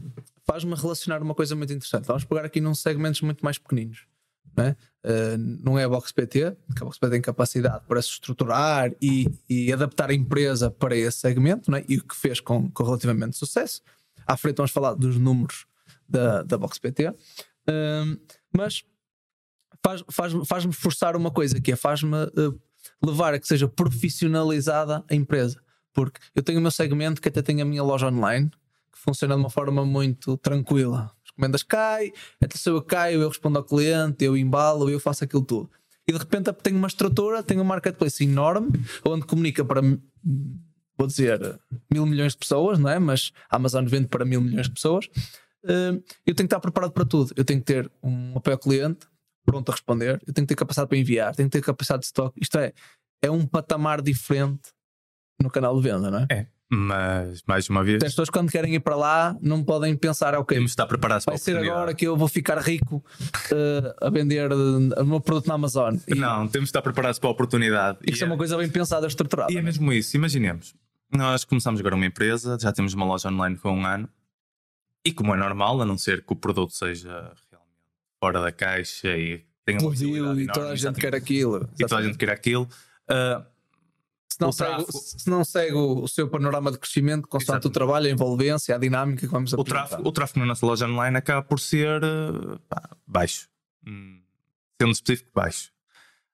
faz 0.45 0.63
relacionar 0.63 1.21
uma 1.21 1.35
coisa 1.35 1.55
muito 1.55 1.71
interessante. 1.71 2.05
Vamos 2.05 2.23
pegar 2.23 2.43
aqui 2.43 2.59
num 2.59 2.73
segmentos 2.73 3.21
muito 3.21 3.45
mais 3.45 3.59
pequeninos. 3.59 3.99
Não 4.59 4.65
é, 4.65 4.75
uh, 5.05 5.37
não 5.63 5.79
é 5.79 5.83
a 5.85 5.89
Box 5.89 6.11
PT, 6.11 6.57
que 6.75 6.83
a 6.83 6.85
Box 6.85 6.99
PT 6.99 7.11
tem 7.11 7.21
capacidade 7.21 7.85
para 7.87 8.01
se 8.01 8.09
estruturar 8.09 8.91
e, 9.01 9.27
e, 9.49 9.71
adaptar 9.71 10.09
a 10.09 10.13
empresa 10.13 10.69
para 10.69 10.95
esse 10.95 11.19
segmento, 11.19 11.71
não 11.71 11.77
é? 11.77 11.85
e 11.87 11.97
o 11.97 12.03
que 12.03 12.15
fez 12.15 12.39
com, 12.39 12.69
com 12.69 12.83
relativamente 12.83 13.37
sucesso. 13.37 13.81
À 14.27 14.35
frente 14.35 14.57
vamos 14.57 14.71
falar 14.71 14.93
dos 14.93 15.17
números 15.17 15.65
da, 16.07 16.43
da 16.43 16.57
Box 16.57 16.77
PT, 16.77 17.13
mas 18.55 18.83
faz-me 19.83 20.05
faz, 20.11 20.33
faz 20.47 20.75
forçar 20.75 21.15
uma 21.15 21.31
coisa 21.31 21.59
que 21.61 21.71
é 21.71 21.75
faz-me 21.75 22.15
uh, 22.15 22.59
levar 23.03 23.33
a 23.33 23.39
que 23.39 23.47
seja 23.47 23.67
profissionalizada 23.67 25.03
a 25.09 25.15
empresa. 25.15 25.61
Porque 25.93 26.19
eu 26.35 26.43
tenho 26.43 26.59
o 26.59 26.61
meu 26.61 26.71
segmento 26.71 27.21
que 27.21 27.29
até 27.29 27.41
tem 27.41 27.61
a 27.61 27.65
minha 27.65 27.83
loja 27.83 28.07
online 28.07 28.49
que 28.91 28.99
funciona 28.99 29.35
de 29.35 29.41
uma 29.41 29.49
forma 29.49 29.85
muito 29.85 30.37
tranquila. 30.37 31.11
As 31.39 31.41
comendas 31.41 31.63
caem, 31.63 32.13
até 32.43 32.57
se 32.57 32.69
eu 32.69 32.85
respondo 33.29 33.57
ao 33.57 33.63
cliente, 33.63 34.25
eu 34.25 34.35
embalo, 34.35 34.89
eu 34.89 34.99
faço 34.99 35.23
aquilo 35.23 35.43
tudo. 35.43 35.69
E 36.05 36.11
de 36.11 36.17
repente 36.17 36.51
tenho 36.53 36.77
uma 36.77 36.87
estrutura, 36.87 37.41
tenho 37.41 37.61
um 37.61 37.65
marketplace 37.65 38.23
enorme, 38.23 38.71
onde 39.05 39.25
comunica 39.25 39.63
para, 39.63 39.81
vou 40.97 41.07
dizer, 41.07 41.39
mil 41.91 42.05
milhões 42.05 42.33
de 42.33 42.39
pessoas, 42.39 42.77
não 42.77 42.89
é? 42.89 42.99
Mas 42.99 43.31
a 43.49 43.55
Amazon 43.55 43.85
vende 43.85 44.07
para 44.07 44.25
mil 44.25 44.41
milhões 44.41 44.67
de 44.67 44.73
pessoas. 44.73 45.07
Eh, 45.63 45.91
eu 46.25 46.35
tenho 46.35 46.35
que 46.35 46.43
estar 46.43 46.59
preparado 46.59 46.91
para 46.91 47.05
tudo. 47.05 47.31
Eu 47.37 47.45
tenho 47.45 47.59
que 47.59 47.65
ter 47.65 47.89
um 48.03 48.33
apoio 48.35 48.55
ao 48.55 48.59
cliente, 48.59 49.07
pronto 49.45 49.69
a 49.69 49.71
responder, 49.71 50.21
eu 50.27 50.33
tenho 50.33 50.45
que 50.45 50.53
ter 50.53 50.55
capacidade 50.55 50.89
para 50.89 50.97
enviar, 50.97 51.35
tenho 51.35 51.49
que 51.49 51.57
ter 51.57 51.63
capacidade 51.63 52.01
de 52.01 52.07
stock. 52.07 52.37
Isto 52.41 52.57
é, 52.59 52.73
é 53.21 53.31
um 53.31 53.45
patamar 53.45 54.01
diferente 54.01 54.73
no 55.41 55.49
canal 55.49 55.75
de 55.79 55.89
venda, 55.89 56.11
não 56.11 56.19
é? 56.19 56.27
É. 56.31 56.47
Mas, 56.71 57.41
mais 57.47 57.67
uma 57.67 57.83
vez. 57.83 58.03
As 58.03 58.11
pessoas, 58.11 58.29
quando 58.29 58.51
querem 58.51 58.75
ir 58.75 58.79
para 58.79 58.95
lá, 58.95 59.35
não 59.41 59.63
podem 59.63 59.95
pensar, 59.97 60.35
ok, 60.35 60.55
temos 60.55 60.69
de 60.69 60.73
estar 60.73 60.85
preparados 60.85 61.25
vai 61.25 61.37
ser 61.37 61.57
agora 61.57 61.95
que 61.95 62.05
eu 62.05 62.15
vou 62.15 62.27
ficar 62.27 62.59
rico 62.59 62.97
uh, 62.97 64.05
a 64.05 64.09
vender 64.11 64.51
uh, 64.51 65.01
o 65.01 65.05
meu 65.05 65.19
produto 65.19 65.47
na 65.47 65.55
Amazon. 65.55 65.97
E, 66.07 66.13
não, 66.13 66.47
temos 66.47 66.67
de 66.67 66.69
estar 66.69 66.83
preparados 66.83 67.17
para 67.17 67.27
a 67.27 67.31
oportunidade. 67.31 67.97
Isso 68.05 68.23
é, 68.23 68.27
é 68.27 68.29
uma 68.29 68.37
coisa 68.37 68.55
bem 68.55 68.69
pensada, 68.69 69.07
estruturada. 69.07 69.51
E 69.51 69.55
é, 69.55 69.59
é 69.59 69.61
mesmo 69.63 69.91
isso. 69.91 70.15
Imaginemos, 70.15 70.75
nós 71.11 71.43
começamos 71.43 71.79
agora 71.79 71.95
uma 71.95 72.05
empresa, 72.05 72.55
já 72.61 72.71
temos 72.71 72.93
uma 72.93 73.05
loja 73.05 73.29
online 73.29 73.57
com 73.57 73.71
um 73.71 73.83
ano, 73.83 74.07
e 75.03 75.11
como 75.11 75.33
é 75.33 75.37
normal, 75.37 75.81
a 75.81 75.85
não 75.85 75.97
ser 75.97 76.23
que 76.23 76.33
o 76.33 76.35
produto 76.35 76.73
seja 76.73 77.09
realmente 77.49 77.79
fora 78.19 78.41
da 78.41 78.51
caixa 78.51 79.17
e 79.17 79.43
tenha 79.65 79.79
uma 79.81 80.39
e 80.39 80.45
toda 80.47 80.69
a 80.69 80.75
gente 80.75 80.99
quer 80.99 81.15
aquilo. 81.15 81.67
E 81.79 81.85
toda 81.87 81.97
a 81.97 82.03
gente 82.03 82.17
quer 82.17 82.29
aquilo. 82.29 82.69
Uh, 83.09 83.43
se 84.39 84.45
não, 84.45 84.51
segue, 84.51 84.85
se 84.91 85.29
não 85.29 85.43
segue 85.43 85.73
o 85.73 86.07
seu 86.07 86.29
panorama 86.29 86.71
de 86.71 86.77
crescimento, 86.77 87.27
constante 87.27 87.67
o 87.67 87.69
trabalho, 87.69 88.07
a 88.07 88.09
envolvência, 88.09 88.73
a 88.73 88.77
dinâmica 88.77 89.21
que 89.21 89.27
vamos 89.27 89.51
o 89.51 89.63
tráfego, 89.63 90.07
o 90.07 90.11
tráfego 90.11 90.39
na 90.39 90.45
nossa 90.45 90.65
loja 90.65 90.87
online 90.87 91.17
acaba 91.17 91.43
por 91.43 91.59
ser 91.59 92.01
pá, 92.69 92.89
baixo. 93.05 93.49
Hum, 93.85 94.21
sendo 94.81 94.93
específico, 94.93 95.29
baixo. 95.35 95.71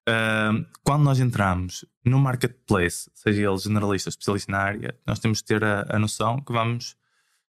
Uh, 0.08 0.64
quando 0.84 1.02
nós 1.02 1.18
entramos 1.18 1.84
no 2.04 2.20
marketplace, 2.20 3.10
seja 3.12 3.42
ele 3.42 3.58
generalista, 3.58 4.08
especialista 4.08 4.52
na 4.52 4.58
área, 4.58 4.96
nós 5.04 5.18
temos 5.18 5.38
de 5.38 5.44
ter 5.44 5.64
a, 5.64 5.84
a 5.88 5.98
noção 5.98 6.40
que 6.40 6.52
vamos 6.52 6.96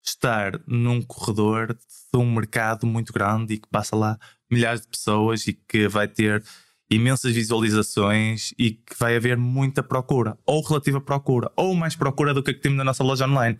estar 0.02 0.58
num 0.66 1.02
corredor 1.02 1.74
de 1.74 2.18
um 2.18 2.32
mercado 2.34 2.86
muito 2.86 3.12
grande 3.12 3.54
e 3.54 3.58
que 3.58 3.68
passa 3.68 3.94
lá 3.94 4.18
milhares 4.50 4.80
de 4.80 4.88
pessoas 4.88 5.46
e 5.46 5.52
que 5.52 5.86
vai 5.86 6.08
ter 6.08 6.42
imensas 6.90 7.34
visualizações 7.34 8.52
e 8.58 8.72
que 8.72 8.96
vai 8.98 9.16
haver 9.16 9.36
muita 9.36 9.82
procura, 9.82 10.38
ou 10.46 10.62
relativa 10.62 11.00
procura, 11.00 11.50
ou 11.56 11.74
mais 11.74 11.96
procura 11.96 12.32
do 12.32 12.42
que 12.42 12.50
a 12.50 12.54
que 12.54 12.60
temos 12.60 12.78
na 12.78 12.84
nossa 12.84 13.02
loja 13.02 13.26
online. 13.26 13.58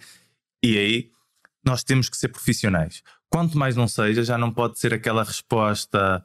E 0.62 0.78
aí 0.78 1.10
nós 1.64 1.82
temos 1.82 2.08
que 2.08 2.16
ser 2.16 2.28
profissionais. 2.28 3.02
Quanto 3.28 3.58
mais 3.58 3.74
não 3.74 3.88
seja, 3.88 4.22
já 4.22 4.38
não 4.38 4.52
pode 4.52 4.78
ser 4.78 4.94
aquela 4.94 5.24
resposta 5.24 6.24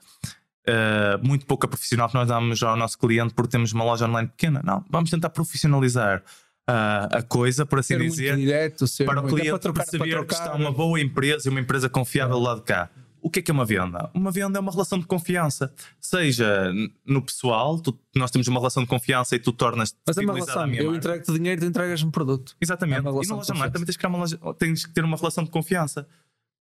uh, 0.70 1.28
muito 1.28 1.46
pouca 1.46 1.68
profissional 1.68 2.08
que 2.08 2.14
nós 2.14 2.28
damos 2.28 2.62
ao 2.62 2.78
nosso 2.78 2.98
cliente 2.98 3.34
porque 3.34 3.52
temos 3.52 3.72
uma 3.72 3.84
loja 3.84 4.08
online 4.08 4.30
pequena. 4.30 4.62
Não, 4.64 4.86
vamos 4.90 5.10
tentar 5.10 5.32
profissionalizar 5.32 6.24
uh, 6.70 7.18
a 7.18 7.24
coisa, 7.24 7.66
por 7.66 7.80
assim 7.80 7.96
ser 7.96 8.02
dizer, 8.02 8.38
direto, 8.38 8.86
para 9.06 9.22
o 9.22 9.28
cliente 9.28 9.50
para 9.50 9.60
trocar, 9.60 9.84
perceber 9.84 10.16
para 10.16 10.26
que 10.26 10.34
está 10.34 10.54
uma 10.54 10.72
boa 10.72 11.00
empresa 11.00 11.48
e 11.48 11.50
uma 11.50 11.60
empresa 11.60 11.90
confiável 11.90 12.38
lá 12.40 12.56
de 12.56 12.62
cá. 12.62 12.90
O 13.22 13.30
que 13.30 13.40
é 13.40 13.42
que 13.42 13.52
é 13.52 13.54
uma 13.54 13.66
venda? 13.66 14.10
Uma 14.14 14.32
venda 14.32 14.58
é 14.58 14.62
uma 14.62 14.72
relação 14.72 14.98
de 14.98 15.06
confiança. 15.06 15.72
Seja 16.00 16.72
no 17.06 17.22
pessoal, 17.22 17.80
tu, 17.80 17.98
nós 18.16 18.32
temos 18.32 18.48
uma 18.48 18.60
relação 18.60 18.84
de 18.84 18.90
confiança 18.90 19.36
e 19.36 19.40
tu 19.40 19.54
tornas-te. 19.54 19.98
Mas 20.06 20.18
é 20.18 20.22
uma 20.22 20.34
relação. 20.34 20.74
Eu 20.74 20.96
entrego-te 20.96 21.32
dinheiro 21.32 21.62
e 21.62 21.66
tu 21.66 21.70
entregas-me 21.70 22.12
produto. 22.12 22.56
Exatamente. 22.60 22.98
É 22.98 23.02
e 23.02 23.04
na 23.04 23.12
loja 23.12 23.34
online 23.34 23.72
também 23.72 23.86
tens 23.86 23.98
que, 23.98 24.08
uma, 24.08 24.54
tens 24.56 24.86
que 24.86 24.94
ter 24.94 25.04
uma 25.04 25.18
relação 25.18 25.44
de 25.44 25.52
confiança. 25.52 26.08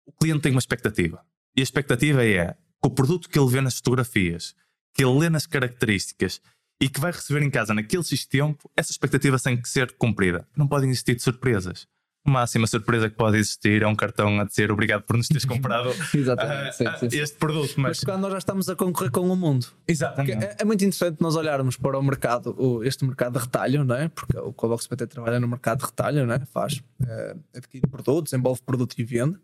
O 0.06 0.12
cliente 0.12 0.42
tem 0.42 0.52
uma 0.52 0.60
expectativa. 0.60 1.24
E 1.56 1.62
a 1.62 1.64
expectativa 1.64 2.26
é 2.26 2.54
que 2.54 2.88
o 2.88 2.90
produto 2.90 3.30
que 3.30 3.40
ele 3.40 3.50
vê 3.50 3.62
nas 3.62 3.78
fotografias, 3.78 4.54
que 4.94 5.04
ele 5.04 5.18
lê 5.18 5.30
nas 5.30 5.46
características 5.46 6.42
e 6.82 6.90
que 6.90 7.00
vai 7.00 7.12
receber 7.14 7.42
em 7.42 7.50
casa 7.50 7.74
naquele 7.74 8.04
X 8.04 8.26
tempo, 8.26 8.70
essa 8.76 8.92
expectativa 8.92 9.40
tem 9.40 9.56
que 9.56 9.70
ser 9.70 9.94
cumprida. 9.94 10.46
Não 10.58 10.68
podem 10.68 10.90
existir 10.90 11.18
surpresas 11.20 11.88
máxima 12.26 12.66
surpresa 12.68 13.10
que 13.10 13.16
pode 13.16 13.38
existir 13.38 13.82
é 13.82 13.88
um 13.88 13.96
cartão 13.96 14.40
a 14.40 14.46
dizer 14.46 14.72
obrigado 14.72 15.04
por 15.04 15.18
nos 15.18 15.28
teres 15.28 15.44
comprado 15.46 15.90
Exatamente, 16.14 16.70
uh, 16.70 16.74
sim, 16.74 16.86
sim, 17.00 17.10
sim. 17.10 17.20
este 17.20 17.38
produto. 17.38 17.74
Mas... 17.78 17.98
mas... 17.98 18.04
quando 18.04 18.22
nós 18.22 18.32
já 18.32 18.38
estamos 18.38 18.70
a 18.70 18.76
concorrer 18.76 19.12
com 19.12 19.30
o 19.30 19.36
mundo. 19.36 19.68
Exatamente. 19.88 20.46
É, 20.46 20.58
é, 20.60 20.66
muito 20.66 20.84
interessante 20.84 21.22
nós 21.22 21.36
olharmos 21.36 21.78
para 21.78 21.98
o 21.98 22.02
mercado, 22.04 22.56
o, 22.58 22.84
este 22.84 23.06
mercado 23.06 23.34
de 23.34 23.46
retalho, 23.46 23.84
não 23.84 23.96
é? 23.96 24.10
porque 24.10 24.38
o 24.38 24.54
Cobox 24.54 24.88
PT 24.88 25.08
trabalha 25.08 25.40
no 25.40 25.48
mercado 25.48 25.80
de 25.80 25.86
retalho, 25.86 26.26
não 26.26 26.34
é? 26.34 26.40
faz, 26.46 26.82
é, 27.06 27.36
adquire 27.56 27.88
produtos, 27.88 28.32
envolve 28.34 28.62
produto 28.62 28.96
e 28.98 29.04
vende. 29.04 29.38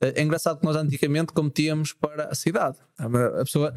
É, 0.00 0.20
é 0.20 0.22
engraçado 0.22 0.58
que 0.60 0.64
nós 0.64 0.76
antigamente 0.76 1.32
cometíamos 1.32 1.92
para 1.92 2.24
a 2.26 2.34
cidade. 2.34 2.78
A 2.98 3.44
pessoa 3.44 3.74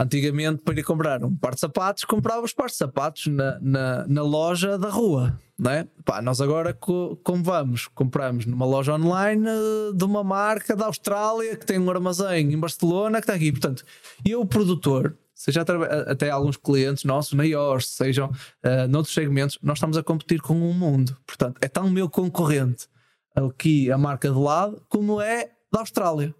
Antigamente, 0.00 0.60
para 0.62 0.78
ir 0.78 0.82
comprar 0.82 1.22
um 1.24 1.36
par 1.36 1.54
de 1.54 1.60
sapatos, 1.60 2.04
comprava 2.04 2.44
os 2.44 2.52
pares 2.52 2.72
de 2.72 2.78
sapatos 2.78 3.28
na, 3.28 3.60
na, 3.60 4.06
na 4.08 4.22
loja 4.22 4.76
da 4.76 4.88
rua. 4.88 5.38
Não 5.56 5.70
é? 5.70 5.86
Pá, 6.04 6.20
nós 6.20 6.40
agora, 6.40 6.74
como 6.74 7.44
vamos, 7.44 7.86
compramos 7.86 8.44
numa 8.44 8.66
loja 8.66 8.94
online 8.94 9.46
eh, 9.46 9.92
de 9.94 10.04
uma 10.04 10.24
marca 10.24 10.74
da 10.74 10.86
Austrália 10.86 11.56
que 11.56 11.64
tem 11.64 11.78
um 11.78 11.88
armazém 11.88 12.52
em 12.52 12.58
Barcelona 12.58 13.18
que 13.18 13.24
está 13.24 13.34
aqui. 13.34 13.52
Portanto, 13.52 13.84
eu, 14.26 14.40
o 14.40 14.46
produtor, 14.46 15.16
seja 15.32 15.64
até 16.08 16.28
alguns 16.28 16.56
clientes 16.56 17.04
nossos 17.04 17.34
na 17.34 17.46
IOS, 17.46 17.90
sejam 17.90 18.30
uh, 18.30 18.88
noutros 18.88 19.14
segmentos, 19.14 19.60
nós 19.62 19.78
estamos 19.78 19.96
a 19.96 20.02
competir 20.02 20.40
com 20.40 20.54
o 20.54 20.70
um 20.70 20.72
mundo. 20.72 21.16
Portanto, 21.24 21.58
é 21.60 21.68
tão 21.68 21.88
meu 21.88 22.10
concorrente 22.10 22.88
aqui 23.32 23.92
a 23.92 23.98
marca 23.98 24.28
de 24.28 24.38
lado 24.38 24.82
como 24.88 25.20
é 25.20 25.50
da 25.72 25.80
Austrália. 25.80 26.34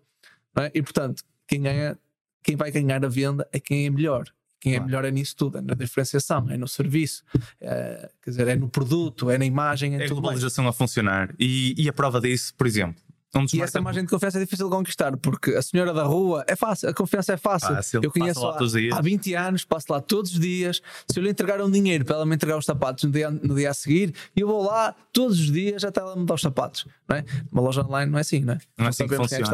É? 0.58 0.72
E 0.74 0.82
portanto, 0.82 1.22
quem 1.46 1.62
ganha 1.62 1.96
quem 2.44 2.54
vai 2.54 2.70
ganhar 2.70 3.04
a 3.04 3.08
venda 3.08 3.48
é 3.52 3.58
quem 3.58 3.86
é 3.86 3.90
melhor. 3.90 4.24
Quem 4.60 4.76
é 4.76 4.80
melhor 4.80 5.04
é 5.04 5.10
nisso 5.10 5.36
tudo, 5.36 5.58
é 5.58 5.60
na 5.60 5.74
diferenciação, 5.74 6.48
é 6.48 6.56
no 6.56 6.66
serviço, 6.66 7.22
é, 7.60 8.08
quer 8.22 8.30
dizer, 8.30 8.48
é 8.48 8.56
no 8.56 8.66
produto, 8.66 9.28
é 9.28 9.36
na 9.36 9.44
imagem. 9.44 9.94
É, 9.94 10.02
é 10.02 10.04
a 10.06 10.08
globalização 10.08 10.66
a 10.66 10.72
funcionar. 10.72 11.34
E, 11.38 11.74
e 11.76 11.86
a 11.86 11.92
prova 11.92 12.18
disso, 12.18 12.54
por 12.54 12.66
exemplo, 12.66 12.96
um 13.36 13.46
e 13.52 13.60
essa 13.60 13.78
imagem 13.78 14.04
de 14.04 14.08
confiança 14.08 14.38
é 14.38 14.40
difícil 14.40 14.66
de 14.66 14.74
conquistar, 14.74 15.16
porque 15.16 15.50
a 15.50 15.62
senhora 15.62 15.92
da 15.92 16.04
rua 16.04 16.44
é 16.46 16.54
fácil, 16.54 16.88
a 16.88 16.94
confiança 16.94 17.32
é 17.32 17.36
fácil. 17.36 17.74
fácil 17.74 18.00
eu 18.02 18.10
conheço 18.10 18.40
lá 18.40 18.56
há, 18.56 18.98
há 18.98 19.00
20 19.02 19.34
anos, 19.34 19.64
passo 19.64 19.86
lá 19.90 20.00
todos 20.00 20.32
os 20.32 20.38
dias. 20.38 20.80
Se 21.10 21.18
eu 21.18 21.22
lhe 21.24 21.30
entregar 21.30 21.60
um 21.60 21.70
dinheiro 21.70 22.04
para 22.04 22.16
ela 22.16 22.26
me 22.26 22.34
entregar 22.34 22.56
os 22.56 22.64
sapatos 22.64 23.04
no 23.04 23.10
dia, 23.10 23.30
no 23.30 23.54
dia 23.54 23.70
a 23.70 23.74
seguir, 23.74 24.14
eu 24.36 24.46
vou 24.46 24.62
lá 24.62 24.94
todos 25.12 25.40
os 25.40 25.50
dias 25.50 25.84
até 25.84 26.00
ela 26.00 26.16
me 26.16 26.24
dar 26.24 26.34
os 26.34 26.40
sapatos. 26.40 26.86
Não 27.08 27.16
é? 27.16 27.24
Uma 27.50 27.62
loja 27.62 27.82
online 27.82 28.10
não 28.10 28.18
é 28.18 28.22
assim, 28.22 28.40
não 28.40 28.54
é? 28.54 28.58
Não 28.78 28.86
é 28.86 28.88
assim 28.88 29.06
que 29.06 29.14
é 29.14 29.16
funciona. 29.16 29.44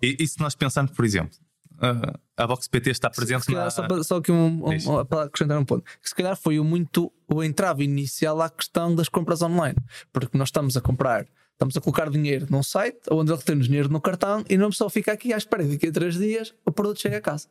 É 0.00 0.06
e, 0.06 0.16
e 0.20 0.28
se 0.28 0.38
nós 0.40 0.54
pensarmos, 0.54 0.92
por 0.92 1.04
exemplo, 1.04 1.36
uh, 1.76 2.18
a 2.36 2.46
Vox 2.46 2.68
PT 2.68 2.90
está 2.90 3.10
presente 3.10 3.46
calhar, 3.46 3.64
na... 3.64 3.70
Só, 3.70 4.02
só 4.02 4.20
que 4.20 4.32
um, 4.32 4.68
um, 4.68 5.04
para 5.04 5.24
acrescentar 5.24 5.58
um 5.58 5.64
ponto, 5.64 5.84
que 6.02 6.08
se 6.08 6.14
calhar 6.14 6.36
foi 6.36 6.58
o 6.58 6.64
muito 6.64 7.12
o 7.28 7.42
entrave 7.42 7.84
inicial 7.84 8.40
à 8.40 8.50
questão 8.50 8.94
das 8.94 9.08
compras 9.08 9.42
online, 9.42 9.76
porque 10.12 10.36
nós 10.36 10.48
estamos 10.48 10.76
a 10.76 10.80
comprar, 10.80 11.26
estamos 11.52 11.76
a 11.76 11.80
colocar 11.80 12.10
dinheiro 12.10 12.46
num 12.50 12.62
site 12.62 12.98
onde 13.10 13.32
ele 13.32 13.42
tem 13.42 13.58
dinheiro 13.58 13.88
no 13.88 14.00
cartão 14.00 14.44
e 14.48 14.56
não 14.56 14.70
só 14.72 14.88
fica 14.88 15.12
aqui 15.12 15.32
à 15.32 15.36
espera 15.36 15.64
daqui 15.64 15.88
a 15.88 15.92
três 15.92 16.14
dias 16.14 16.54
o 16.64 16.72
produto 16.72 17.00
chega 17.00 17.18
a 17.18 17.20
casa. 17.20 17.48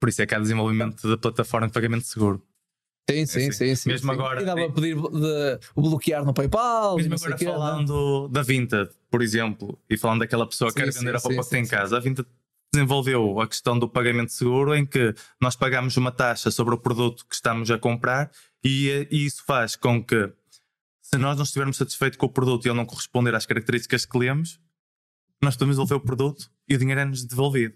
Por 0.00 0.08
isso 0.08 0.20
é 0.20 0.26
que 0.26 0.34
há 0.34 0.38
desenvolvimento 0.38 1.08
da 1.08 1.16
plataforma 1.16 1.66
de 1.66 1.72
pagamento 1.72 2.04
seguro. 2.04 2.42
Sim, 3.08 3.24
sim, 3.24 3.44
é 3.44 3.48
assim. 3.48 3.52
sim, 3.52 3.74
sim. 3.76 3.88
Mesmo 3.88 4.12
sim. 4.12 4.18
agora. 4.18 4.42
E 4.42 4.44
dava 4.44 4.64
a 4.64 4.70
pedir 4.70 4.96
de, 4.96 5.58
bloquear 5.76 6.24
no 6.24 6.34
PayPal. 6.34 6.96
Mesmo 6.96 7.14
agora 7.14 7.38
falando 7.38 8.28
da 8.28 8.42
Vinted, 8.42 8.90
por 9.08 9.22
exemplo, 9.22 9.78
e 9.88 9.96
falando 9.96 10.20
daquela 10.20 10.46
pessoa 10.46 10.72
que 10.72 10.82
quer 10.82 10.92
vender 10.92 11.14
a 11.14 11.18
roupa 11.18 11.44
que 11.44 11.50
tem 11.50 11.62
em 11.62 11.66
casa, 11.66 11.96
a 11.96 12.00
Vinted 12.00 12.26
desenvolveu 12.76 13.40
a 13.40 13.48
questão 13.48 13.78
do 13.78 13.88
pagamento 13.88 14.32
seguro, 14.32 14.74
em 14.74 14.84
que 14.84 15.14
nós 15.40 15.56
pagamos 15.56 15.96
uma 15.96 16.12
taxa 16.12 16.50
sobre 16.50 16.74
o 16.74 16.78
produto 16.78 17.26
que 17.26 17.34
estamos 17.34 17.70
a 17.70 17.78
comprar 17.78 18.30
e, 18.62 19.08
e 19.10 19.24
isso 19.24 19.42
faz 19.44 19.74
com 19.74 20.02
que, 20.04 20.30
se 21.00 21.16
nós 21.16 21.36
não 21.36 21.44
estivermos 21.44 21.76
satisfeitos 21.76 22.18
com 22.18 22.26
o 22.26 22.30
produto 22.30 22.66
e 22.66 22.68
ele 22.68 22.76
não 22.76 22.84
corresponder 22.84 23.34
às 23.34 23.46
características 23.46 24.04
que 24.04 24.18
lemos, 24.18 24.60
nós 25.42 25.54
podemos 25.56 25.76
devolver 25.76 25.96
o 25.96 26.00
produto 26.00 26.50
e 26.68 26.74
o 26.74 26.78
dinheiro 26.78 27.00
é-nos 27.00 27.24
devolvido. 27.24 27.74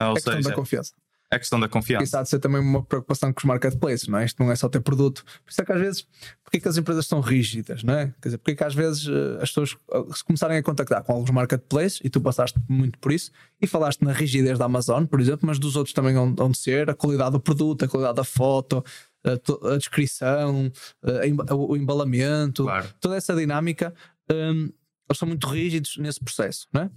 Ou 0.00 0.16
é 0.16 0.20
seja, 0.20 0.48
da 0.48 0.54
confiança. 0.54 0.94
É 1.34 1.38
questão 1.38 1.58
da 1.58 1.68
confiança. 1.68 2.04
Isso 2.04 2.16
há 2.16 2.22
de 2.22 2.28
ser 2.28 2.38
também 2.38 2.60
uma 2.60 2.82
preocupação 2.82 3.32
com 3.32 3.38
os 3.38 3.44
marketplaces, 3.44 4.06
não 4.08 4.18
é? 4.18 4.24
Isto 4.24 4.42
não 4.42 4.50
é 4.50 4.56
só 4.56 4.68
ter 4.68 4.80
produto. 4.80 5.24
Por 5.44 5.50
isso 5.50 5.60
é 5.60 5.64
que 5.64 5.72
às 5.72 5.80
vezes, 5.80 6.06
porque 6.42 6.58
é 6.58 6.60
que 6.60 6.68
as 6.68 6.76
empresas 6.76 7.06
são 7.06 7.20
rígidas, 7.20 7.82
não 7.82 7.94
é? 7.94 8.06
Quer 8.22 8.28
dizer, 8.28 8.38
porque 8.38 8.52
é 8.52 8.54
que 8.54 8.64
às 8.64 8.74
vezes 8.74 9.06
eh, 9.08 9.42
as 9.42 9.48
pessoas 9.50 9.76
eh, 9.92 10.04
se 10.14 10.24
começarem 10.24 10.56
a 10.56 10.62
contactar 10.62 11.02
com 11.02 11.12
alguns 11.12 11.30
marketplaces, 11.30 12.00
e 12.04 12.08
tu 12.08 12.20
passaste 12.20 12.58
muito 12.68 12.98
por 12.98 13.12
isso, 13.12 13.30
e 13.60 13.66
falaste 13.66 14.02
na 14.02 14.12
rigidez 14.12 14.58
da 14.58 14.66
Amazon, 14.66 15.04
por 15.06 15.20
exemplo, 15.20 15.46
mas 15.46 15.58
dos 15.58 15.76
outros 15.76 15.92
também 15.92 16.16
onde 16.16 16.58
ser, 16.58 16.88
a 16.88 16.94
qualidade 16.94 17.32
do 17.32 17.40
produto, 17.40 17.84
a 17.84 17.88
qualidade 17.88 18.16
da 18.16 18.24
foto, 18.24 18.84
a, 19.24 19.72
a 19.74 19.76
descrição, 19.76 20.70
a, 21.02 21.54
o 21.54 21.76
embalamento, 21.76 22.64
claro. 22.64 22.88
toda 23.00 23.16
essa 23.16 23.34
dinâmica, 23.34 23.94
um, 24.30 24.70
eles 25.08 25.18
são 25.18 25.28
muito 25.28 25.46
rígidos 25.46 25.96
nesse 25.98 26.20
processo, 26.20 26.66
não 26.72 26.82
é? 26.82 26.90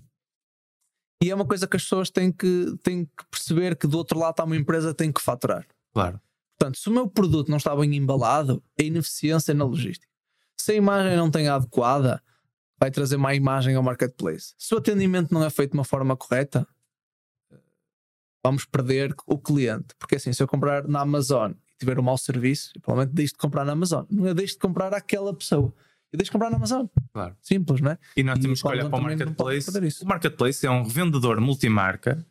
E 1.21 1.31
é 1.31 1.35
uma 1.35 1.45
coisa 1.45 1.67
que 1.67 1.75
as 1.75 1.83
pessoas 1.83 2.09
têm 2.09 2.31
que, 2.31 2.75
têm 2.83 3.05
que 3.05 3.25
perceber 3.29 3.75
que 3.75 3.87
do 3.87 3.97
outro 3.97 4.19
lado 4.19 4.31
está 4.31 4.43
uma 4.43 4.55
empresa 4.55 4.89
que 4.89 4.97
tem 4.97 5.11
que 5.11 5.21
faturar. 5.21 5.65
Claro. 5.93 6.21
Portanto, 6.57 6.77
se 6.77 6.89
o 6.89 6.91
meu 6.91 7.07
produto 7.07 7.49
não 7.49 7.57
está 7.57 7.75
bem 7.75 7.95
embalado, 7.95 8.63
é 8.77 8.83
ineficiência 8.83 9.53
na 9.53 9.65
logística. 9.65 10.11
Se 10.59 10.73
a 10.73 10.75
imagem 10.75 11.15
não 11.15 11.29
tem 11.29 11.47
adequada, 11.47 12.21
vai 12.79 12.91
trazer 12.91 13.17
má 13.17 13.33
imagem 13.33 13.75
ao 13.75 13.83
marketplace. 13.83 14.53
Se 14.57 14.73
o 14.75 14.77
atendimento 14.77 15.33
não 15.33 15.43
é 15.43 15.49
feito 15.49 15.71
de 15.71 15.77
uma 15.77 15.83
forma 15.83 16.15
correta, 16.15 16.67
vamos 18.43 18.65
perder 18.65 19.15
o 19.25 19.37
cliente. 19.37 19.95
Porque 19.97 20.15
assim, 20.15 20.33
se 20.33 20.41
eu 20.41 20.47
comprar 20.47 20.87
na 20.87 21.01
Amazon 21.01 21.51
e 21.51 21.77
tiver 21.79 21.99
um 21.99 22.03
mau 22.03 22.17
serviço, 22.17 22.71
provavelmente 22.81 23.15
deixo 23.15 23.33
de 23.33 23.39
comprar 23.39 23.65
na 23.65 23.73
Amazon. 23.73 24.05
Não 24.09 24.27
é 24.27 24.33
deixo 24.33 24.53
de 24.53 24.59
comprar 24.59 24.93
àquela 24.93 25.33
pessoa 25.33 25.73
e 26.11 26.17
deixa 26.17 26.31
comprar 26.31 26.49
na 26.49 26.57
Amazon. 26.57 26.85
Claro. 27.13 27.35
Simples, 27.41 27.81
não 27.81 27.91
é? 27.91 27.97
E 28.15 28.23
nós 28.23 28.39
temos 28.39 28.61
que 28.61 28.67
olhar 28.67 28.89
para 28.89 28.99
o 28.99 29.01
marketplace. 29.01 30.03
O 30.03 30.07
marketplace 30.07 30.65
é 30.65 30.71
um 30.71 30.83
revendedor 30.83 31.41
multimarca 31.41 32.25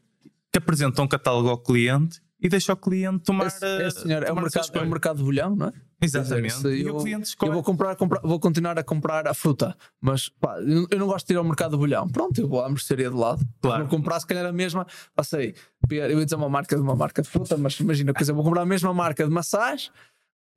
que 0.52 0.58
apresenta 0.58 1.02
um 1.02 1.08
catálogo 1.08 1.48
ao 1.48 1.58
cliente 1.58 2.20
e 2.40 2.48
deixa 2.48 2.72
o 2.72 2.76
cliente 2.76 3.24
tomar. 3.24 3.46
É, 3.62 3.86
é, 3.86 3.90
senhor, 3.90 4.24
tomar 4.24 4.28
é, 4.28 4.32
o 4.32 4.42
mercado, 4.42 4.70
é 4.74 4.80
o 4.80 4.88
mercado 4.88 5.16
de 5.18 5.24
bolhão, 5.24 5.56
não 5.56 5.68
é? 5.68 5.72
Exatamente. 6.00 6.54
Dizer, 6.54 6.76
e 6.76 6.82
eu, 6.82 6.96
o 6.96 7.02
cliente 7.02 7.28
escolhe. 7.28 7.50
Eu 7.50 7.54
vou, 7.54 7.62
comprar, 7.62 7.96
comprar, 7.96 8.20
vou 8.20 8.38
continuar 8.38 8.78
a 8.78 8.84
comprar 8.84 9.26
a 9.26 9.32
fruta, 9.32 9.74
mas 10.00 10.28
pá, 10.28 10.58
eu 10.60 10.98
não 10.98 11.06
gosto 11.06 11.26
de 11.26 11.32
ir 11.32 11.36
ao 11.36 11.44
mercado 11.44 11.70
de 11.72 11.78
bolhão. 11.78 12.06
Pronto, 12.06 12.38
eu 12.38 12.46
vou 12.46 12.62
à 12.62 12.68
mercearia 12.68 13.08
de 13.08 13.16
lado. 13.16 13.46
Claro. 13.62 13.86
Vou 13.86 13.90
comprar, 13.90 14.20
se 14.20 14.26
calhar, 14.26 14.44
a 14.44 14.52
mesma. 14.52 14.86
Passei, 15.14 15.54
eu 15.90 16.18
ia 16.18 16.24
dizer 16.24 16.36
uma 16.36 16.48
marca 16.48 16.76
de 16.76 16.82
uma 16.82 16.94
marca 16.94 17.22
de 17.22 17.28
fruta, 17.28 17.56
mas 17.56 17.80
imagina, 17.80 18.12
quer 18.12 18.20
dizer, 18.20 18.32
vou 18.32 18.44
comprar 18.44 18.62
a 18.62 18.66
mesma 18.66 18.92
marca 18.92 19.24
de 19.24 19.30
maçãs 19.30 19.90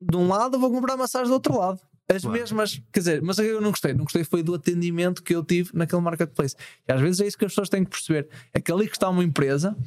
de 0.01 0.17
um 0.17 0.28
lado, 0.28 0.59
vou 0.59 0.72
comprar 0.72 0.97
maçãs 0.97 1.28
do 1.28 1.34
outro 1.34 1.57
lado. 1.57 1.80
As 2.12 2.24
claro. 2.24 2.39
mesmas, 2.39 2.82
quer 2.91 2.99
dizer, 2.99 3.22
mas 3.22 3.38
eu 3.38 3.62
não 3.62 3.70
gostei. 3.70 3.93
Não 3.93 4.03
gostei 4.03 4.24
foi 4.24 4.41
do 4.41 4.55
atendimento 4.55 5.22
que 5.22 5.36
eu 5.36 5.43
tive 5.43 5.70
naquele 5.74 6.01
marketplace. 6.01 6.55
E 6.88 6.91
às 6.91 6.99
vezes 6.99 7.22
é 7.22 7.28
isso 7.28 7.38
que 7.38 7.45
as 7.45 7.51
pessoas 7.51 7.70
têm 7.70 7.84
que 7.84 7.91
perceber. 7.91 8.28
É 8.51 8.60
que 8.60 8.72
ali 8.72 8.88
que 8.88 8.95
está 8.95 9.07
uma 9.10 9.24
empresa 9.24 9.78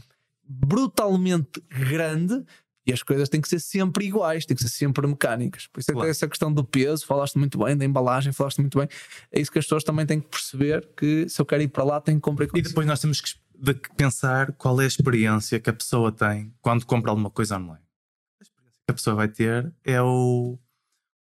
brutalmente 0.45 1.61
grande 1.69 2.45
e 2.87 2.93
as 2.93 3.03
coisas 3.03 3.29
têm 3.29 3.41
que 3.41 3.49
ser 3.49 3.61
sempre 3.61 4.07
iguais, 4.07 4.45
têm 4.45 4.57
que 4.57 4.63
ser 4.63 4.69
sempre 4.69 5.07
mecânicas. 5.07 5.67
Por 5.67 5.81
isso 5.81 5.91
é 5.91 5.95
claro. 5.95 6.07
que 6.07 6.11
essa 6.11 6.29
questão 6.29 6.53
do 6.53 6.65
peso, 6.65 7.07
falaste 7.07 7.37
muito 7.39 7.59
bem, 7.59 7.77
da 7.77 7.85
embalagem, 7.85 8.33
falaste 8.33 8.59
muito 8.59 8.79
bem. 8.79 8.89
É 9.31 9.41
isso 9.41 9.51
que 9.51 9.59
as 9.59 9.65
pessoas 9.65 9.85
também 9.85 10.07
têm 10.07 10.21
que 10.21 10.29
perceber 10.29 10.89
que 10.97 11.29
se 11.29 11.41
eu 11.41 11.47
quero 11.47 11.63
ir 11.63 11.69
para 11.69 11.85
lá, 11.85 12.01
tenho 12.01 12.19
que 12.19 12.23
comprar 12.23 12.49
E 12.55 12.63
depois 12.63 12.87
nós 12.87 13.01
temos 13.01 13.21
que 13.21 13.35
pensar 13.97 14.53
qual 14.53 14.81
é 14.81 14.85
a 14.85 14.89
experiência 14.89 15.61
que 15.61 15.71
a 15.71 15.73
pessoa 15.73 16.11
tem 16.11 16.53
quando 16.61 16.85
compra 16.85 17.11
alguma 17.11 17.31
coisa 17.31 17.57
online. 17.57 17.85
A 18.41 18.43
experiência 18.43 18.81
que 18.87 18.91
a 18.91 18.95
pessoa 18.95 19.17
vai 19.17 19.29
ter 19.29 19.73
é 19.85 20.03
o 20.03 20.59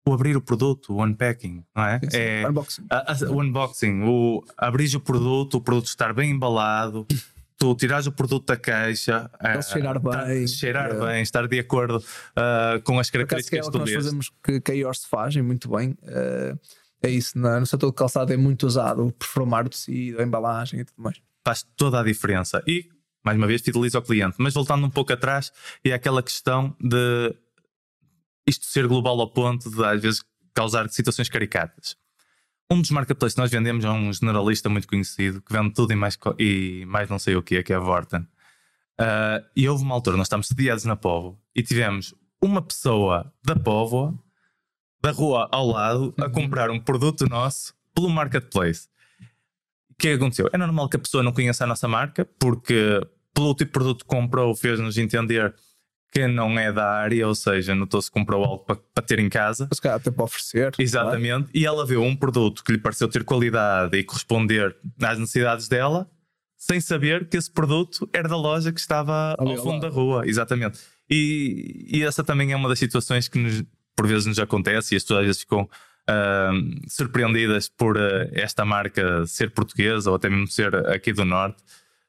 o 0.06 0.12
abrir 0.12 0.36
o 0.36 0.40
produto, 0.40 0.92
o 0.92 1.02
unpacking, 1.02 1.64
não 1.74 1.84
é? 1.84 2.00
Sim, 2.00 2.18
é 2.18 2.48
unboxing. 2.48 2.86
A, 2.90 3.12
a, 3.12 3.30
o 3.30 3.40
unboxing, 3.40 4.02
o 4.02 4.44
abrir 4.56 4.94
o 4.94 5.00
produto, 5.00 5.54
o 5.54 5.60
produto 5.60 5.86
estar 5.86 6.12
bem 6.12 6.30
embalado, 6.30 7.06
tu 7.56 7.74
tirares 7.74 8.06
o 8.06 8.12
produto 8.12 8.46
da 8.46 8.56
caixa, 8.56 9.30
uh, 9.34 9.62
cheirar 9.62 9.98
bem, 9.98 10.46
cheirar 10.46 10.90
é. 10.90 11.06
bem, 11.06 11.22
estar 11.22 11.48
de 11.48 11.58
acordo 11.58 11.96
uh, 11.96 12.82
com 12.82 12.98
as 12.98 13.08
características 13.08 13.60
que 13.60 13.68
é 13.68 13.70
que 13.70 13.78
nós 13.78 13.92
fazemos 13.92 14.30
que, 14.42 14.60
que 14.60 14.72
a 14.72 14.74
IOS 14.74 15.06
fazem 15.06 15.42
muito 15.42 15.70
bem. 15.70 15.96
Uh, 16.02 16.58
é 17.02 17.10
isso, 17.10 17.38
no, 17.38 17.60
no 17.60 17.66
setor 17.66 17.90
de 17.90 17.96
calçado 17.96 18.32
é 18.32 18.36
muito 18.36 18.66
usado 18.66 19.06
o 19.06 19.12
performar 19.12 19.66
o 19.66 19.70
tecido, 19.70 20.20
a 20.20 20.22
embalagem 20.22 20.80
e 20.80 20.84
tudo 20.84 21.02
mais. 21.02 21.20
Faz 21.46 21.66
toda 21.76 22.00
a 22.00 22.02
diferença. 22.02 22.62
E, 22.66 22.88
mais 23.24 23.36
uma 23.38 23.46
vez, 23.46 23.62
fideliza 23.62 23.98
o 23.98 24.02
cliente. 24.02 24.36
Mas 24.38 24.54
voltando 24.54 24.86
um 24.86 24.90
pouco 24.90 25.12
atrás, 25.12 25.52
é 25.84 25.92
aquela 25.92 26.22
questão 26.22 26.74
de 26.80 27.34
isto 28.46 28.66
ser 28.66 28.86
global 28.86 29.20
ao 29.20 29.30
ponto 29.30 29.70
de 29.70 29.84
às 29.84 30.00
vezes 30.00 30.22
causar 30.52 30.88
situações 30.88 31.28
caricatas. 31.28 31.96
Um 32.70 32.80
dos 32.80 32.90
marketplaces 32.90 33.34
que 33.34 33.40
nós 33.40 33.50
vendemos 33.50 33.84
é 33.84 33.90
um 33.90 34.12
generalista 34.12 34.68
muito 34.68 34.88
conhecido 34.88 35.42
que 35.42 35.52
vende 35.52 35.74
tudo 35.74 35.92
e 35.92 35.96
mais, 35.96 36.18
e 36.38 36.84
mais 36.86 37.10
não 37.10 37.18
sei 37.18 37.36
o 37.36 37.42
que, 37.42 37.62
que 37.62 37.72
é 37.72 37.76
a 37.76 37.80
Vorten. 37.80 38.26
Uh, 39.00 39.44
e 39.54 39.68
houve 39.68 39.82
uma 39.82 39.94
altura, 39.94 40.16
nós 40.16 40.26
estamos 40.26 40.46
sediados 40.46 40.84
na 40.84 40.96
Povo 40.96 41.38
e 41.54 41.62
tivemos 41.62 42.14
uma 42.40 42.62
pessoa 42.62 43.32
da 43.44 43.56
Povo, 43.56 44.18
da 45.02 45.10
rua 45.10 45.48
ao 45.52 45.66
lado, 45.66 46.14
a 46.18 46.24
uhum. 46.24 46.32
comprar 46.32 46.70
um 46.70 46.80
produto 46.80 47.28
nosso 47.28 47.74
pelo 47.94 48.08
marketplace. 48.08 48.88
O 49.90 49.94
que 49.98 50.08
aconteceu? 50.08 50.48
É 50.52 50.58
normal 50.58 50.88
que 50.88 50.96
a 50.96 51.00
pessoa 51.00 51.22
não 51.22 51.32
conheça 51.32 51.64
a 51.64 51.66
nossa 51.66 51.86
marca, 51.86 52.24
porque 52.38 53.00
pelo 53.34 53.54
tipo 53.54 53.70
de 53.70 53.72
produto 53.72 54.04
que 54.04 54.08
comprou, 54.08 54.54
fez-nos 54.54 54.96
entender 54.96 55.54
que 56.14 56.28
não 56.28 56.56
é 56.56 56.72
da 56.72 56.88
área, 56.88 57.26
ou 57.26 57.34
seja, 57.34 57.74
notou-se 57.74 58.08
que 58.08 58.14
comprou 58.14 58.44
algo 58.44 58.64
para, 58.64 58.76
para 58.76 59.04
ter 59.04 59.18
em 59.18 59.28
casa. 59.28 59.68
Se 59.72 59.82
calhar 59.82 59.96
até 59.96 60.12
para 60.12 60.24
oferecer. 60.24 60.72
Exatamente. 60.78 61.48
E 61.52 61.66
ela 61.66 61.84
viu 61.84 62.04
um 62.04 62.14
produto 62.14 62.62
que 62.62 62.70
lhe 62.70 62.78
pareceu 62.78 63.08
ter 63.08 63.24
qualidade 63.24 63.98
e 63.98 64.04
corresponder 64.04 64.76
às 65.02 65.18
necessidades 65.18 65.66
dela, 65.66 66.08
sem 66.56 66.80
saber 66.80 67.28
que 67.28 67.36
esse 67.36 67.50
produto 67.50 68.08
era 68.12 68.28
da 68.28 68.36
loja 68.36 68.72
que 68.72 68.78
estava 68.78 69.34
ao 69.36 69.56
fundo 69.56 69.80
da 69.80 69.88
rua. 69.88 70.22
Exatamente. 70.24 70.78
E, 71.10 71.88
e, 71.92 72.04
essa 72.04 72.22
também 72.22 72.52
é 72.52 72.56
uma 72.56 72.68
das 72.68 72.78
situações 72.78 73.26
que 73.26 73.38
nos, 73.38 73.64
por 73.96 74.06
vezes 74.06 74.24
nos 74.24 74.38
acontece 74.38 74.94
e 74.94 74.96
as 74.96 75.02
pessoas 75.02 75.20
às 75.20 75.26
vezes 75.26 75.40
ficam 75.40 75.62
uh, 75.62 76.88
surpreendidas 76.88 77.68
por 77.68 77.96
uh, 77.96 78.30
esta 78.32 78.64
marca 78.64 79.26
ser 79.26 79.50
portuguesa 79.50 80.10
ou 80.10 80.16
até 80.16 80.30
mesmo 80.30 80.46
ser 80.46 80.74
aqui 80.88 81.12
do 81.12 81.24
Norte. 81.24 81.60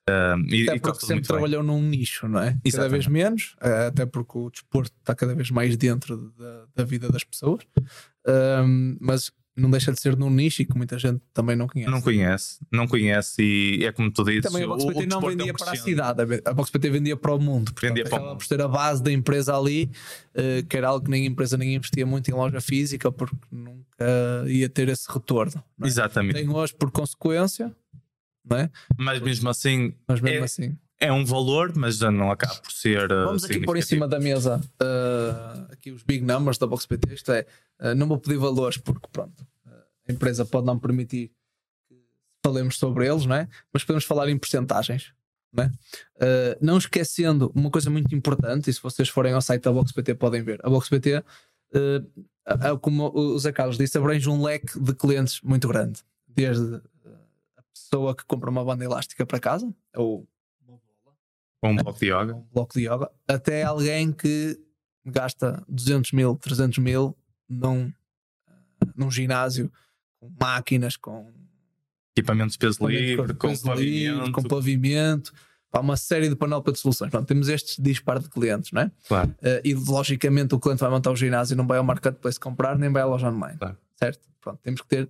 Uh, 0.08 0.38
e, 0.54 0.70
até 0.70 0.80
porque 0.80 1.06
sempre 1.06 1.26
trabalhou 1.26 1.64
bem. 1.64 1.72
num 1.72 1.82
nicho, 1.82 2.28
não 2.28 2.40
é? 2.40 2.58
Exatamente. 2.64 2.76
Cada 2.76 2.90
vez 2.90 3.08
menos, 3.08 3.56
uh, 3.60 3.88
até 3.88 4.06
porque 4.06 4.38
o 4.38 4.52
desporto 4.52 4.92
está 5.00 5.16
cada 5.16 5.34
vez 5.34 5.50
mais 5.50 5.76
dentro 5.76 6.32
da, 6.38 6.66
da 6.76 6.84
vida 6.84 7.10
das 7.10 7.24
pessoas, 7.24 7.64
uh, 8.28 8.98
mas 9.00 9.32
não 9.56 9.72
deixa 9.72 9.92
de 9.92 10.00
ser 10.00 10.16
num 10.18 10.30
nicho 10.30 10.62
e 10.62 10.66
que 10.66 10.78
muita 10.78 11.00
gente 11.00 11.22
também 11.34 11.56
não 11.56 11.68
conhece. 11.68 11.90
Não 11.90 12.02
conhece, 12.02 12.60
não 12.72 12.88
conhece 12.88 13.42
e 13.42 13.86
é 13.86 13.92
como 13.92 14.12
tu 14.12 14.24
dizes. 14.24 14.44
Também 14.44 14.64
a 14.64 14.68
BoxPT 14.68 15.06
não 15.08 15.22
vendia 15.22 15.54
para 15.54 15.72
a 15.72 15.76
cidade, 15.76 16.42
a 16.46 16.54
BoxPT 16.54 16.90
vendia 16.90 17.18
para 17.18 17.34
o 17.34 17.40
mundo. 17.40 17.74
Portanto, 17.74 17.96
vendia 17.96 18.04
para 18.04 18.22
o 18.22 18.26
mundo. 18.28 18.38
por 18.38 18.48
ter 18.48 18.62
a 18.62 18.68
base 18.68 19.02
da 19.02 19.12
empresa 19.12 19.58
ali, 19.58 19.90
uh, 20.36 20.66
que 20.68 20.78
era 20.78 20.90
algo 20.90 21.06
que 21.06 21.10
nem 21.10 21.24
a 21.24 21.28
empresa 21.28 21.58
nem 21.58 21.74
investia 21.74 22.06
muito 22.06 22.30
em 22.30 22.34
loja 22.34 22.60
física 22.62 23.12
porque 23.12 23.36
nunca 23.52 23.86
ia 24.48 24.70
ter 24.70 24.90
esse 24.90 25.12
retorno. 25.12 25.64
É? 25.82 25.88
Exatamente. 25.88 26.36
Tem 26.36 26.50
hoje 26.50 26.76
por 26.76 26.92
consequência 26.92 27.74
não 28.50 28.58
é? 28.58 28.70
Mas 28.98 29.20
mesmo 29.20 29.50
assim, 29.50 29.94
mas 30.08 30.22
mesmo 30.22 30.40
é, 30.40 30.44
assim. 30.44 30.78
é 31.00 31.12
um 31.12 31.26
valor, 31.26 31.74
mas 31.76 31.98
já 31.98 32.12
não 32.12 32.32
acaba 32.32 32.56
por 32.56 32.72
ser. 32.72 33.12
Uh, 33.12 33.26
Vamos 33.26 33.44
aqui 33.44 33.60
pôr 33.62 33.78
em 33.78 33.82
cima 33.82 34.08
da 34.08 34.20
mesa 34.20 34.62
uh, 34.82 35.72
aqui 35.72 35.92
os 35.92 36.04
big 36.04 36.24
numbers 36.24 36.58
da 36.58 36.68
BoxPT. 36.68 37.14
Isto 37.14 37.32
é, 37.32 37.46
uh, 37.82 37.96
não 37.96 38.08
vou 38.08 38.18
pedir 38.20 38.38
valores 38.38 38.78
porque 38.78 39.08
pronto, 39.12 39.46
a 40.08 40.12
empresa 40.12 40.46
pode 40.46 40.66
não 40.66 40.78
permitir 40.78 41.32
que 41.90 41.96
falemos 42.44 42.78
sobre 42.78 43.08
eles, 43.08 43.26
não 43.26 43.36
é? 43.36 43.48
Mas 43.74 43.84
podemos 43.84 44.06
falar 44.06 44.30
em 44.30 44.38
porcentagens. 44.38 45.14
Não, 45.52 45.64
é? 45.64 45.68
uh, 45.68 46.58
não 46.62 46.78
esquecendo 46.78 47.52
uma 47.56 47.72
coisa 47.72 47.90
muito 47.90 48.14
importante, 48.14 48.70
e 48.70 48.74
se 48.74 48.82
vocês 48.82 49.08
forem 49.08 49.34
ao 49.34 49.42
site 49.42 49.64
da 49.64 49.72
BoxPT 49.72 50.16
podem 50.16 50.44
ver, 50.44 50.60
a 50.64 50.70
BoxPT, 50.70 51.18
uh, 51.18 52.78
como 52.82 53.10
o 53.16 53.40
Zé 53.40 53.52
Carlos 53.54 53.78
disse, 53.78 53.98
abrange 53.98 54.30
um 54.30 54.44
leque 54.44 54.78
de 54.80 54.94
clientes 54.94 55.40
muito 55.42 55.68
grande, 55.68 56.02
desde 56.28 56.82
pessoa 57.76 58.16
que 58.16 58.24
compra 58.26 58.50
uma 58.50 58.64
banda 58.64 58.86
elástica 58.86 59.26
para 59.26 59.40
casa, 59.40 59.70
ou 59.94 60.26
uma 60.66 60.80
bola, 61.04 61.18
ou 61.62 61.70
um 61.70 61.76
bloco 61.76 62.00
de 62.00 62.06
yoga, 62.06 62.36
um 62.36 62.48
bloco 62.54 62.74
de 62.74 62.86
yoga, 62.88 63.12
até 63.28 63.64
alguém 63.64 64.14
que 64.14 64.58
gasta 65.06 65.62
200 65.68 66.14
mil, 66.14 66.36
300 66.38 66.78
mil 66.80 67.16
num, 67.50 67.92
num 68.96 69.12
ginásio 69.12 69.70
com 70.20 70.32
máquinas, 70.40 70.96
com 70.96 71.32
equipamentos 72.18 72.54
de 72.54 72.60
peso 72.60 72.88
livre, 72.88 73.34
com, 73.36 73.50
peso 73.50 73.64
pavimento. 73.64 74.18
Livre, 74.18 74.32
com 74.32 74.44
pavimento, 74.44 75.34
para 75.70 75.82
uma 75.82 75.98
série 75.98 76.30
de 76.30 76.36
panóplia 76.36 76.72
de 76.72 76.80
soluções. 76.80 77.12
Pronto, 77.12 77.28
temos 77.28 77.50
estes 77.50 77.76
disparo 77.78 78.22
de 78.22 78.30
clientes, 78.30 78.72
não 78.72 78.84
é? 78.84 78.92
Claro. 79.08 79.30
Uh, 79.42 79.62
e 79.64 79.74
logicamente 79.74 80.56
o 80.56 80.60
cliente 80.60 80.80
vai 80.80 80.90
montar 80.90 81.12
o 81.12 81.16
ginásio 81.16 81.54
e 81.54 81.58
não 81.58 81.68
vai 81.68 81.78
ao 81.78 81.84
marketplace 81.84 82.40
comprar, 82.40 82.78
nem 82.78 82.90
vai 82.90 83.02
à 83.02 83.06
loja 83.06 83.30
online. 83.30 83.58
Claro. 83.58 83.78
Certo? 83.98 84.28
Pronto, 84.40 84.60
temos 84.64 84.82
que 84.82 84.88
ter 84.88 85.10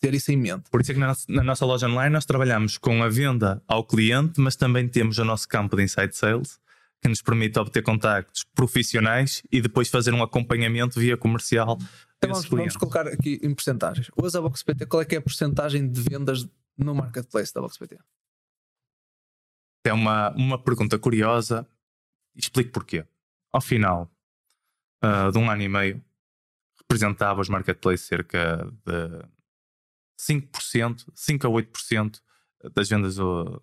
ter 0.00 0.14
isso 0.14 0.32
em 0.32 0.36
mente. 0.36 0.70
Por 0.70 0.80
isso 0.80 0.90
é 0.90 0.94
que 0.94 1.00
na, 1.00 1.14
na 1.28 1.44
nossa 1.44 1.64
loja 1.66 1.86
online 1.86 2.12
nós 2.12 2.24
trabalhamos 2.24 2.78
com 2.78 3.02
a 3.02 3.08
venda 3.08 3.62
ao 3.68 3.84
cliente, 3.84 4.40
mas 4.40 4.56
também 4.56 4.88
temos 4.88 5.18
o 5.18 5.24
nosso 5.24 5.46
campo 5.46 5.76
de 5.76 5.82
Inside 5.82 6.16
Sales, 6.16 6.58
que 7.02 7.08
nos 7.08 7.20
permite 7.22 7.58
obter 7.58 7.82
contactos 7.82 8.44
profissionais 8.54 9.42
e 9.52 9.60
depois 9.60 9.88
fazer 9.88 10.12
um 10.12 10.22
acompanhamento 10.22 10.98
via 10.98 11.16
comercial. 11.16 11.78
Então 12.16 12.32
vamos, 12.32 12.48
vamos, 12.48 12.76
colocar 12.76 13.06
aqui 13.06 13.38
em 13.42 13.54
porcentagens. 13.54 14.10
Hoje 14.16 14.36
a 14.36 14.40
BoxPT, 14.40 14.86
qual 14.86 15.02
é 15.02 15.04
que 15.04 15.14
é 15.14 15.18
a 15.18 15.22
porcentagem 15.22 15.90
de 15.90 16.00
vendas 16.00 16.48
no 16.76 16.94
marketplace 16.94 17.52
da 17.52 17.60
BoxPT? 17.60 17.98
É 19.86 19.92
uma, 19.92 20.30
uma 20.30 20.62
pergunta 20.62 20.98
curiosa. 20.98 21.66
Explico 22.36 22.70
porquê. 22.72 23.04
Ao 23.52 23.60
final 23.60 24.10
uh, 25.02 25.32
de 25.32 25.38
um 25.38 25.50
ano 25.50 25.62
e 25.62 25.68
meio, 25.68 26.04
representava 26.78 27.40
os 27.40 27.48
marketplaces 27.48 28.06
cerca 28.06 28.70
de 28.84 29.24
5%, 30.28 31.06
5 31.14 31.46
a 31.46 31.50
8% 31.50 32.20
das 32.74 32.88
vendas 32.88 33.16
do, 33.16 33.62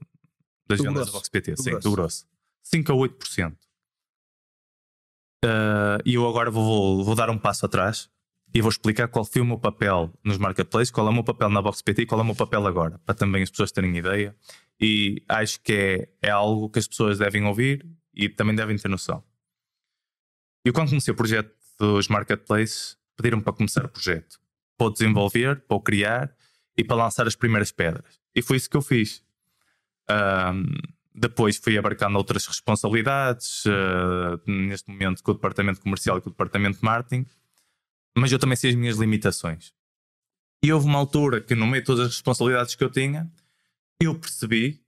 das 0.68 0.80
do 0.80 0.84
vendas 0.84 0.94
grosso. 0.94 1.12
da 1.12 1.18
VoxPT, 1.18 1.52
do 1.54 1.64
sim, 1.64 1.70
grosso. 1.72 1.90
do 1.90 1.96
grosso. 1.96 2.28
5 2.64 2.92
a 2.92 2.96
8%. 2.96 3.54
Uh, 5.46 6.02
e 6.04 6.16
eu 6.16 6.28
agora 6.28 6.50
vou, 6.50 7.04
vou 7.04 7.16
dar 7.16 7.30
um 7.30 7.38
passo 7.38 7.66
atrás 7.66 8.10
e 8.54 8.62
vou 8.62 8.70
explicar 8.70 9.08
qual 9.08 9.24
foi 9.24 9.42
o 9.42 9.46
meu 9.46 9.60
papel 9.60 10.12
nos 10.24 10.38
marketplaces, 10.38 10.90
qual 10.90 11.06
é 11.08 11.10
o 11.10 11.14
meu 11.14 11.24
papel 11.24 11.50
na 11.50 11.62
VoxPT 11.62 12.02
e 12.02 12.06
qual 12.06 12.20
é 12.20 12.24
o 12.24 12.26
meu 12.26 12.36
papel 12.36 12.66
agora, 12.66 12.98
para 13.06 13.14
também 13.14 13.44
as 13.44 13.52
pessoas 13.52 13.72
terem 13.72 13.96
ideia. 13.96 14.36
E 14.80 15.24
acho 15.28 15.62
que 15.62 15.74
é, 15.74 16.28
é 16.28 16.32
algo 16.32 16.70
que 16.70 16.80
as 16.80 16.88
pessoas 16.88 17.20
devem 17.20 17.46
ouvir 17.46 17.86
e 18.14 18.28
também 18.30 18.56
devem 18.56 18.76
ter 18.78 18.88
noção. 18.88 19.24
Eu, 20.66 20.74
quando 20.74 20.90
comecei 20.90 21.14
o 21.14 21.18
projeto 21.18 21.54
dos 21.80 22.08
marketplaces, 22.08 22.98
pediram-me 23.16 23.44
para 23.44 23.54
começar 23.54 23.86
o 23.86 23.90
projeto, 23.90 24.40
para 24.78 24.88
o 24.88 24.90
desenvolver, 24.90 25.62
para 25.62 25.78
o 25.78 25.82
criar 25.82 26.36
e 26.78 26.84
para 26.84 26.96
lançar 26.96 27.28
as 27.28 27.36
primeiras 27.36 27.72
pedras. 27.72 28.20
E 28.36 28.42
foi 28.42 28.58
isso 28.58 28.70
que 28.70 28.78
eu 28.78 28.82
fiz. 28.82 29.24
Um, 30.10 30.74
depois 31.14 31.58
fui 31.58 31.78
abarcando 31.78 32.18
outras 32.18 32.46
responsabilidades, 32.46 33.66
uh, 33.66 34.40
neste 34.46 34.90
momento 34.90 35.24
com 35.24 35.32
o 35.32 35.34
departamento 35.34 35.82
comercial 35.82 36.20
e 36.20 36.22
com 36.22 36.30
o 36.30 36.32
departamento 36.32 36.78
de 36.78 36.86
marketing, 36.86 37.26
mas 38.16 38.32
eu 38.32 38.38
também 38.38 38.56
sei 38.56 38.70
as 38.70 38.76
minhas 38.76 38.98
limitações. 38.98 39.74
E 40.64 40.72
houve 40.72 40.86
uma 40.86 41.00
altura 41.00 41.42
que, 41.42 41.56
no 41.56 41.66
meio 41.66 41.82
de 41.82 41.88
todas 41.88 42.08
as 42.08 42.14
responsabilidades 42.14 42.76
que 42.76 42.84
eu 42.84 42.90
tinha, 42.90 43.32
eu 44.02 44.18
percebi 44.18 44.84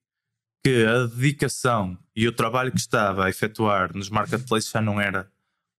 que 0.63 0.85
a 0.85 1.05
dedicação 1.05 1.97
e 2.15 2.27
o 2.27 2.31
trabalho 2.31 2.71
que 2.71 2.79
estava 2.79 3.25
a 3.25 3.29
efetuar 3.29 3.95
nos 3.95 4.09
marketplaces 4.09 4.69
já 4.69 4.81
não 4.81 4.99
era 4.99 5.31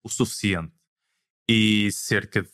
o 0.02 0.08
suficiente. 0.08 0.72
E 1.48 1.90
cerca 1.92 2.42
de 2.42 2.48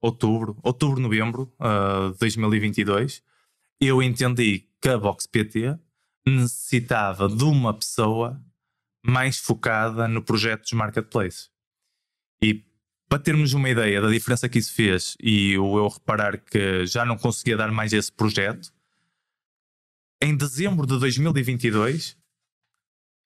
outubro, 0.00 0.56
outubro, 0.62 1.00
novembro 1.00 1.52
uh, 1.60 2.12
de 2.12 2.18
2022, 2.18 3.22
eu 3.80 4.02
entendi 4.02 4.68
que 4.80 4.88
a 4.88 4.98
Box 4.98 5.26
PT 5.26 5.78
necessitava 6.26 7.28
de 7.28 7.44
uma 7.44 7.72
pessoa 7.74 8.42
mais 9.04 9.38
focada 9.38 10.08
no 10.08 10.22
projeto 10.22 10.62
dos 10.62 10.72
marketplaces. 10.72 11.50
E 12.42 12.64
para 13.08 13.18
termos 13.20 13.52
uma 13.52 13.68
ideia 13.70 14.00
da 14.00 14.10
diferença 14.10 14.48
que 14.48 14.58
isso 14.58 14.74
fez 14.74 15.16
e 15.20 15.52
eu 15.52 15.86
reparar 15.86 16.38
que 16.38 16.84
já 16.86 17.04
não 17.04 17.16
conseguia 17.16 17.56
dar 17.56 17.70
mais 17.70 17.92
esse 17.92 18.10
projeto, 18.10 18.72
em 20.20 20.36
dezembro 20.36 20.86
de 20.86 20.98
2022, 20.98 22.16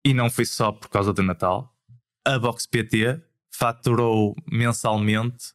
e 0.05 0.12
não 0.12 0.29
foi 0.29 0.45
só 0.45 0.73
por 0.73 0.89
causa 0.89 1.12
do 1.12 1.23
Natal, 1.23 1.75
a 2.27 2.39
Box 2.39 2.66
PT 2.66 3.23
faturou 3.51 4.37
mensalmente 4.51 5.55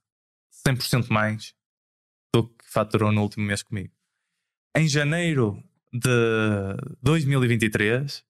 100% 0.68 1.10
mais 1.10 1.54
do 2.34 2.48
que 2.48 2.66
faturou 2.66 3.12
no 3.12 3.22
último 3.22 3.46
mês 3.46 3.62
comigo. 3.62 3.94
Em 4.76 4.88
janeiro 4.88 5.64
de 5.94 6.10
2023, 7.02 8.24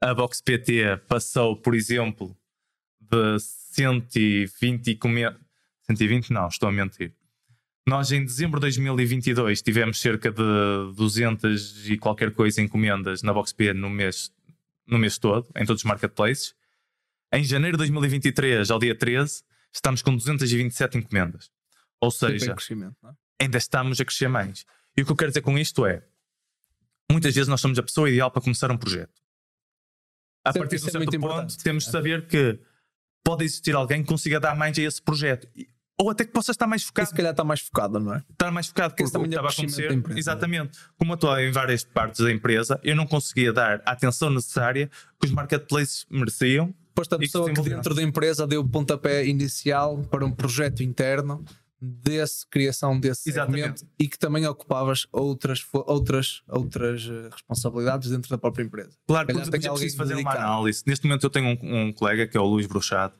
a 0.00 0.14
Box 0.14 0.40
PT 0.42 0.96
passou, 1.08 1.56
por 1.56 1.74
exemplo, 1.74 2.36
de 3.00 3.38
120 3.38 4.92
encomendas. 4.92 5.40
120 5.82 6.30
não, 6.32 6.48
estou 6.48 6.68
a 6.68 6.72
mentir. 6.72 7.14
Nós 7.86 8.10
em 8.10 8.24
dezembro 8.24 8.58
de 8.58 8.62
2022 8.62 9.60
tivemos 9.60 10.00
cerca 10.00 10.30
de 10.30 10.96
200 10.96 11.90
e 11.90 11.98
qualquer 11.98 12.32
coisa 12.32 12.62
encomendas 12.62 13.22
na 13.22 13.32
Box 13.32 13.52
PT 13.52 13.74
no 13.74 13.90
mês, 13.90 14.32
no 14.86 14.98
mês 14.98 15.18
todo, 15.18 15.46
em 15.54 15.66
todos 15.66 15.82
os 15.82 15.84
marketplaces. 15.84 16.54
Em 17.32 17.44
janeiro 17.44 17.76
de 17.76 17.78
2023, 17.78 18.70
ao 18.70 18.78
dia 18.78 18.94
13, 18.94 19.42
estamos 19.72 20.00
com 20.00 20.16
227 20.16 20.98
encomendas. 20.98 21.53
Ou 22.04 22.10
seja, 22.10 22.52
é? 22.52 23.44
ainda 23.44 23.58
estamos 23.58 24.00
a 24.00 24.04
crescer 24.04 24.28
mais. 24.28 24.64
E 24.96 25.02
o 25.02 25.06
que 25.06 25.12
eu 25.12 25.16
quero 25.16 25.30
dizer 25.30 25.42
com 25.42 25.58
isto 25.58 25.86
é: 25.86 26.02
muitas 27.10 27.34
vezes 27.34 27.48
nós 27.48 27.60
somos 27.60 27.78
a 27.78 27.82
pessoa 27.82 28.08
ideal 28.08 28.30
para 28.30 28.42
começar 28.42 28.70
um 28.70 28.76
projeto. 28.76 29.22
A 30.44 30.52
Sempre 30.52 30.68
partir 30.68 30.76
de 30.76 30.84
um 30.84 30.88
é 30.88 30.90
certo 30.92 31.20
ponto, 31.20 31.58
temos 31.58 31.84
de 31.84 31.90
saber 31.90 32.26
que 32.26 32.60
pode 33.24 33.44
existir 33.44 33.74
alguém 33.74 34.02
que 34.02 34.08
consiga 34.08 34.38
dar 34.38 34.54
mais 34.54 34.78
a 34.78 34.82
esse 34.82 35.00
projeto. 35.00 35.48
Ou 35.98 36.10
até 36.10 36.24
que 36.24 36.32
possa 36.32 36.50
estar 36.50 36.66
mais 36.66 36.82
focado. 36.82 37.06
E 37.06 37.08
se 37.08 37.14
calhar 37.14 37.30
está 37.30 37.44
mais 37.44 37.60
focado, 37.60 38.00
não 38.00 38.14
é? 38.14 38.22
Estar 38.30 38.50
mais 38.50 38.66
focado 38.66 38.94
porque, 38.94 39.10
porque 39.10 39.28
estava 39.28 39.48
a 39.48 39.50
acontecer. 39.50 39.92
Empresa, 39.92 40.18
exatamente. 40.18 40.78
Como 40.98 41.12
eu 41.12 41.14
estou 41.14 41.38
em 41.38 41.52
várias 41.52 41.84
partes 41.84 42.20
da 42.20 42.32
empresa, 42.32 42.80
eu 42.82 42.96
não 42.96 43.06
conseguia 43.06 43.52
dar 43.52 43.80
a 43.86 43.92
atenção 43.92 44.28
necessária 44.28 44.90
que 45.18 45.26
os 45.26 45.32
marketplaces 45.32 46.04
mereciam. 46.10 46.74
Posto 46.94 47.14
a 47.14 47.18
pessoa 47.18 47.48
que, 47.48 47.62
que 47.62 47.70
dentro 47.70 47.94
da 47.94 48.02
empresa 48.02 48.46
deu 48.46 48.60
o 48.60 48.68
pontapé 48.68 49.24
inicial 49.24 49.98
para 50.10 50.26
um 50.26 50.32
projeto 50.32 50.82
interno 50.82 51.44
desse 51.80 52.46
criação 52.48 52.98
desse 52.98 53.30
segmento 53.30 53.86
e 53.98 54.08
que 54.08 54.18
também 54.18 54.46
ocupavas 54.46 55.06
outras, 55.12 55.64
outras, 55.72 56.42
outras 56.48 57.06
eh, 57.06 57.28
responsabilidades 57.30 58.10
dentro 58.10 58.30
da 58.30 58.38
própria 58.38 58.64
empresa. 58.64 58.96
Claro, 59.06 59.26
porque 59.26 59.42
depois 59.42 59.64
é 59.64 59.68
preciso 59.68 59.96
fazer 59.96 60.14
dedicado. 60.14 60.38
uma 60.38 60.46
análise. 60.46 60.82
Neste 60.86 61.06
momento 61.06 61.24
eu 61.24 61.30
tenho 61.30 61.46
um, 61.46 61.88
um 61.88 61.92
colega 61.92 62.26
que 62.26 62.36
é 62.36 62.40
o 62.40 62.46
Luís 62.46 62.66
Bruxado. 62.66 63.14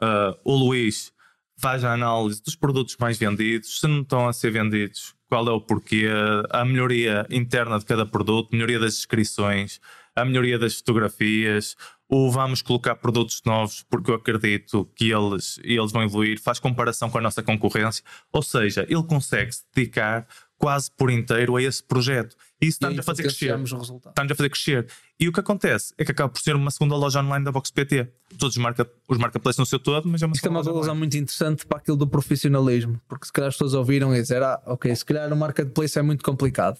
Uh, 0.00 0.38
o 0.44 0.54
Luís 0.54 1.12
faz 1.56 1.84
a 1.84 1.92
análise 1.92 2.42
dos 2.42 2.56
produtos 2.56 2.96
mais 2.98 3.18
vendidos, 3.18 3.80
se 3.80 3.86
não 3.86 4.02
estão 4.02 4.28
a 4.28 4.32
ser 4.32 4.50
vendidos, 4.50 5.14
qual 5.28 5.46
é 5.48 5.52
o 5.52 5.60
porquê, 5.60 6.06
a 6.50 6.64
melhoria 6.64 7.26
interna 7.30 7.78
de 7.78 7.84
cada 7.84 8.04
produto, 8.04 8.50
melhoria 8.52 8.78
das 8.78 8.94
descrições, 8.94 9.80
a 10.16 10.24
melhoria 10.24 10.58
das 10.58 10.76
fotografias, 10.76 11.76
ou 12.08 12.30
vamos 12.30 12.62
colocar 12.62 12.94
produtos 12.96 13.40
novos 13.44 13.84
porque 13.88 14.10
eu 14.10 14.14
acredito 14.14 14.88
que 14.94 15.10
eles, 15.10 15.58
eles 15.62 15.92
vão 15.92 16.02
evoluir, 16.02 16.40
faz 16.40 16.58
comparação 16.58 17.10
com 17.10 17.18
a 17.18 17.20
nossa 17.20 17.42
concorrência, 17.42 18.04
ou 18.32 18.42
seja, 18.42 18.86
ele 18.88 19.02
consegue 19.02 19.52
se 19.52 19.64
dedicar 19.74 20.26
quase 20.56 20.90
por 20.90 21.10
inteiro 21.10 21.56
a 21.56 21.62
esse 21.62 21.82
projeto. 21.82 22.36
E 22.60 22.66
isso 22.66 22.76
está-nos 22.76 22.98
a 23.00 23.02
fazer 23.02 23.24
crescer. 23.24 23.58
Está-nos 23.58 24.32
a 24.32 24.34
fazer 24.34 24.48
crescer. 24.48 24.86
E 25.20 25.28
o 25.28 25.32
que 25.32 25.40
acontece 25.40 25.92
é 25.98 26.04
que 26.04 26.12
acaba 26.12 26.30
por 26.30 26.40
ser 26.40 26.56
uma 26.56 26.70
segunda 26.70 26.96
loja 26.96 27.20
online 27.20 27.44
da 27.44 27.50
Vox 27.50 27.70
PT. 27.70 28.08
Todos 28.38 28.56
os, 28.56 28.62
marca, 28.62 28.88
os 29.06 29.18
marketplaces 29.18 29.58
no 29.58 29.66
seu 29.66 29.78
todo, 29.78 30.08
mas 30.08 30.22
é 30.22 30.26
uma 30.26 30.34
Isto 30.34 30.46
é 30.46 30.50
uma 30.50 30.60
loja 30.60 30.94
muito 30.94 31.16
interessante 31.16 31.66
para 31.66 31.78
aquilo 31.78 31.96
do 31.96 32.06
profissionalismo, 32.06 33.00
porque 33.06 33.26
se 33.26 33.32
calhar 33.32 33.48
as 33.48 33.54
pessoas 33.54 33.74
ouviram 33.74 34.14
e 34.14 34.20
disseram, 34.22 34.46
ah, 34.46 34.62
ok, 34.66 34.94
se 34.94 35.04
calhar 35.04 35.30
o 35.32 35.36
marketplace 35.36 35.98
é 35.98 36.02
muito 36.02 36.24
complicado. 36.24 36.78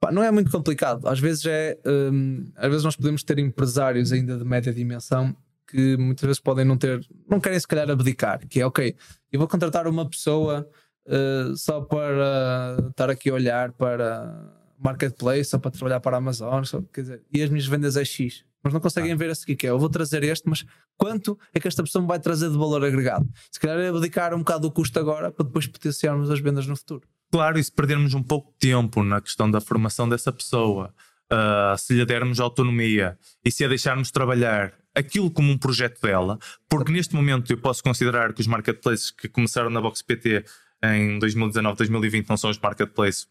Pá, 0.00 0.12
não 0.12 0.22
é 0.22 0.30
muito 0.30 0.50
complicado. 0.50 1.08
Às 1.08 1.18
vezes 1.18 1.44
é. 1.46 1.78
Hum, 1.86 2.44
às 2.56 2.68
vezes 2.68 2.84
nós 2.84 2.96
podemos 2.96 3.22
ter 3.22 3.38
empresários 3.38 4.12
ainda 4.12 4.36
de 4.36 4.44
média 4.44 4.72
dimensão 4.72 5.36
que 5.66 5.96
muitas 5.96 6.24
vezes 6.24 6.40
podem 6.40 6.64
não 6.64 6.76
ter. 6.76 7.06
Não 7.28 7.40
querem 7.40 7.58
se 7.58 7.66
calhar 7.66 7.90
abdicar. 7.90 8.46
Que 8.46 8.60
é 8.60 8.66
ok, 8.66 8.94
eu 9.32 9.38
vou 9.38 9.48
contratar 9.48 9.86
uma 9.86 10.08
pessoa 10.08 10.68
uh, 11.06 11.56
só 11.56 11.80
para 11.80 12.76
estar 12.90 13.10
aqui 13.10 13.28
a 13.30 13.34
olhar 13.34 13.72
para 13.72 14.54
marketplace, 14.78 15.50
só 15.50 15.58
para 15.58 15.70
trabalhar 15.70 16.00
para 16.00 16.16
a 16.16 16.18
Amazon. 16.18 16.62
Só, 16.64 16.80
quer 16.92 17.00
dizer, 17.02 17.22
e 17.32 17.42
as 17.42 17.50
minhas 17.50 17.66
vendas 17.66 17.96
é 17.96 18.04
X. 18.04 18.44
Mas 18.62 18.72
não 18.72 18.80
conseguem 18.80 19.12
ah. 19.12 19.16
ver 19.16 19.30
a 19.30 19.34
seguir 19.34 19.56
que 19.56 19.66
é. 19.66 19.70
Eu 19.70 19.78
vou 19.78 19.88
trazer 19.88 20.22
este, 20.22 20.48
mas 20.48 20.64
quanto 20.96 21.38
é 21.52 21.60
que 21.60 21.68
esta 21.68 21.82
pessoa 21.82 22.02
me 22.02 22.08
vai 22.08 22.18
trazer 22.18 22.50
de 22.50 22.56
valor 22.56 22.84
agregado? 22.84 23.28
Se 23.50 23.58
calhar 23.58 23.78
é 23.78 23.88
abdicar 23.88 24.34
um 24.34 24.38
bocado 24.38 24.68
do 24.68 24.72
custo 24.72 24.98
agora 24.98 25.30
para 25.30 25.44
depois 25.44 25.66
potenciarmos 25.66 26.30
as 26.30 26.40
vendas 26.40 26.66
no 26.66 26.76
futuro. 26.76 27.06
Claro, 27.30 27.58
e 27.58 27.64
se 27.64 27.70
perdermos 27.70 28.14
um 28.14 28.22
pouco 28.22 28.52
de 28.52 28.70
tempo 28.70 29.02
na 29.02 29.20
questão 29.20 29.50
da 29.50 29.60
formação 29.60 30.08
dessa 30.08 30.32
pessoa, 30.32 30.94
uh, 31.32 31.76
se 31.76 31.94
lhe 31.94 32.04
dermos 32.04 32.40
autonomia 32.40 33.18
e 33.44 33.50
se 33.50 33.64
a 33.64 33.68
deixarmos 33.68 34.10
trabalhar 34.10 34.72
aquilo 34.94 35.30
como 35.30 35.52
um 35.52 35.58
projeto 35.58 36.00
dela, 36.00 36.38
porque 36.68 36.90
neste 36.90 37.14
momento 37.14 37.52
eu 37.52 37.58
posso 37.58 37.82
considerar 37.82 38.32
que 38.32 38.40
os 38.40 38.46
marketplaces 38.46 39.10
que 39.10 39.28
começaram 39.28 39.70
na 39.70 39.80
Box 39.80 40.02
PT 40.02 40.44
em 40.82 41.18
2019, 41.18 41.76
2020 41.76 42.28
não 42.28 42.36
são 42.36 42.50
os 42.50 42.58
marketplaces 42.58 43.26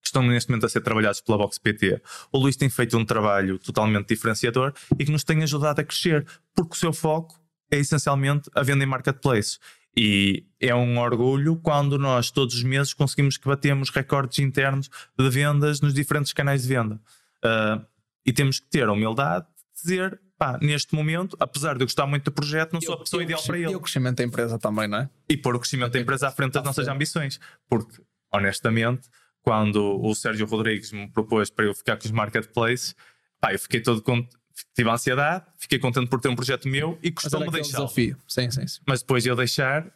que 0.00 0.08
estão 0.08 0.22
neste 0.22 0.50
momento 0.50 0.66
a 0.66 0.68
ser 0.68 0.82
trabalhados 0.82 1.20
pela 1.20 1.38
Box 1.38 1.58
PT. 1.58 2.00
O 2.30 2.38
Luís 2.38 2.56
tem 2.56 2.68
feito 2.68 2.96
um 2.96 3.04
trabalho 3.04 3.58
totalmente 3.58 4.08
diferenciador 4.08 4.72
e 4.98 5.04
que 5.04 5.10
nos 5.10 5.24
tem 5.24 5.42
ajudado 5.42 5.80
a 5.80 5.84
crescer, 5.84 6.26
porque 6.54 6.74
o 6.74 6.78
seu 6.78 6.92
foco 6.92 7.40
é 7.70 7.78
essencialmente 7.78 8.50
a 8.54 8.62
venda 8.62 8.84
em 8.84 8.86
marketplace. 8.86 9.58
E 9.96 10.44
é 10.60 10.74
um 10.74 10.98
orgulho 10.98 11.56
quando 11.56 11.98
nós 11.98 12.30
todos 12.30 12.54
os 12.54 12.62
meses 12.62 12.92
conseguimos 12.92 13.36
que 13.36 13.46
batemos 13.46 13.90
recordes 13.90 14.40
internos 14.40 14.90
de 15.16 15.30
vendas 15.30 15.80
nos 15.80 15.94
diferentes 15.94 16.32
canais 16.32 16.62
de 16.62 16.68
venda. 16.68 17.00
Uh, 17.44 17.84
e 18.26 18.32
temos 18.32 18.58
que 18.58 18.66
ter 18.68 18.88
a 18.88 18.92
humildade 18.92 19.46
de 19.46 19.82
dizer, 19.82 20.20
pá, 20.36 20.58
neste 20.60 20.94
momento, 20.94 21.36
apesar 21.38 21.74
de 21.74 21.82
eu 21.82 21.86
gostar 21.86 22.06
muito 22.06 22.24
do 22.24 22.32
projeto, 22.32 22.72
não 22.72 22.80
sou 22.80 22.94
a 22.94 22.98
pessoa 22.98 23.22
ideal 23.22 23.42
para 23.42 23.58
ele. 23.58 23.72
E 23.72 23.76
o 23.76 23.80
crescimento 23.80 24.16
da 24.16 24.24
empresa 24.24 24.58
também, 24.58 24.88
não 24.88 24.98
é? 24.98 25.10
E 25.28 25.36
pôr 25.36 25.54
o 25.54 25.60
crescimento 25.60 25.92
da 25.92 26.00
empresa 26.00 26.28
à 26.28 26.30
frente 26.32 26.52
das 26.52 26.64
nossas 26.64 26.88
ambições. 26.88 27.38
Porque 27.68 28.02
honestamente, 28.32 29.08
quando 29.42 30.00
o 30.02 30.14
Sérgio 30.14 30.46
Rodrigues 30.46 30.90
me 30.90 31.08
propôs 31.08 31.50
para 31.50 31.66
eu 31.66 31.74
ficar 31.74 31.96
com 31.96 32.04
os 32.04 32.10
marketplaces, 32.10 32.96
pá, 33.40 33.52
eu 33.52 33.58
fiquei 33.58 33.80
todo 33.80 34.02
contente. 34.02 34.36
Tive 34.74 34.90
ansiedade, 34.90 35.44
fiquei 35.58 35.78
contente 35.78 36.08
por 36.08 36.20
ter 36.20 36.28
um 36.28 36.36
projeto 36.36 36.68
meu 36.68 36.98
e 37.02 37.10
custou-me 37.10 37.50
deixar. 37.50 37.78
desafio. 37.78 38.16
Sim, 38.28 38.50
sim, 38.50 38.66
sim. 38.66 38.80
Mas 38.86 39.00
depois 39.00 39.22
de 39.22 39.28
eu 39.28 39.36
deixar, 39.36 39.92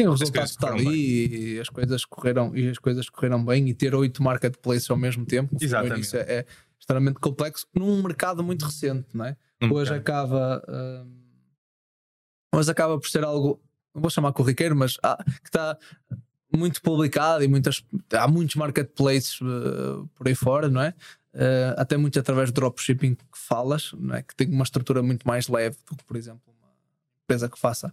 Sim, 0.00 0.06
o 0.06 0.10
resultado 0.12 0.46
está 0.46 0.72
ali 0.72 1.54
e 1.54 1.60
as 1.60 1.68
coisas 1.68 2.04
correram 2.04 2.56
e 2.56 2.68
as 2.68 2.78
coisas 2.78 3.08
correram 3.08 3.44
bem 3.44 3.68
e 3.68 3.74
ter 3.74 3.94
oito 3.96 4.22
marketplaces 4.22 4.88
ao 4.88 4.96
mesmo 4.96 5.26
tempo 5.26 5.56
Exatamente. 5.60 6.02
isso 6.02 6.16
é, 6.16 6.20
é, 6.20 6.46
extremamente 6.78 7.18
complexo 7.18 7.66
num 7.74 8.00
mercado 8.00 8.44
muito 8.44 8.64
recente, 8.64 9.08
não 9.12 9.24
é? 9.24 9.36
Num 9.60 9.72
hoje 9.72 9.90
mercado. 9.90 10.36
acaba 10.36 10.64
hum, 11.04 11.18
hoje 12.54 12.70
acaba 12.70 12.98
por 13.00 13.08
ser 13.08 13.24
algo 13.24 13.60
não 13.92 14.02
vou 14.02 14.10
chamar 14.10 14.32
corriqueiro, 14.32 14.76
mas 14.76 14.96
há, 15.02 15.16
que 15.24 15.48
está 15.48 15.76
muito 16.54 16.80
publicado 16.80 17.42
e 17.42 17.48
muitas 17.48 17.84
há 18.12 18.28
muitos 18.28 18.54
marketplaces 18.54 19.40
uh, 19.40 20.08
por 20.14 20.28
aí 20.28 20.34
fora, 20.34 20.68
não 20.68 20.80
é? 20.80 20.94
Uh, 21.34 21.76
até 21.76 21.96
muito 21.96 22.18
através 22.18 22.50
do 22.50 22.54
dropshipping 22.54 23.14
que 23.14 23.22
falas, 23.34 23.92
não 23.98 24.14
é? 24.14 24.22
que 24.22 24.34
tem 24.34 24.48
uma 24.48 24.64
estrutura 24.64 25.02
muito 25.02 25.26
mais 25.26 25.46
leve 25.46 25.76
do 25.88 25.96
que, 25.96 26.04
por 26.04 26.16
exemplo, 26.16 26.40
uma 26.46 26.72
empresa 27.24 27.48
que 27.48 27.58
faça 27.58 27.92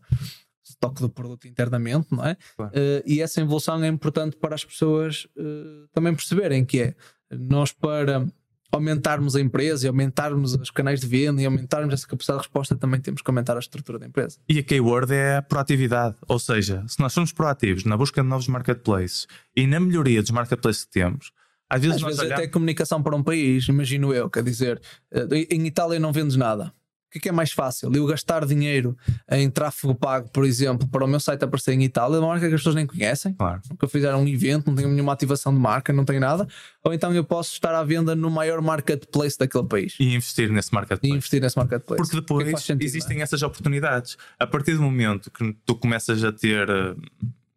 estoque 0.63 1.01
do 1.01 1.09
produto 1.09 1.47
internamente, 1.47 2.07
não 2.11 2.25
é? 2.25 2.38
Claro. 2.55 2.71
Uh, 2.71 3.03
e 3.05 3.21
essa 3.21 3.41
evolução 3.41 3.83
é 3.83 3.88
importante 3.88 4.36
para 4.38 4.55
as 4.55 4.63
pessoas 4.63 5.27
uh, 5.38 5.88
também 5.93 6.15
perceberem 6.15 6.65
que 6.65 6.79
é 6.81 6.95
nós 7.31 7.71
para 7.71 8.25
aumentarmos 8.71 9.36
a 9.36 9.41
empresa 9.41 9.86
e 9.86 9.88
aumentarmos 9.88 10.53
os 10.53 10.69
canais 10.69 10.99
de 10.99 11.07
venda 11.07 11.41
e 11.41 11.45
aumentarmos 11.45 11.93
essa 11.93 12.07
capacidade 12.07 12.39
de 12.39 12.47
resposta 12.47 12.75
também 12.75 12.99
temos 12.99 13.21
que 13.21 13.29
aumentar 13.29 13.55
a 13.55 13.59
estrutura 13.59 13.97
da 13.97 14.05
empresa. 14.05 14.38
E 14.49 14.59
a 14.59 14.63
keyword 14.63 15.13
é 15.13 15.38
a 15.38 15.41
proatividade. 15.41 16.15
Ou 16.27 16.39
seja, 16.39 16.83
se 16.88 16.99
nós 16.99 17.13
somos 17.13 17.31
proativos 17.31 17.86
na 17.86 17.95
busca 17.95 18.21
de 18.21 18.27
novos 18.27 18.47
marketplaces 18.47 19.27
e 19.55 19.65
na 19.65 19.79
melhoria 19.79 20.21
dos 20.21 20.31
marketplaces 20.31 20.86
que 20.86 20.91
temos, 20.91 21.31
às 21.70 21.82
vezes 21.82 21.97
Às 21.97 22.01
vezes 22.03 22.20
olhamos... 22.20 22.39
até 22.39 22.47
comunicação 22.47 23.01
para 23.01 23.16
um 23.16 23.24
país, 23.24 23.68
imagino 23.68 24.13
eu, 24.13 24.30
quer 24.30 24.43
dizer, 24.43 24.82
eh, 25.11 25.47
em 25.49 25.66
Itália 25.66 25.99
não 25.99 26.11
vendes 26.11 26.36
nada. 26.36 26.74
O 27.07 27.11
que 27.16 27.20
é, 27.20 27.22
que 27.22 27.30
é 27.30 27.32
mais 27.32 27.51
fácil? 27.53 27.89
Eu 27.95 28.05
gastar 28.07 28.45
dinheiro 28.45 28.97
em 29.32 29.49
tráfego 29.49 29.95
pago, 29.95 30.30
por 30.32 30.43
exemplo, 30.43 30.86
para 30.86 31.05
o 31.05 31.07
meu 31.07 31.18
site 31.20 31.45
aparecer 31.45 31.72
em 31.74 31.82
Itália, 31.82 32.20
uma 32.20 32.28
marca 32.28 32.45
que 32.49 32.53
as 32.53 32.59
pessoas 32.59 32.76
nem 32.76 32.86
conhecem, 32.86 33.34
Claro. 33.36 33.61
nunca 33.70 33.88
fizeram 33.88 34.22
um 34.22 34.28
evento, 34.28 34.68
não 34.68 34.76
tenho 34.76 34.89
nenhuma 34.89 35.13
ativação 35.13 35.53
de 35.53 35.59
marca, 35.59 35.93
não 35.93 36.03
tem 36.03 36.20
nada, 36.20 36.45
ou 36.84 36.93
então 36.93 37.13
eu 37.13 37.24
posso 37.24 37.53
estar 37.53 37.74
à 37.74 37.82
venda 37.86 38.16
no 38.16 38.30
maior 38.30 38.59
marketplace 38.61 39.38
daquele 39.39 39.66
país 39.66 39.95
E 39.97 40.13
investir 40.13 40.51
nesse 40.51 40.72
e 40.72 40.76
marketplace. 40.76 41.16
investir 41.16 41.41
nesse 41.41 41.57
marketplace. 41.57 42.01
Porque 42.03 42.18
é 42.18 42.20
depois 42.20 42.51
faz 42.51 42.63
sentido, 42.66 42.84
existem 42.86 43.22
essas 43.22 43.41
oportunidades. 43.43 44.18
A 44.38 44.45
partir 44.45 44.74
do 44.74 44.82
momento 44.82 45.32
que 45.32 45.55
tu 45.66 45.76
começas 45.76 46.22
a 46.22 46.34
ter 46.34 46.70
uh, 46.70 46.97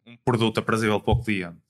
um 0.07 0.15
produto 0.23 0.59
aprazível 0.59 1.01
para 1.01 1.13
o 1.13 1.21
cliente 1.21 1.57
e 1.57 1.68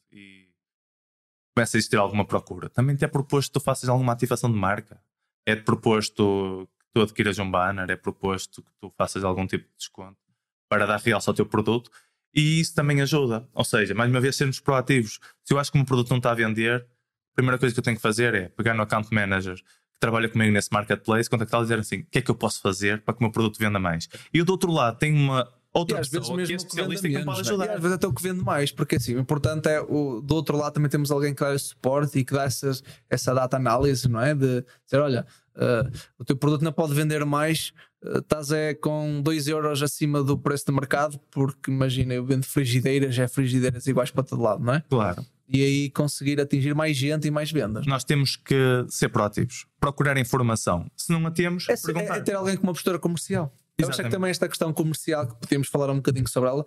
começa 1.60 1.76
a 1.76 1.80
existir 1.80 1.98
alguma 1.98 2.24
procura, 2.24 2.70
também 2.70 2.96
te 2.96 3.04
é 3.04 3.08
proposto 3.08 3.50
que 3.50 3.60
tu 3.60 3.64
faças 3.64 3.90
alguma 3.90 4.14
ativação 4.14 4.50
de 4.50 4.58
marca. 4.58 5.02
É 5.46 5.58
proposto 5.58 6.70
que 6.80 6.88
tu 6.94 7.02
adquiras 7.02 7.38
um 7.38 7.52
banner, 7.52 7.90
é 7.90 7.98
proposto 7.98 8.64
que 8.64 8.72
tu 8.80 8.90
faças 8.98 9.26
algum 9.26 9.46
tipo 9.46 9.66
de 9.66 9.76
desconto 9.78 10.18
para 10.70 10.86
dar 10.86 11.00
realce 11.00 11.30
ao 11.30 11.34
teu 11.34 11.46
produto 11.46 11.92
e 12.34 12.62
isso 12.62 12.74
também 12.74 13.02
ajuda. 13.02 13.46
Ou 13.54 13.66
seja, 13.66 13.94
mais 13.94 14.10
uma 14.10 14.22
vez, 14.22 14.38
sermos 14.38 14.62
proativos. 14.62 15.20
Se 15.44 15.54
eu 15.54 15.60
acho 15.60 15.70
que 15.70 15.78
o 15.78 15.80
meu 15.80 15.86
produto 15.86 16.12
não 16.12 16.18
está 16.18 16.32
a 16.32 16.36
vender, 16.36 16.82
a 17.34 17.36
primeira 17.36 17.58
coisa 17.58 17.74
que 17.76 17.80
eu 17.80 17.84
tenho 17.84 17.98
que 17.98 18.02
fazer 18.02 18.34
é 18.34 18.48
pegar 18.48 18.74
no 18.74 18.84
account 18.84 19.14
manager 19.14 19.56
que 19.56 20.00
trabalha 20.00 20.30
comigo 20.30 20.54
nesse 20.54 20.72
marketplace, 20.72 21.30
contactá-lo 21.30 21.64
e 21.64 21.66
dizer 21.66 21.80
assim: 21.80 22.00
o 22.00 22.06
que 22.06 22.20
é 22.20 22.22
que 22.22 22.32
eu 22.32 22.36
posso 22.36 22.62
fazer 22.62 23.02
para 23.02 23.14
que 23.14 23.20
o 23.20 23.24
meu 23.24 23.32
produto 23.32 23.60
venda 23.60 23.80
mais? 23.80 24.08
E 24.34 24.42
do 24.44 24.52
outro 24.52 24.72
lado 24.72 24.98
tenho 24.98 25.18
uma 25.18 25.52
E 25.76 25.80
outra 25.80 26.00
às 26.00 26.08
vezes 26.08 26.28
pessoa 26.28 26.38
que 26.38 26.44
é 26.44 26.48
mesmo 26.56 26.70
que 26.70 26.76
venda 26.76 26.94
especialista 26.94 27.08
que 27.08 27.14
me 27.14 27.20
menos, 27.20 27.26
pode 27.36 27.48
né? 27.48 27.50
ajudar. 27.50 27.66
E 27.66 27.76
às 27.76 27.82
vezes 27.82 27.96
até 27.96 28.08
o 28.08 28.14
que 28.14 28.24
vende 28.24 28.44
mais, 28.44 28.72
porque 28.72 28.96
assim, 28.96 29.16
o 29.16 29.20
importante 29.20 29.70
é 29.70 29.80
o, 29.82 30.20
do 30.22 30.36
outro 30.36 30.58
lado 30.58 30.74
também 30.74 30.90
temos 30.90 31.12
alguém 31.12 31.34
que 31.34 31.42
dá 31.42 31.54
esse 31.54 31.66
suporte 31.70 32.18
e 32.20 32.26
que 32.26 32.34
dá 32.34 32.44
essas, 32.44 32.84
essa 33.10 33.34
data 33.34 33.56
análise, 33.58 34.08
não 34.10 34.20
é? 34.20 34.34
De 34.34 34.64
dizer, 34.86 35.00
olha, 35.02 35.26
eh, 35.56 35.90
o 36.18 36.26
teu 36.26 36.36
produto 36.36 36.64
não 36.64 36.72
pode 36.74 36.94
vender 36.96 37.24
mais, 37.24 37.72
eh, 38.04 38.18
estás 38.18 38.52
é 38.52 38.74
com 38.74 39.22
2 39.22 39.48
euros 39.48 39.84
acima 39.84 40.24
do 40.24 40.38
preço 40.38 40.66
de 40.66 40.72
mercado, 40.72 41.20
porque 41.30 41.70
imagina, 41.70 42.16
eu 42.16 42.26
vendo 42.26 42.46
frigideiras, 42.46 43.18
é 43.20 43.28
frigideiras 43.28 43.86
iguais 43.86 44.10
para 44.10 44.24
todo 44.24 44.42
lado, 44.42 44.64
não 44.64 44.74
é? 44.74 44.84
Claro. 44.90 45.24
E 45.52 45.64
aí 45.64 45.90
conseguir 45.90 46.40
atingir 46.40 46.76
mais 46.76 46.96
gente 46.96 47.28
e 47.28 47.32
mais 47.32 47.52
vendas. 47.52 47.86
Nós 47.88 48.04
temos 48.04 48.36
que 48.36 48.56
ser 48.88 49.10
proativos, 49.10 49.66
procurar 49.80 50.16
informação. 50.18 50.86
Se 50.96 51.12
não 51.12 51.26
a 51.26 51.32
temos, 51.32 51.68
É, 51.68 51.76
ser- 51.76 51.92
perguntar. 51.94 52.18
é 52.18 52.22
ter 52.22 52.34
alguém 52.36 52.56
com 52.56 52.64
uma 52.64 52.74
postura 52.74 53.00
comercial. 53.00 53.52
Eu 53.80 53.88
acho 53.88 53.96
que 53.96 54.02
Exatamente. 54.02 54.12
também 54.12 54.30
esta 54.32 54.48
questão 54.50 54.74
comercial 54.74 55.26
que 55.28 55.36
podíamos 55.36 55.68
falar 55.70 55.90
um 55.90 55.96
bocadinho 55.96 56.28
sobre 56.28 56.50
ela, 56.50 56.66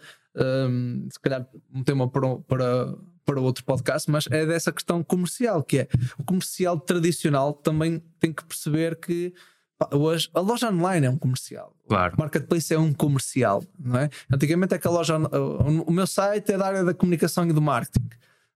hum, 0.68 1.06
se 1.12 1.20
calhar 1.20 1.46
um 1.74 1.84
tema 1.84 2.08
para, 2.08 2.26
um- 2.26 2.40
para, 2.42 2.94
para 3.24 3.40
outro 3.40 3.62
podcast, 3.64 4.10
mas 4.10 4.26
é 4.30 4.46
dessa 4.46 4.72
questão 4.72 5.02
comercial, 5.04 5.62
que 5.62 5.80
é 5.80 5.88
o 6.18 6.24
comercial 6.24 6.80
tradicional 6.80 7.52
também 7.52 8.02
tem 8.18 8.32
que 8.32 8.44
perceber 8.44 8.96
que 8.96 9.32
hoje 9.92 10.30
a 10.32 10.40
loja 10.40 10.70
online 10.70 11.06
é 11.06 11.10
um 11.10 11.18
comercial. 11.18 11.76
Claro. 11.88 12.14
O 12.16 12.20
marketplace 12.20 12.72
é 12.72 12.78
um 12.78 12.92
comercial, 12.94 13.62
não 13.78 13.98
é? 14.00 14.08
Antigamente 14.32 14.74
é 14.74 14.78
que 14.78 14.86
a 14.86 14.90
loja, 14.90 15.18
o, 15.18 15.82
o 15.82 15.92
meu 15.92 16.06
site 16.06 16.52
é 16.52 16.56
da 16.56 16.66
área 16.66 16.84
da 16.84 16.94
comunicação 16.94 17.44
e 17.48 17.52
do 17.52 17.60
marketing. 17.60 18.08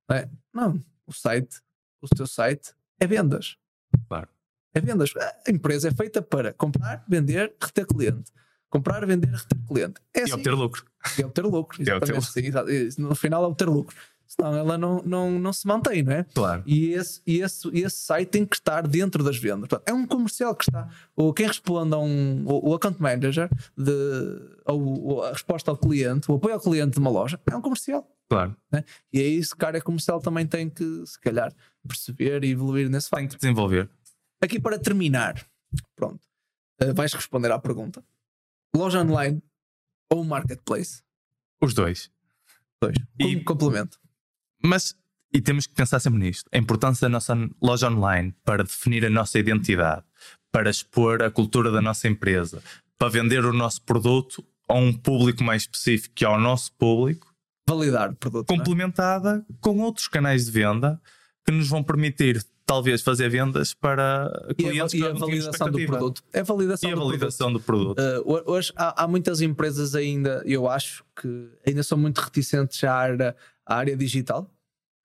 Não, 0.09 0.17
é? 0.17 0.29
não 0.55 0.81
o 1.07 1.13
site, 1.13 1.61
o 2.01 2.09
teu 2.09 2.27
site 2.27 2.73
é 2.99 3.07
vendas. 3.07 3.57
Claro. 4.09 4.29
É 4.73 4.81
vendas. 4.81 5.13
A 5.47 5.51
empresa 5.51 5.89
é 5.89 5.91
feita 5.91 6.21
para 6.23 6.53
comprar, 6.53 7.05
vender, 7.09 7.55
reter 7.61 7.87
cliente. 7.87 8.31
Comprar, 8.77 9.07
vender, 9.07 9.29
reter 9.31 9.59
cliente. 9.66 10.01
É 10.14 10.20
E 10.20 10.22
assim. 10.24 10.33
obter 10.35 10.53
lucro. 10.55 10.85
E 11.18 11.24
obter 11.24 11.45
lucro. 11.45 11.79
E 11.83 11.83
obter 11.83 11.93
Exatamente. 12.14 12.27
Sim, 12.33 12.47
exato. 12.47 12.70
E 12.70 12.89
No 12.99 13.14
final 13.14 13.45
é 13.45 13.47
obter 13.47 13.68
lucro. 13.68 13.97
Senão 14.27 14.57
ela 14.57 14.77
não, 14.77 15.01
não, 15.05 15.39
não 15.39 15.53
se 15.53 15.66
mantém, 15.68 16.03
não 16.03 16.12
é? 16.12 16.24
Claro. 16.35 16.62
E 16.66 16.89
esse, 16.89 17.22
e 17.24 17.41
esse, 17.41 17.68
e 17.72 17.83
esse 17.85 17.97
site 17.97 18.29
tem 18.29 18.45
que 18.45 18.57
estar 18.57 18.87
dentro 18.87 19.22
das 19.22 19.37
vendas. 19.37 19.68
Portanto, 19.68 19.89
é 19.89 19.93
um 19.93 20.05
comercial 20.05 20.53
que 20.55 20.64
está. 20.64 20.89
O, 21.14 21.33
quem 21.33 21.47
responde 21.47 21.95
a 21.95 21.99
um. 21.99 22.43
O, 22.45 22.74
account 22.74 23.01
manager, 23.01 23.49
de, 23.79 23.93
ou, 24.66 24.83
ou 25.05 25.22
a 25.24 25.31
resposta 25.33 25.70
ao 25.70 25.77
cliente, 25.77 26.29
o 26.31 26.35
apoio 26.35 26.55
ao 26.55 26.61
cliente 26.61 26.95
de 26.95 26.99
uma 26.99 27.09
loja, 27.11 27.41
é 27.49 27.55
um 27.57 27.61
comercial. 27.62 28.05
Claro. 28.29 28.57
E 29.12 29.20
é 29.20 29.24
isso 29.24 29.55
que 29.57 29.64
a 29.64 29.68
área 29.68 29.81
comercial 29.81 30.20
também 30.20 30.45
tem 30.45 30.68
que, 30.68 31.07
se 31.07 31.20
calhar, 31.20 31.55
perceber 31.87 32.43
e 32.43 32.51
evoluir 32.51 32.91
nesse 32.91 33.09
Tem 33.09 33.20
facto. 33.20 33.35
que 33.35 33.41
desenvolver. 33.41 33.89
Aqui 34.43 34.59
para 34.59 34.77
terminar, 34.77 35.47
pronto, 35.95 36.18
eh, 36.81 36.93
vais 36.93 37.12
responder 37.14 37.53
à 37.53 37.59
pergunta: 37.61 38.03
loja 38.77 39.01
online 39.03 39.43
ou 40.12 40.24
marketplace? 40.24 41.03
Os 41.61 41.74
dois. 41.74 42.11
Dois. 42.81 42.97
Como 43.20 43.31
E- 43.31 43.45
complemento. 43.45 43.99
Mas, 44.62 44.95
e 45.33 45.41
temos 45.41 45.66
que 45.66 45.74
pensar 45.74 46.01
sempre 46.01 46.18
nisto: 46.20 46.49
a 46.53 46.59
importância 46.59 47.07
da 47.07 47.09
nossa 47.09 47.35
loja 47.62 47.89
online 47.91 48.35
para 48.45 48.62
definir 48.64 49.05
a 49.05 49.11
nossa 49.11 49.39
identidade, 49.39 50.05
para 50.53 50.70
expor 50.70 51.22
a 51.22 51.31
cultura 51.31 51.70
da 51.70 51.81
nossa 51.81 52.07
empresa, 52.09 52.62
para 52.99 53.09
vender 53.09 53.45
o 53.45 53.53
nosso 53.53 53.83
produto 53.83 54.45
a 54.68 54.74
um 54.74 54.93
público 54.93 55.43
mais 55.45 55.62
específico 55.62 56.14
que 56.14 56.24
ao 56.24 56.41
nosso 56.41 56.72
público, 56.74 57.33
Validar 57.68 58.11
o 58.11 58.16
produto. 58.16 58.51
é? 58.53 58.57
complementada 58.57 59.45
com 59.61 59.79
outros 59.81 60.09
canais 60.09 60.47
de 60.47 60.51
venda 60.53 61.01
que 61.45 61.53
nos 61.53 61.68
vão 61.68 61.83
permitir, 61.83 62.45
talvez, 62.67 63.01
fazer 63.01 63.29
vendas 63.31 63.73
para 63.73 64.31
E 64.49 64.51
a, 64.51 64.55
clientes 64.55 64.95
e 64.95 64.99
que 64.99 65.05
a 65.05 65.09
não 65.09 65.14
tínhamos 65.14 65.21
validação 65.45 65.71
do 65.71 65.87
produto. 65.87 66.23
É 66.33 66.41
a 66.41 66.43
validação 66.43 66.91
E 66.91 66.93
a 66.93 66.95
do 66.95 66.99
produto. 67.01 67.19
validação 67.19 67.53
do 67.53 67.61
produto. 67.61 67.99
Uh, 68.01 68.23
ho- 68.33 68.43
hoje 68.53 68.73
há, 68.77 69.05
há 69.05 69.09
muitas 69.09 69.41
empresas 69.41 69.95
ainda, 69.95 70.43
eu 70.45 70.69
acho 70.69 71.05
que 71.21 71.49
ainda 71.67 71.83
são 71.83 71.97
muito 71.97 72.19
reticentes 72.19 72.83
à 72.85 72.93
área, 72.95 73.37
à 73.64 73.77
área 73.77 73.97
digital. 73.97 74.51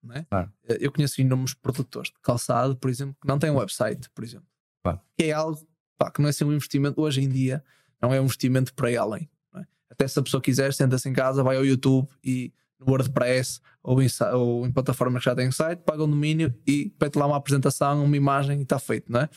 Não 0.04 0.16
é? 0.16 0.24
Claro. 0.24 0.52
Uh, 0.68 0.74
Eu 0.80 0.92
conheço 0.92 1.22
inúmeros 1.22 1.54
produtores 1.54 2.10
de 2.12 2.18
calçado, 2.24 2.76
por 2.76 2.90
exemplo, 2.90 3.16
que 3.22 3.28
não 3.28 3.38
têm 3.38 3.52
website, 3.52 4.10
por 4.16 4.24
exemplo. 4.24 4.48
Claro. 4.84 5.00
Que 5.16 5.26
é 5.26 5.32
algo 5.32 5.60
pá, 6.00 6.10
que 6.10 6.20
não 6.20 6.28
é 6.28 6.32
assim 6.32 6.44
um 6.44 6.52
investimento, 6.54 7.00
hoje 7.00 7.22
em 7.22 7.30
dia, 7.30 7.64
não 8.02 8.12
é 8.12 8.20
um 8.20 8.24
investimento 8.24 8.74
para 8.74 8.90
ir 8.92 8.98
além. 8.98 9.30
não 9.54 9.62
é? 9.62 9.68
Até 9.92 10.08
se 10.08 10.18
a 10.18 10.24
pessoa 10.24 10.42
quiser, 10.42 10.74
senta-se 10.74 11.08
em 11.08 11.14
casa, 11.14 11.44
vai 11.44 11.56
ao 11.58 11.64
YouTube 11.66 12.08
e 12.24 12.52
no 12.82 12.92
WordPress 12.92 13.62
ou 13.84 14.02
em, 14.02 14.08
ou 14.34 14.66
em 14.66 14.72
plataformas 14.72 15.24
que 15.24 15.30
já 15.30 15.36
têm 15.36 15.52
site, 15.52 15.80
paga 15.80 16.04
um 16.04 16.10
domínio 16.10 16.54
e 16.68 16.94
mete 17.00 17.16
lá 17.16 17.26
uma 17.26 17.38
apresentação, 17.38 18.04
uma 18.04 18.18
imagem 18.18 18.60
e 18.60 18.64
está 18.64 18.80
feito, 18.80 19.12
não 19.12 19.22
é? 19.22 19.30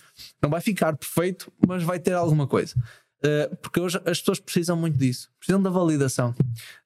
Não 0.42 0.50
vai 0.50 0.60
ficar 0.60 0.96
perfeito, 0.96 1.52
mas 1.66 1.82
vai 1.82 1.98
ter 1.98 2.12
alguma 2.12 2.46
coisa. 2.46 2.74
Uh, 3.24 3.56
porque 3.56 3.80
hoje 3.80 3.96
as 4.04 4.18
pessoas 4.18 4.38
precisam 4.38 4.76
muito 4.76 4.98
disso, 4.98 5.30
precisam 5.38 5.62
da 5.62 5.70
validação. 5.70 6.34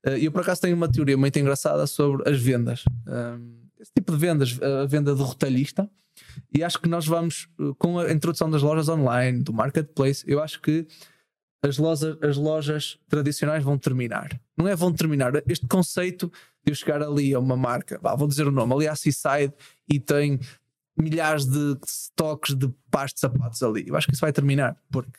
Uh, 0.07 0.11
eu 0.21 0.31
por 0.31 0.43
acaso 0.43 0.61
tenho 0.61 0.77
uma 0.77 0.91
teoria 0.91 1.17
muito 1.17 1.37
engraçada 1.37 1.85
sobre 1.87 2.29
as 2.31 2.41
vendas. 2.41 2.85
Um, 3.07 3.59
esse 3.81 3.93
tipo 3.93 4.13
de 4.13 4.19
vendas, 4.19 4.59
a 4.63 4.87
venda 4.87 5.15
do 5.15 5.25
retalhista, 5.25 5.89
e 6.53 6.63
acho 6.63 6.81
que 6.81 6.89
nós 6.89 7.07
vamos, 7.07 7.49
uh, 7.59 7.75
com 7.75 7.99
a 7.99 8.13
introdução 8.13 8.49
das 8.49 8.63
lojas 8.63 8.89
online, 8.89 9.43
do 9.43 9.53
marketplace, 9.53 10.25
eu 10.29 10.41
acho 10.41 10.61
que 10.61 10.87
as 11.63 11.79
lojas, 11.79 12.17
as 12.23 12.37
lojas 12.37 12.99
tradicionais 13.09 13.65
vão 13.65 13.77
terminar. 13.77 14.41
Não 14.57 14.69
é 14.69 14.77
vão 14.77 14.93
terminar. 14.93 15.33
Este 15.47 15.67
conceito 15.67 16.31
de 16.65 16.73
eu 16.73 16.75
chegar 16.75 17.03
ali 17.03 17.35
a 17.35 17.39
uma 17.39 17.57
marca, 17.57 17.99
vá, 18.01 18.15
vou 18.15 18.29
dizer 18.29 18.47
o 18.47 18.53
nome, 18.53 18.73
ali 18.75 18.89
à 18.89 18.95
Seaside 18.95 19.53
e 19.89 19.99
tem 19.99 20.39
milhares 20.97 21.45
de 21.47 21.77
estoques 21.85 22.55
de 22.55 22.69
pares 22.91 23.13
de 23.13 23.21
sapatos 23.21 23.63
ali. 23.63 23.87
Eu 23.89 23.97
acho 23.97 24.07
que 24.07 24.15
isso 24.15 24.21
vai 24.21 24.33
terminar, 24.33 24.77
porque 24.91 25.19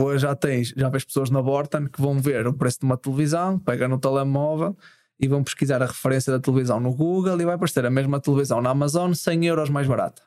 hoje 0.00 0.22
já 0.22 0.34
tens, 0.34 0.68
já 0.76 0.88
vês 0.88 1.04
pessoas 1.04 1.30
na 1.30 1.42
Borton 1.42 1.86
que 1.86 2.00
vão 2.00 2.18
ver 2.18 2.46
o 2.46 2.52
preço 2.52 2.80
de 2.80 2.86
uma 2.86 2.96
televisão, 2.96 3.58
pegam 3.58 3.88
no 3.88 3.98
telemóvel 3.98 4.76
e 5.18 5.28
vão 5.28 5.42
pesquisar 5.42 5.82
a 5.82 5.86
referência 5.86 6.32
da 6.32 6.40
televisão 6.40 6.80
no 6.80 6.94
Google 6.94 7.40
e 7.40 7.44
vai 7.44 7.54
aparecer 7.54 7.84
a 7.86 7.90
mesma 7.90 8.20
televisão 8.20 8.60
na 8.60 8.70
Amazon 8.70 9.12
100 9.12 9.46
euros 9.46 9.70
mais 9.70 9.86
barata. 9.86 10.22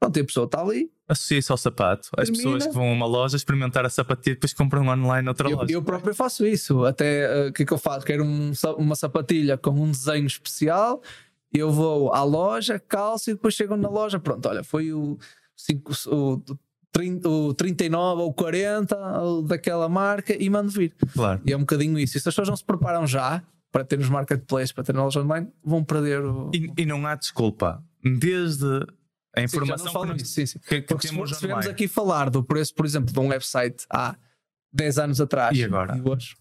Pronto, 0.00 0.16
e 0.16 0.20
a 0.20 0.24
pessoa 0.24 0.46
está 0.46 0.60
ali. 0.60 0.90
Associa-se 1.08 1.50
ao 1.50 1.58
sapato. 1.58 2.08
As 2.16 2.28
Termina. 2.28 2.36
pessoas 2.36 2.66
que 2.66 2.72
vão 2.72 2.88
a 2.88 2.92
uma 2.92 3.06
loja 3.06 3.36
experimentar 3.36 3.84
a 3.84 3.90
sapatilha 3.90 4.32
e 4.32 4.36
depois 4.36 4.52
compram 4.52 4.86
online 4.86 5.24
noutra 5.24 5.50
Eu, 5.50 5.56
loja. 5.56 5.72
eu 5.72 5.82
próprio 5.82 6.14
faço 6.14 6.46
isso. 6.46 6.84
Até 6.84 7.46
eh, 7.46 7.48
o 7.48 7.52
que 7.52 7.62
é 7.62 7.66
que 7.66 7.72
eu 7.72 7.78
faço? 7.78 8.06
Quero 8.06 8.24
um 8.24 8.52
uma 8.76 8.94
sapatilha 8.94 9.56
com 9.56 9.70
um 9.70 9.90
desenho 9.90 10.26
especial. 10.26 11.02
Eu 11.52 11.72
vou 11.72 12.12
à 12.14 12.22
loja, 12.22 12.78
calço 12.78 13.30
e 13.30 13.34
depois 13.34 13.54
chego 13.54 13.76
na 13.76 13.88
loja. 13.88 14.20
Pronto, 14.20 14.46
olha, 14.48 14.62
foi 14.62 14.92
o, 14.92 15.18
cinco, 15.56 15.92
o, 16.06 16.42
30, 16.92 17.28
o 17.28 17.54
39 17.54 18.22
ou 18.22 18.32
40 18.34 18.96
ou 19.22 19.42
daquela 19.42 19.88
marca 19.88 20.36
e 20.40 20.48
mando 20.50 20.70
vir. 20.70 20.94
Claro. 21.14 21.40
E 21.44 21.52
é 21.52 21.56
um 21.56 21.60
bocadinho 21.60 21.98
isso. 21.98 22.16
E 22.16 22.20
se 22.20 22.28
as 22.28 22.34
pessoas 22.34 22.48
não 22.48 22.56
se 22.56 22.64
preparam 22.64 23.06
já 23.06 23.42
para 23.72 23.82
ter 23.84 23.98
nos 23.98 24.08
marketplaces, 24.10 24.72
para 24.72 24.84
ter 24.84 24.94
na 24.94 25.02
loja 25.04 25.20
online, 25.22 25.48
vão 25.64 25.82
perder 25.82 26.22
o. 26.24 26.50
E, 26.54 26.70
e 26.76 26.86
não 26.86 27.06
há 27.06 27.14
desculpa. 27.14 27.82
Desde 28.04 28.86
a 29.36 29.40
Sim, 29.40 29.44
informação 29.44 29.92
falo 29.92 30.06
que, 30.06 30.12
nós- 30.12 30.28
sim, 30.28 30.46
sim. 30.46 30.58
que, 30.58 30.80
que 30.80 30.82
Porque 30.82 31.08
temos 31.08 31.36
se 31.38 31.68
aqui 31.68 31.86
falar 31.88 32.30
do 32.30 32.42
preço, 32.42 32.74
por 32.74 32.84
exemplo, 32.86 33.12
de 33.12 33.18
um 33.20 33.28
website 33.28 33.84
há 33.90 34.16
10 34.72 34.98
anos 34.98 35.20
atrás 35.20 35.56
E 35.56 35.64
agora? 35.64 36.00
hoje, 36.04 36.36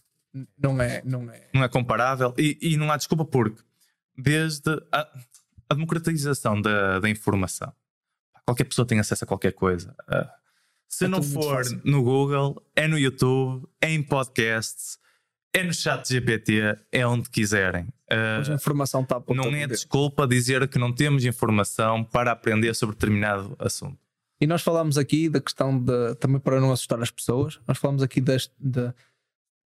não 0.57 0.81
é, 0.81 1.01
não 1.05 1.29
é. 1.31 1.47
não 1.53 1.63
é 1.63 1.69
comparável 1.69 2.33
e, 2.37 2.57
e 2.61 2.77
não 2.77 2.91
há 2.91 2.97
desculpa 2.97 3.25
porque 3.25 3.61
desde 4.17 4.69
a, 4.91 5.07
a 5.69 5.73
democratização 5.73 6.61
da, 6.61 6.99
da 6.99 7.09
informação 7.09 7.71
qualquer 8.45 8.63
pessoa 8.65 8.85
tem 8.85 8.99
acesso 8.99 9.23
a 9.23 9.27
qualquer 9.27 9.51
coisa 9.53 9.95
Ah, 10.07 10.31
se 10.87 11.05
É 11.05 11.07
não 11.07 11.21
for 11.23 11.63
no 11.83 12.01
Google 12.03 12.61
é 12.75 12.87
no 12.87 12.97
YouTube 12.97 13.67
é 13.81 13.91
em 13.91 14.01
podcasts 14.03 14.97
é 15.53 15.63
no 15.63 15.73
chat 15.73 16.07
GPT 16.07 16.61
é 16.91 17.05
onde 17.07 17.29
quiserem 17.29 17.87
Ah, 18.09 18.37
Hoje 18.39 18.51
a 18.51 18.55
informação 18.55 19.01
está 19.01 19.19
por 19.19 19.35
não 19.35 19.43
é 19.53 19.67
desculpa 19.67 20.25
dizer 20.27 20.67
que 20.67 20.79
não 20.79 20.93
temos 20.93 21.25
informação 21.25 22.03
para 22.03 22.31
aprender 22.31 22.73
sobre 22.73 22.95
determinado 22.95 23.55
assunto 23.59 23.97
E 24.39 24.47
nós 24.47 24.61
falámos 24.61 24.97
aqui 24.97 25.27
da 25.29 25.41
questão 25.41 25.77
de 25.77 26.15
também 26.15 26.39
para 26.39 26.59
não 26.61 26.71
assustar 26.71 27.01
as 27.01 27.11
pessoas, 27.11 27.59
nós 27.67 27.77
falámos 27.77 28.01
aqui 28.03 28.21
das- 28.21 28.49
de 28.59 28.93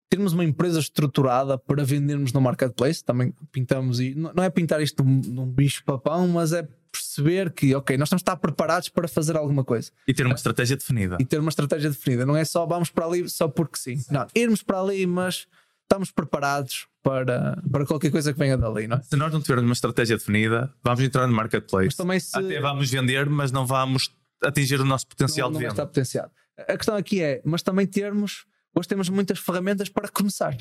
termos 0.09 0.33
uma 0.33 0.43
empresa 0.43 0.79
estruturada 0.79 1.57
para 1.57 1.83
vendermos 1.85 2.33
no 2.33 2.41
marketplace. 2.41 3.03
Também 3.03 3.33
pintamos 3.51 3.99
e 3.99 4.13
não 4.15 4.43
é 4.43 4.49
pintar 4.49 4.81
isto 4.81 5.03
num, 5.03 5.21
num 5.27 5.45
bicho 5.47 5.83
papão, 5.85 6.27
mas 6.27 6.51
é 6.51 6.67
perceber 6.91 7.51
que, 7.53 7.73
ok, 7.75 7.95
nós 7.97 8.09
temos 8.09 8.19
de 8.19 8.23
estar 8.23 8.35
preparados 8.35 8.89
para 8.89 9.07
fazer 9.07 9.37
alguma 9.37 9.63
coisa 9.63 9.89
e 10.05 10.13
ter 10.13 10.25
uma 10.25 10.35
estratégia 10.35 10.75
definida 10.75 11.15
e 11.19 11.23
ter 11.25 11.39
uma 11.39 11.47
estratégia 11.49 11.89
definida. 11.89 12.25
Não 12.25 12.35
é 12.35 12.43
só 12.43 12.65
vamos 12.65 12.89
para 12.89 13.05
ali 13.05 13.29
só 13.29 13.47
porque 13.47 13.77
sim. 13.77 14.03
Não, 14.11 14.27
irmos 14.35 14.61
para 14.61 14.81
ali, 14.81 15.05
mas 15.07 15.47
estamos 15.91 16.09
preparados 16.09 16.87
para, 17.03 17.61
para 17.69 17.85
qualquer 17.85 18.11
coisa 18.11 18.31
que 18.31 18.39
venha 18.39 18.57
dali, 18.57 18.87
não 18.87 18.97
é? 18.97 19.03
se 19.03 19.17
nós 19.17 19.33
não 19.33 19.41
tivermos 19.41 19.65
uma 19.65 19.73
estratégia 19.73 20.17
definida 20.17 20.73
vamos 20.81 21.01
entrar 21.01 21.27
no 21.27 21.33
marketplace 21.33 21.87
Mas 21.87 21.95
também 21.95 22.19
se. 22.19 22.37
até 22.37 22.61
vamos 22.61 22.89
vender 22.89 23.29
mas 23.29 23.51
não 23.51 23.65
vamos 23.65 24.15
atingir 24.41 24.79
o 24.79 24.85
nosso 24.85 25.05
potencial 25.07 25.49
não, 25.49 25.53
não 25.53 25.59
de 25.59 25.65
venda 25.65 25.73
estar 25.73 25.85
potenciado. 25.85 26.31
A 26.57 26.77
questão 26.77 26.95
aqui 26.95 27.21
é, 27.21 27.41
mas 27.43 27.61
também 27.61 27.85
termos, 27.85 28.45
hoje 28.75 28.87
temos 28.87 29.09
muitas 29.09 29.39
ferramentas 29.39 29.89
para 29.89 30.07
começar. 30.09 30.55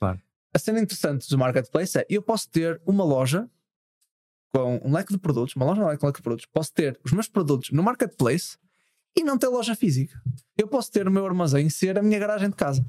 Claro. 0.00 0.20
A 0.54 0.58
cena 0.58 0.80
interessante 0.80 1.28
do 1.28 1.38
marketplace 1.38 1.98
é, 1.98 2.06
eu 2.08 2.22
posso 2.22 2.48
ter 2.48 2.80
uma 2.86 3.04
loja 3.04 3.48
com 4.52 4.80
um 4.82 4.92
leque 4.92 5.12
de 5.12 5.18
produtos, 5.18 5.54
uma 5.54 5.66
loja 5.66 5.80
com 5.98 6.06
um 6.06 6.08
leque 6.08 6.18
de 6.18 6.22
produtos, 6.22 6.46
posso 6.46 6.72
ter 6.72 6.98
os 7.04 7.12
meus 7.12 7.28
produtos 7.28 7.70
no 7.70 7.82
marketplace 7.82 8.56
e 9.16 9.22
não 9.22 9.36
ter 9.36 9.48
loja 9.48 9.74
física. 9.74 10.20
Eu 10.56 10.66
posso 10.68 10.90
ter 10.90 11.06
o 11.06 11.10
meu 11.10 11.26
armazém 11.26 11.68
ser 11.68 11.98
a 11.98 12.02
minha 12.02 12.18
garagem 12.18 12.48
de 12.48 12.56
casa. 12.56 12.84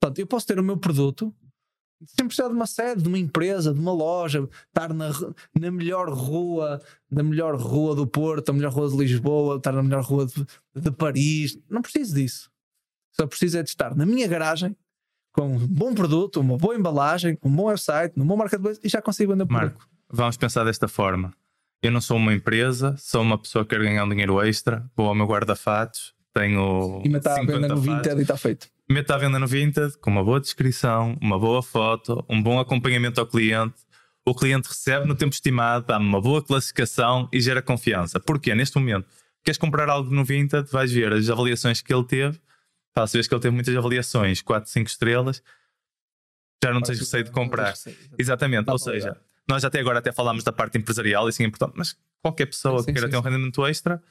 Portanto, 0.00 0.18
eu 0.18 0.26
posso 0.26 0.46
ter 0.46 0.58
o 0.58 0.62
meu 0.62 0.76
produto 0.76 1.34
sem 2.06 2.26
precisar 2.26 2.48
de 2.48 2.54
uma 2.54 2.66
sede, 2.66 3.02
de 3.02 3.08
uma 3.08 3.18
empresa, 3.18 3.74
de 3.74 3.80
uma 3.80 3.92
loja, 3.92 4.48
estar 4.68 4.94
na, 4.94 5.10
na 5.58 5.70
melhor 5.70 6.08
rua, 6.08 6.80
na 7.10 7.22
melhor 7.22 7.56
rua 7.56 7.94
do 7.94 8.06
Porto, 8.06 8.50
a 8.50 8.52
melhor 8.52 8.72
rua 8.72 8.88
de 8.88 8.96
Lisboa, 8.96 9.56
estar 9.56 9.72
na 9.72 9.82
melhor 9.82 10.04
rua 10.04 10.26
de, 10.26 10.46
de 10.76 10.90
Paris. 10.92 11.58
Não 11.68 11.82
preciso 11.82 12.14
disso. 12.14 12.50
Só 13.12 13.26
preciso 13.26 13.58
é 13.58 13.62
de 13.62 13.70
estar 13.70 13.96
na 13.96 14.06
minha 14.06 14.28
garagem 14.28 14.76
com 15.32 15.56
um 15.56 15.66
bom 15.66 15.92
produto, 15.92 16.40
uma 16.40 16.56
boa 16.56 16.76
embalagem, 16.76 17.36
um 17.42 17.50
bom 17.50 17.64
website, 17.64 18.14
um 18.16 18.26
bom 18.26 18.36
marketplace 18.36 18.80
e 18.82 18.88
já 18.88 19.02
consigo 19.02 19.32
vender 19.32 19.46
por 19.46 19.52
Marco, 19.52 19.88
vamos 20.08 20.36
pensar 20.36 20.64
desta 20.64 20.88
forma. 20.88 21.32
Eu 21.82 21.92
não 21.92 22.00
sou 22.00 22.16
uma 22.16 22.34
empresa, 22.34 22.96
sou 22.98 23.22
uma 23.22 23.38
pessoa 23.38 23.64
que 23.64 23.70
quer 23.70 23.82
ganhar 23.82 24.04
um 24.04 24.08
dinheiro 24.08 24.40
extra, 24.42 24.88
vou 24.96 25.06
ao 25.08 25.14
meu 25.14 25.26
guarda-fatos, 25.26 26.14
tenho 26.32 27.02
e 27.04 27.08
me 27.08 27.18
está 27.18 27.34
a 27.34 27.40
50 27.40 27.52
venda 27.52 27.74
no 27.74 27.80
Vinted 27.80 28.18
e 28.18 28.22
está 28.22 28.36
feito. 28.36 28.68
Meto 28.88 29.10
à 29.10 29.18
venda 29.18 29.38
no 29.38 29.46
Vinted 29.46 29.98
com 29.98 30.10
uma 30.10 30.24
boa 30.24 30.40
descrição, 30.40 31.16
uma 31.20 31.38
boa 31.38 31.62
foto, 31.62 32.24
um 32.28 32.42
bom 32.42 32.58
acompanhamento 32.58 33.20
ao 33.20 33.26
cliente. 33.26 33.76
O 34.24 34.34
cliente 34.34 34.68
recebe 34.68 35.06
no 35.06 35.14
tempo 35.14 35.32
estimado, 35.32 35.86
dá-me 35.86 36.06
uma 36.06 36.20
boa 36.20 36.42
classificação 36.42 37.28
e 37.32 37.40
gera 37.40 37.62
confiança. 37.62 38.18
Porquê? 38.18 38.54
Neste 38.54 38.78
momento, 38.78 39.06
queres 39.42 39.58
comprar 39.58 39.88
algo 39.88 40.14
no 40.14 40.24
Vinted, 40.24 40.70
vais 40.70 40.92
ver 40.92 41.12
as 41.12 41.28
avaliações 41.28 41.80
que 41.80 41.92
ele 41.92 42.04
teve. 42.04 42.40
Pá, 42.94 43.06
se 43.06 43.16
vês 43.16 43.28
que 43.28 43.34
ele 43.34 43.40
teve 43.40 43.54
muitas 43.54 43.74
avaliações, 43.76 44.42
4, 44.42 44.70
5 44.70 44.88
estrelas, 44.88 45.42
já 46.62 46.72
não 46.72 46.80
tens 46.80 46.98
receio 46.98 47.24
de 47.24 47.30
comprar. 47.30 47.74
Exatamente, 48.18 48.66
Dá 48.66 48.72
ou 48.72 48.78
seja, 48.78 49.16
nós 49.48 49.64
até 49.64 49.80
agora 49.80 49.98
até 49.98 50.12
falámos 50.12 50.44
da 50.44 50.52
parte 50.52 50.76
empresarial 50.76 51.26
e 51.26 51.30
isso 51.30 51.42
é 51.42 51.46
importante, 51.46 51.74
mas 51.76 51.96
qualquer 52.20 52.46
pessoa 52.46 52.80
Sim, 52.80 52.86
que 52.86 52.92
queira 52.92 53.06
sim, 53.06 53.12
ter 53.12 53.16
um 53.16 53.20
rendimento 53.20 53.66
extra 53.66 54.02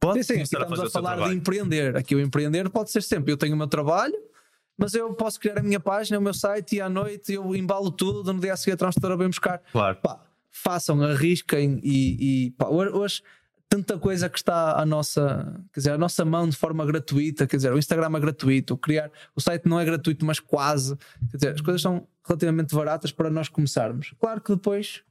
pode 0.00 0.24
Sim, 0.24 0.34
sim, 0.34 0.40
a 0.40 0.42
estamos 0.42 0.80
a, 0.80 0.82
seu 0.82 0.90
falar 0.90 1.28
de 1.28 1.34
empreender. 1.34 1.96
Aqui 1.96 2.14
o 2.14 2.20
empreender 2.20 2.68
pode 2.70 2.90
ser 2.90 3.02
sempre. 3.02 3.32
Eu 3.32 3.36
tenho 3.36 3.54
o 3.54 3.58
meu 3.58 3.68
trabalho, 3.68 4.16
mas 4.76 4.94
eu 4.94 5.12
posso 5.14 5.38
criar 5.38 5.58
a 5.58 5.62
minha 5.62 5.78
página, 5.78 6.18
o 6.18 6.22
meu 6.22 6.34
site 6.34 6.76
e 6.76 6.80
à 6.80 6.88
noite 6.88 7.34
eu 7.34 7.54
embalo 7.54 7.90
tudo. 7.90 8.32
No 8.32 8.40
dia 8.40 8.54
a 8.54 8.56
seguir 8.56 8.72
a 8.72 8.76
transportadora 8.76 9.18
vem 9.18 9.28
buscar. 9.28 9.62
Claro. 9.70 9.98
Pá, 10.02 10.20
façam, 10.50 11.02
arrisquem 11.02 11.80
e, 11.82 12.46
e 12.46 12.50
pá, 12.52 12.66
hoje, 12.66 12.90
hoje 12.92 13.22
tanta 13.70 13.96
coisa 13.96 14.28
que 14.28 14.36
está 14.36 14.80
à 14.80 14.84
nossa, 14.84 15.62
quer 15.72 15.80
dizer, 15.80 15.92
à 15.92 15.98
nossa 15.98 16.24
mão 16.24 16.48
de 16.48 16.56
forma 16.56 16.84
gratuita, 16.84 17.46
quer 17.46 17.56
dizer, 17.56 17.72
o 17.72 17.78
Instagram 17.78 18.16
é 18.16 18.20
gratuito, 18.20 18.74
o 18.74 18.76
criar, 18.76 19.12
o 19.34 19.40
site 19.40 19.68
não 19.68 19.78
é 19.78 19.84
gratuito, 19.84 20.26
mas 20.26 20.40
quase, 20.40 20.96
quer 21.30 21.36
dizer, 21.36 21.54
as 21.54 21.60
coisas 21.60 21.80
são 21.80 22.04
relativamente 22.26 22.74
baratas 22.74 23.12
para 23.12 23.30
nós 23.30 23.48
começarmos. 23.48 24.12
Claro 24.18 24.40
que 24.40 24.52
depois 24.52 25.02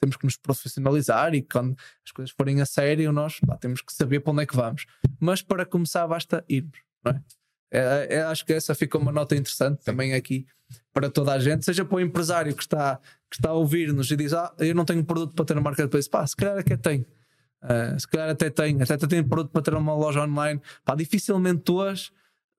temos 0.00 0.16
que 0.16 0.24
nos 0.24 0.36
profissionalizar 0.36 1.34
e 1.34 1.42
quando 1.42 1.76
as 2.04 2.12
coisas 2.12 2.34
forem 2.36 2.60
a 2.60 2.66
sério, 2.66 3.12
nós 3.12 3.38
pá, 3.40 3.56
temos 3.56 3.80
que 3.82 3.92
saber 3.92 4.20
para 4.20 4.32
onde 4.32 4.42
é 4.42 4.46
que 4.46 4.56
vamos. 4.56 4.86
Mas 5.20 5.42
para 5.42 5.64
começar, 5.64 6.06
basta 6.06 6.44
irmos, 6.48 6.78
não 7.04 7.12
é? 7.12 7.22
É, 7.70 8.16
é, 8.16 8.22
acho 8.22 8.44
que 8.46 8.52
essa 8.52 8.74
fica 8.74 8.96
uma 8.96 9.10
nota 9.10 9.34
interessante 9.34 9.84
também 9.84 10.14
aqui 10.14 10.46
para 10.92 11.10
toda 11.10 11.32
a 11.32 11.38
gente, 11.38 11.64
seja 11.64 11.84
para 11.84 11.96
o 11.96 12.00
empresário 12.00 12.54
que 12.54 12.62
está, 12.62 12.98
que 13.30 13.36
está 13.36 13.50
a 13.50 13.54
ouvir-nos 13.54 14.10
e 14.10 14.16
diz: 14.16 14.32
Ah, 14.32 14.52
eu 14.58 14.74
não 14.74 14.84
tenho 14.84 15.04
produto 15.04 15.34
para 15.34 15.44
ter 15.44 15.54
no 15.54 15.62
marketplace, 15.62 16.08
pá, 16.08 16.26
se 16.26 16.36
calhar 16.36 16.58
até 16.58 16.76
tenho. 16.76 17.04
Ah, 17.60 17.98
se 17.98 18.06
calhar 18.06 18.30
até 18.30 18.50
tenho, 18.50 18.82
até 18.82 18.96
tenho 18.96 19.28
produto 19.28 19.50
para 19.52 19.62
ter 19.62 19.74
uma 19.74 19.94
loja 19.94 20.22
online. 20.22 20.60
Pá, 20.84 20.94
dificilmente 20.94 21.70
hoje, 21.70 22.10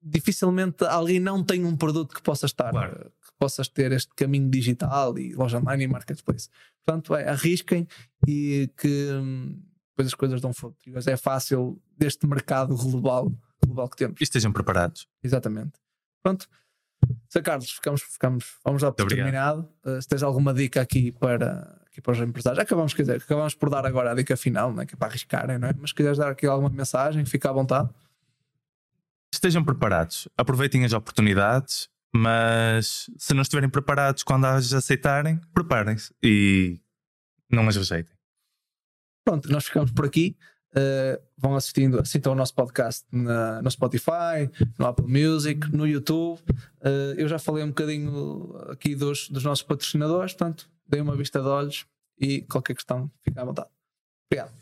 dificilmente 0.01 0.83
alguém 0.85 1.19
não 1.19 1.43
tem 1.43 1.65
um 1.65 1.75
produto 1.75 2.13
que 2.13 2.21
possa 2.21 2.45
estar, 2.45 2.71
Claro. 2.71 3.11
Possas 3.39 3.67
ter 3.67 3.91
este 3.91 4.13
caminho 4.15 4.49
digital 4.49 5.17
e 5.17 5.33
loja 5.33 5.57
online 5.57 5.83
e 5.83 5.88
marketplace. 5.88 6.49
Portanto, 6.85 7.15
é, 7.15 7.29
arrisquem 7.29 7.88
e 8.27 8.69
que 8.77 9.11
hum, 9.11 9.61
depois 9.91 10.07
as 10.07 10.13
coisas 10.13 10.41
dão 10.41 10.53
fruto. 10.53 10.77
Hoje 10.95 11.11
é 11.11 11.17
fácil 11.17 11.81
deste 11.97 12.27
mercado 12.27 12.75
global, 12.75 13.31
global 13.65 13.89
que 13.89 13.97
temos. 13.97 14.21
E 14.21 14.23
estejam 14.23 14.51
preparados. 14.51 15.07
Exatamente. 15.23 15.73
Pronto. 16.21 16.47
Sr. 17.29 17.41
Carlos, 17.41 17.71
ficamos, 17.71 18.01
ficamos, 18.01 18.55
vamos 18.63 18.81
dar 18.81 18.91
por 18.91 19.03
Muito 19.03 19.15
terminado. 19.15 19.69
Uh, 19.85 20.01
se 20.01 20.07
tens 20.07 20.23
alguma 20.23 20.53
dica 20.53 20.81
aqui 20.81 21.11
para, 21.11 21.81
aqui 21.88 22.01
para 22.01 22.13
os 22.13 22.19
empresários, 22.19 22.59
acabamos, 22.59 22.93
quer 22.93 23.03
dizer, 23.03 23.17
acabamos 23.17 23.55
por 23.55 23.69
dar 23.69 23.85
agora 23.85 24.11
a 24.11 24.15
dica 24.15 24.35
final, 24.35 24.73
né, 24.73 24.85
que 24.85 24.95
é 24.95 24.97
para 24.97 25.07
arriscarem, 25.07 25.57
não 25.57 25.67
é? 25.67 25.73
mas 25.79 25.91
se 25.91 25.95
quiseres 25.95 26.17
dar 26.17 26.31
aqui 26.31 26.45
alguma 26.45 26.69
mensagem, 26.69 27.23
fica 27.25 27.49
à 27.49 27.53
vontade. 27.53 27.89
Estejam 29.33 29.63
preparados. 29.63 30.27
Aproveitem 30.38 30.85
as 30.85 30.93
oportunidades, 30.93 31.89
mas 32.18 33.09
se 33.18 33.34
não 33.34 33.41
estiverem 33.41 33.70
preparados 33.70 34.24
quando 34.24 34.45
as 34.45 34.74
aceitarem, 34.74 35.39
preparem-se 35.53 36.13
e 36.24 36.80
não 37.49 37.68
as 37.68 37.76
rejeitem. 37.76 38.15
Pronto, 39.26 39.49
nós 39.51 39.65
ficamos 39.65 39.91
por 39.91 40.05
aqui. 40.05 40.38
Uh, 40.72 41.20
vão 41.38 41.55
assistindo, 41.55 41.99
assistam 41.99 42.30
ao 42.32 42.36
nosso 42.36 42.53
podcast 42.53 43.05
na- 43.11 43.61
no 43.61 43.72
Spotify, 43.72 44.49
no 44.78 44.86
Apple 44.86 45.07
Music, 45.07 45.72
no 45.76 45.88
YouTube. 45.88 46.39
Uh, 46.82 47.13
eu 47.18 47.28
já 47.28 47.39
falei 47.39 47.63
um 47.63 47.70
bocadinho 47.70 48.53
aqui 48.70 48.93
dos, 48.95 49.30
dos 49.30 49.43
nossos 49.43 49.63
patrocinadores, 49.63 50.34
portanto, 50.34 50.70
deem 50.88 51.01
uma 51.01 51.15
vista 51.15 51.41
de 51.41 51.47
olhos 51.47 51.86
e 52.20 52.41
qualquer 52.43 52.76
questão, 52.76 53.09
fica 53.24 53.41
à 53.41 53.45
vontade. 53.45 53.70
Obrigado. 54.30 54.53